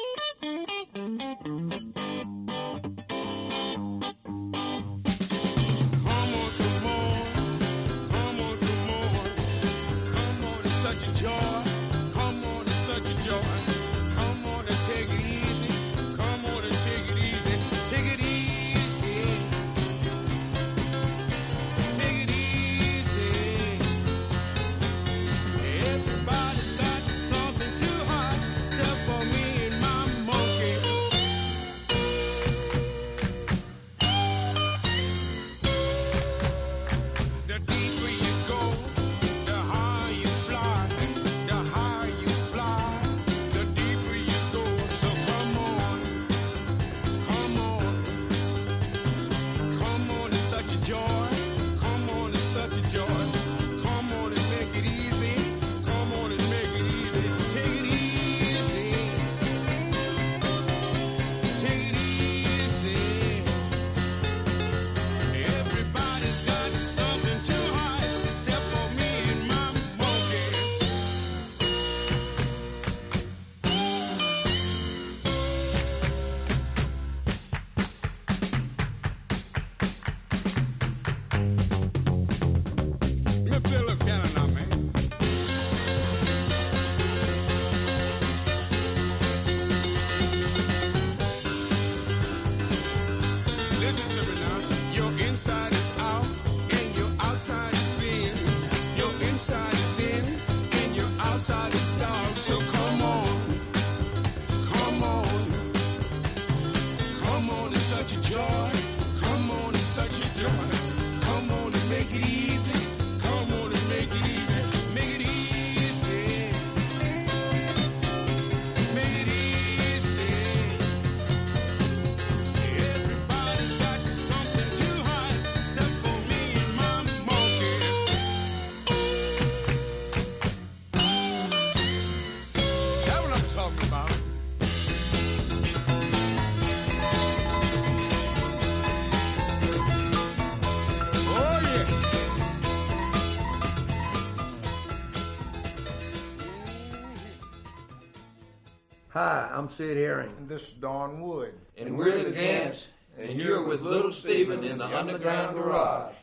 Hi, 149.16 149.50
I'm 149.50 149.70
Sid 149.70 149.96
Herring. 149.96 150.34
And 150.38 150.50
this 150.50 150.64
is 150.68 150.74
Don 150.74 151.22
Wood. 151.22 151.54
And 151.78 151.98
we're 151.98 152.22
the 152.22 152.32
Gants, 152.32 152.90
and 153.18 153.40
you're 153.40 153.64
with 153.64 153.80
Little 153.80 154.12
Steven 154.12 154.62
in 154.66 154.78
the 154.78 154.88
Underground 154.88 155.56
Garage. 155.56 156.14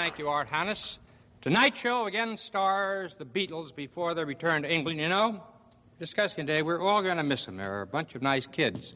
Thank 0.00 0.18
you, 0.18 0.30
Art 0.30 0.48
Hannes. 0.48 0.98
Tonight's 1.42 1.78
show 1.78 2.06
again 2.06 2.38
stars 2.38 3.16
the 3.16 3.26
Beatles 3.26 3.76
before 3.76 4.14
their 4.14 4.24
return 4.24 4.62
to 4.62 4.72
England. 4.72 4.98
You 4.98 5.10
know, 5.10 5.42
discussing 5.98 6.46
today, 6.46 6.62
we're 6.62 6.80
all 6.80 7.02
going 7.02 7.18
to 7.18 7.22
miss 7.22 7.44
them. 7.44 7.58
They're 7.58 7.82
a 7.82 7.86
bunch 7.86 8.14
of 8.14 8.22
nice 8.22 8.46
kids. 8.46 8.94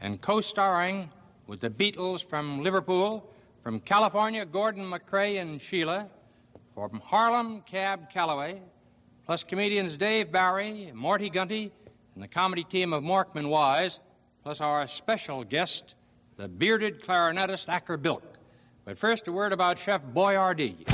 And 0.00 0.22
co 0.22 0.40
starring 0.40 1.10
with 1.48 1.60
the 1.60 1.68
Beatles 1.68 2.24
from 2.24 2.62
Liverpool, 2.62 3.30
from 3.62 3.78
California, 3.78 4.46
Gordon 4.46 4.88
MacRae 4.88 5.36
and 5.36 5.60
Sheila, 5.60 6.08
from 6.74 6.98
Harlem, 7.04 7.60
Cab 7.66 8.08
Calloway, 8.08 8.58
plus 9.26 9.44
comedians 9.44 9.98
Dave 9.98 10.32
Barry, 10.32 10.90
Morty 10.94 11.28
Gunty, 11.28 11.70
and 12.14 12.24
the 12.24 12.28
comedy 12.28 12.64
team 12.64 12.94
of 12.94 13.02
Morecambe 13.02 13.36
and 13.36 13.50
Wise, 13.50 14.00
plus 14.42 14.62
our 14.62 14.86
special 14.86 15.44
guest, 15.44 15.94
the 16.38 16.48
bearded 16.48 17.02
clarinetist 17.02 17.68
Acker 17.68 17.98
Bilk. 17.98 18.37
But 18.88 18.98
first, 18.98 19.28
a 19.28 19.32
word 19.32 19.52
about 19.52 19.78
Chef 19.78 20.00
Boyardee. 20.14 20.86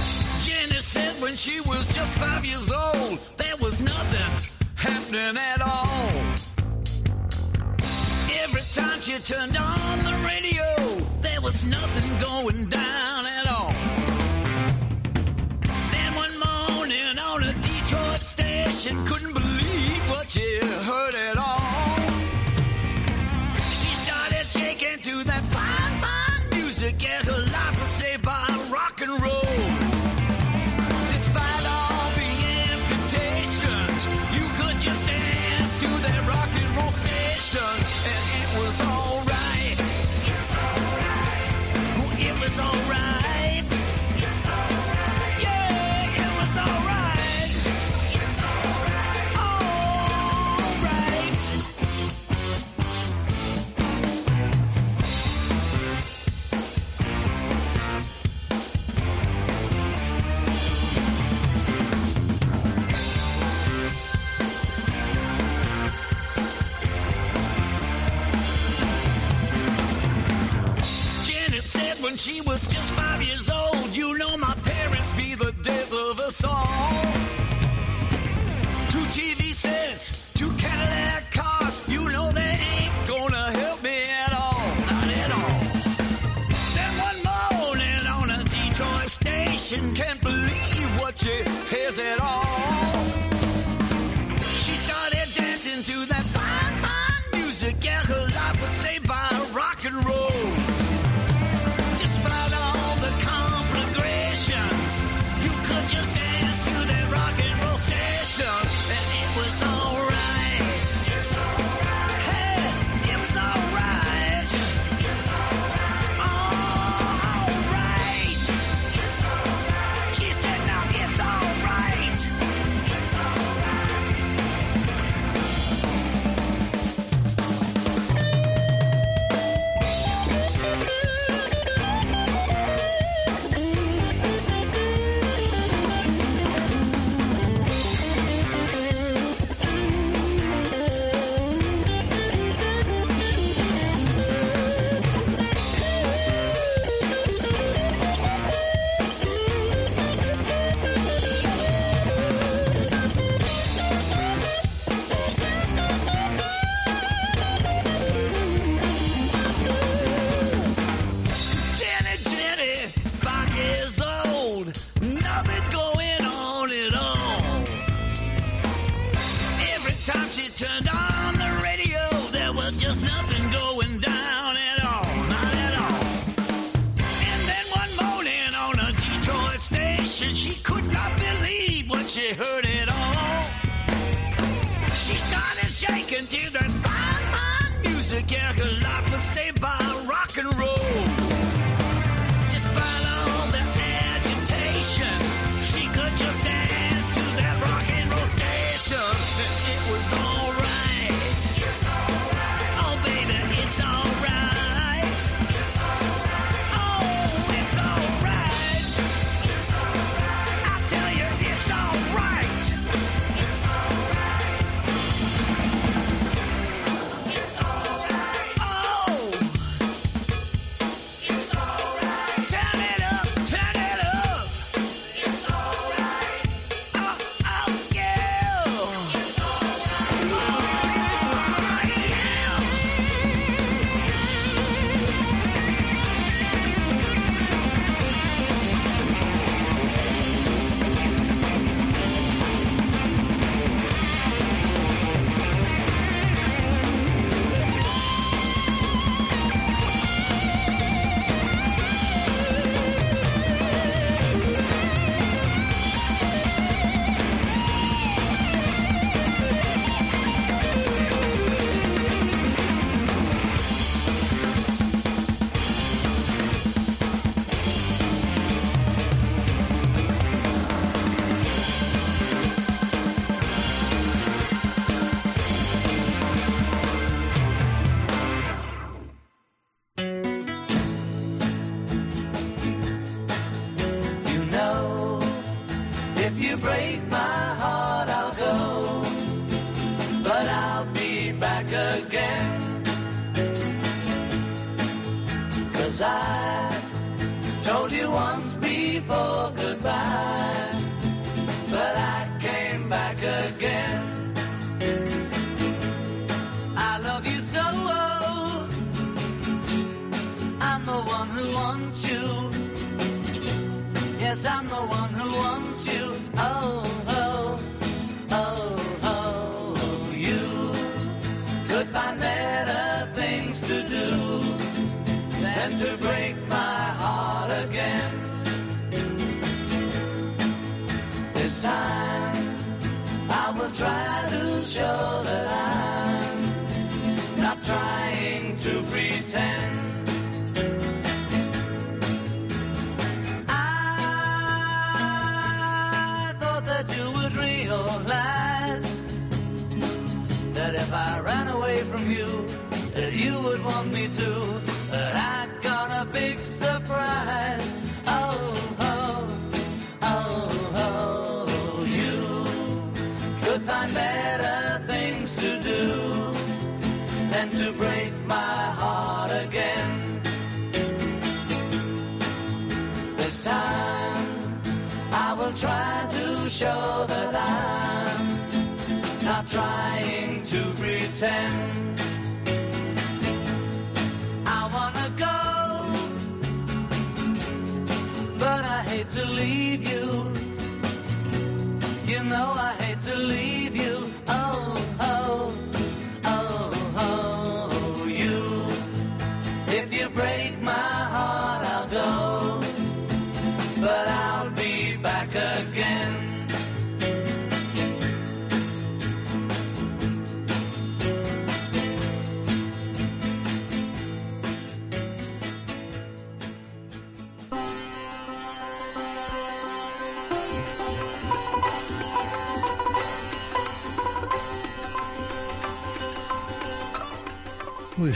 Jenny 0.45 0.81
said 0.81 1.23
when 1.23 1.37
she 1.37 1.61
was 1.61 1.87
just 1.95 2.19
five 2.19 2.45
years 2.45 2.69
old, 2.69 3.21
there 3.37 3.57
was 3.61 3.81
nothing 3.81 4.51
happening 4.75 5.37
at 5.39 5.63
all. 5.63 6.19
Every 8.43 8.63
time 8.75 9.01
she 9.01 9.17
turned 9.21 9.57
on 9.57 10.03
the 10.03 10.17
radio, 10.27 11.05
there 11.21 11.41
was 11.41 11.65
nothing 11.67 12.19
going 12.19 12.69
down 12.69 13.27
at 13.27 13.47
all. 13.47 13.73
Then 15.93 16.15
one 16.17 16.37
morning 16.41 17.17
on 17.17 17.45
a 17.45 17.53
Detroit 17.53 18.19
station, 18.19 19.07
couldn't 19.07 19.35
believe 19.35 20.11
what 20.11 20.29
she 20.29 20.59
heard 20.59 21.15
at 21.15 21.37
all. 21.37 21.64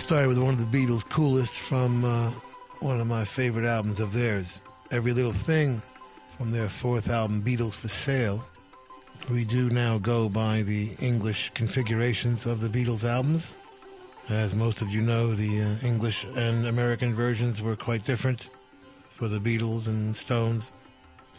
Started 0.08 0.28
with 0.28 0.38
one 0.38 0.54
of 0.54 0.70
the 0.70 0.78
Beatles' 0.78 1.06
coolest 1.06 1.52
from 1.52 2.02
uh, 2.02 2.30
one 2.80 2.98
of 2.98 3.06
my 3.06 3.26
favorite 3.26 3.66
albums 3.66 4.00
of 4.00 4.10
theirs, 4.10 4.62
Every 4.90 5.12
Little 5.12 5.32
Thing, 5.32 5.82
from 6.38 6.50
their 6.50 6.70
fourth 6.70 7.10
album, 7.10 7.42
Beatles 7.42 7.74
for 7.74 7.88
Sale. 7.88 8.42
We 9.30 9.44
do 9.44 9.68
now 9.68 9.98
go 9.98 10.30
by 10.30 10.62
the 10.62 10.92
English 10.98 11.50
configurations 11.52 12.46
of 12.46 12.62
the 12.62 12.70
Beatles 12.70 13.04
albums. 13.04 13.52
As 14.30 14.54
most 14.54 14.80
of 14.80 14.88
you 14.88 15.02
know, 15.02 15.34
the 15.34 15.60
uh, 15.60 15.86
English 15.86 16.24
and 16.36 16.66
American 16.66 17.12
versions 17.12 17.60
were 17.60 17.76
quite 17.76 18.02
different 18.06 18.48
for 19.10 19.28
the 19.28 19.38
Beatles 19.38 19.88
and 19.88 20.16
Stones. 20.16 20.72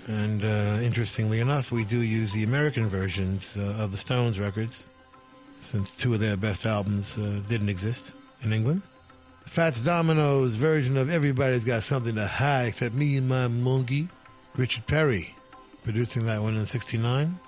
And 0.05 0.45
uh, 0.45 0.77
interestingly 0.83 1.39
enough, 1.39 1.71
we 1.71 1.85
do 1.85 2.01
use 2.01 2.33
the 2.33 2.43
American 2.43 2.87
versions 2.87 3.57
uh, 3.57 3.77
of 3.79 3.91
the 3.91 3.97
Stones 3.97 4.39
records, 4.39 4.83
since 5.59 5.97
two 5.97 6.13
of 6.13 6.19
their 6.19 6.37
best 6.37 6.67
albums 6.67 7.17
uh, 7.17 7.41
didn't 7.49 7.69
exist 7.69 8.11
in 8.43 8.53
England. 8.53 8.81
Fats 9.45 9.81
Domino's 9.81 10.55
version 10.55 10.95
of 10.95 11.09
Everybody's 11.09 11.63
Got 11.63 11.83
Something 11.83 12.15
to 12.15 12.27
Hide 12.27 12.67
Except 12.67 12.93
Me 12.93 13.17
and 13.17 13.27
My 13.27 13.47
Monkey, 13.47 14.07
Richard 14.55 14.85
Perry, 14.85 15.33
producing 15.83 16.25
that 16.27 16.41
one 16.41 16.55
in 16.55 16.65
69. 16.65 17.39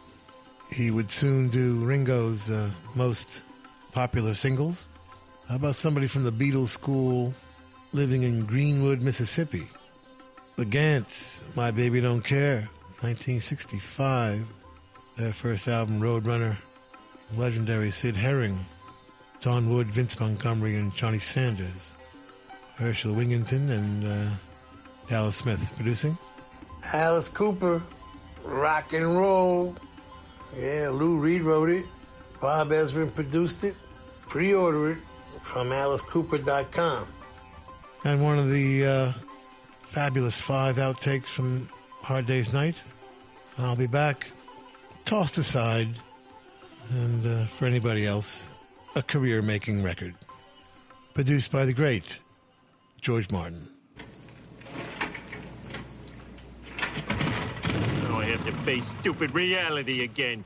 He 0.72 0.89
would 0.89 1.09
soon 1.09 1.49
do 1.49 1.84
Ringo's 1.85 2.49
uh, 2.49 2.72
most 2.95 3.41
popular 3.91 4.34
singles. 4.34 4.88
How 5.47 5.57
about 5.57 5.76
somebody 5.76 6.07
from 6.07 6.23
the 6.23 6.31
Beatles 6.31 6.69
school 6.69 7.34
living 7.91 8.23
in 8.23 8.45
Greenwood, 8.45 9.01
Mississippi? 9.01 9.68
The 10.55 10.65
Gants, 10.65 11.41
My 11.55 11.72
Baby 11.72 12.01
Don't 12.01 12.23
Care, 12.23 12.69
1965. 13.01 14.45
Their 15.18 15.34
first 15.34 15.68
album, 15.68 15.99
Roadrunner, 15.99 16.57
legendary 17.35 17.91
Sid 17.91 18.15
Herring, 18.15 18.57
Don 19.41 19.73
Wood, 19.73 19.88
Vince 19.88 20.19
Montgomery, 20.19 20.76
and 20.77 20.95
Johnny 20.95 21.19
Sanders. 21.19 21.97
Herschel 22.76 23.13
Wingington 23.13 23.69
and 23.69 24.07
uh, 24.07 24.30
Dallas 25.07 25.35
Smith 25.35 25.59
producing. 25.76 26.18
Alice 26.93 27.27
Cooper, 27.27 27.81
rock 28.43 28.93
and 28.93 29.18
roll. 29.18 29.76
Yeah, 30.57 30.89
Lou 30.89 31.18
Reed 31.18 31.41
wrote 31.41 31.69
it. 31.69 31.85
Bob 32.39 32.69
Ezrin 32.69 33.13
produced 33.13 33.63
it. 33.63 33.76
Pre-order 34.23 34.91
it 34.91 34.97
from 35.41 35.69
AliceCooper.com. 35.69 37.07
And 38.03 38.23
one 38.23 38.39
of 38.39 38.49
the 38.49 38.85
uh, 38.85 39.11
fabulous 39.80 40.39
five 40.39 40.77
outtakes 40.77 41.26
from 41.26 41.68
Hard 42.01 42.26
Day's 42.26 42.51
Night. 42.51 42.76
I'll 43.57 43.76
be 43.76 43.88
back. 43.88 44.27
Tossed 45.05 45.38
aside. 45.38 45.89
And 46.91 47.26
uh, 47.26 47.45
for 47.45 47.65
anybody 47.65 48.05
else, 48.07 48.43
a 48.95 49.01
career 49.01 49.41
making 49.41 49.84
record. 49.84 50.13
Produced 51.13 51.51
by 51.51 51.65
the 51.65 51.73
great 51.73 52.19
George 52.99 53.31
Martin. 53.31 53.69
Now 58.03 58.19
I 58.19 58.26
have 58.26 58.45
to 58.45 58.51
face 58.63 58.84
stupid 58.99 59.34
reality 59.34 60.03
again. 60.03 60.43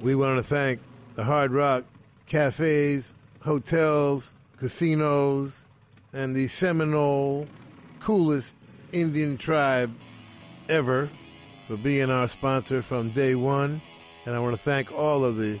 We 0.00 0.14
want 0.14 0.38
to 0.38 0.42
thank 0.42 0.80
the 1.14 1.24
Hard 1.24 1.52
Rock 1.52 1.84
cafes, 2.26 3.14
hotels, 3.40 4.32
casinos, 4.56 5.64
and 6.12 6.34
the 6.34 6.48
Seminole 6.48 7.46
coolest 8.00 8.56
Indian 8.92 9.38
tribe 9.38 9.94
ever 10.68 11.08
for 11.66 11.76
being 11.76 12.10
our 12.10 12.28
sponsor 12.28 12.82
from 12.82 13.10
day 13.10 13.34
one. 13.34 13.80
And 14.26 14.34
I 14.34 14.38
want 14.40 14.54
to 14.54 14.62
thank 14.62 14.92
all 14.92 15.24
of 15.24 15.36
the 15.36 15.60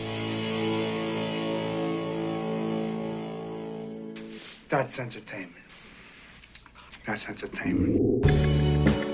That's 4.71 4.97
entertainment. 4.99 5.65
That's 7.05 7.27
entertainment. 7.27 8.25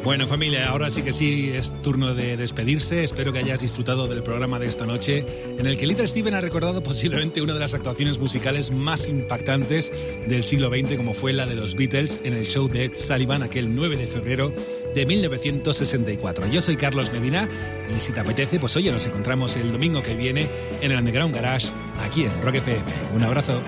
Bueno 0.04 0.28
familia, 0.28 0.70
ahora 0.70 0.92
sí 0.92 1.02
que 1.02 1.12
sí 1.12 1.50
es 1.54 1.82
turno 1.82 2.14
de 2.14 2.38
despedirse. 2.38 3.04
Espero 3.04 3.34
que 3.34 3.40
hayas 3.40 3.62
disfrutado 3.62 4.08
del 4.08 4.22
programa 4.22 4.60
de 4.60 4.68
esta 4.68 4.86
noche, 4.86 5.26
en 5.58 5.66
el 5.66 5.76
que 5.78 5.88
Little 5.88 6.08
Steven 6.08 6.36
ha 6.36 6.42
recordado 6.42 6.84
posiblemente 6.84 7.42
una 7.42 7.54
de 7.54 7.60
las 7.60 7.74
actuaciones 7.74 8.20
musicales 8.20 8.70
más 8.70 9.10
impactantes 9.10 9.92
del 10.28 10.44
siglo 10.44 10.70
XX, 10.70 10.96
como 10.96 11.16
fue 11.16 11.34
la 11.34 11.48
de 11.48 11.56
los 11.56 11.76
Beatles 11.76 12.22
en 12.24 12.34
el 12.36 12.46
show 12.46 12.70
de 12.70 12.86
Ed 12.86 12.92
Sullivan 12.94 13.42
aquel 13.42 13.76
9 13.76 13.98
de 13.98 14.06
febrero 14.06 14.54
de 14.94 15.06
1964. 15.08 16.48
Yo 16.48 16.62
soy 16.62 16.78
Carlos 16.78 17.12
Medina 17.12 17.50
y 17.94 18.00
si 18.00 18.14
te 18.14 18.20
apetece, 18.20 18.60
pues 18.60 18.76
oye, 18.76 18.92
nos 18.92 19.08
encontramos 19.08 19.58
el 19.58 19.72
domingo 19.72 20.04
que 20.04 20.14
viene 20.14 20.48
en 20.82 20.92
el 20.92 21.00
Underground 21.00 21.34
Garage 21.34 21.70
aquí 22.04 22.26
en 22.26 22.42
Rock 22.44 22.56
FM. 22.56 22.84
Un 23.16 23.24
abrazo. 23.24 23.60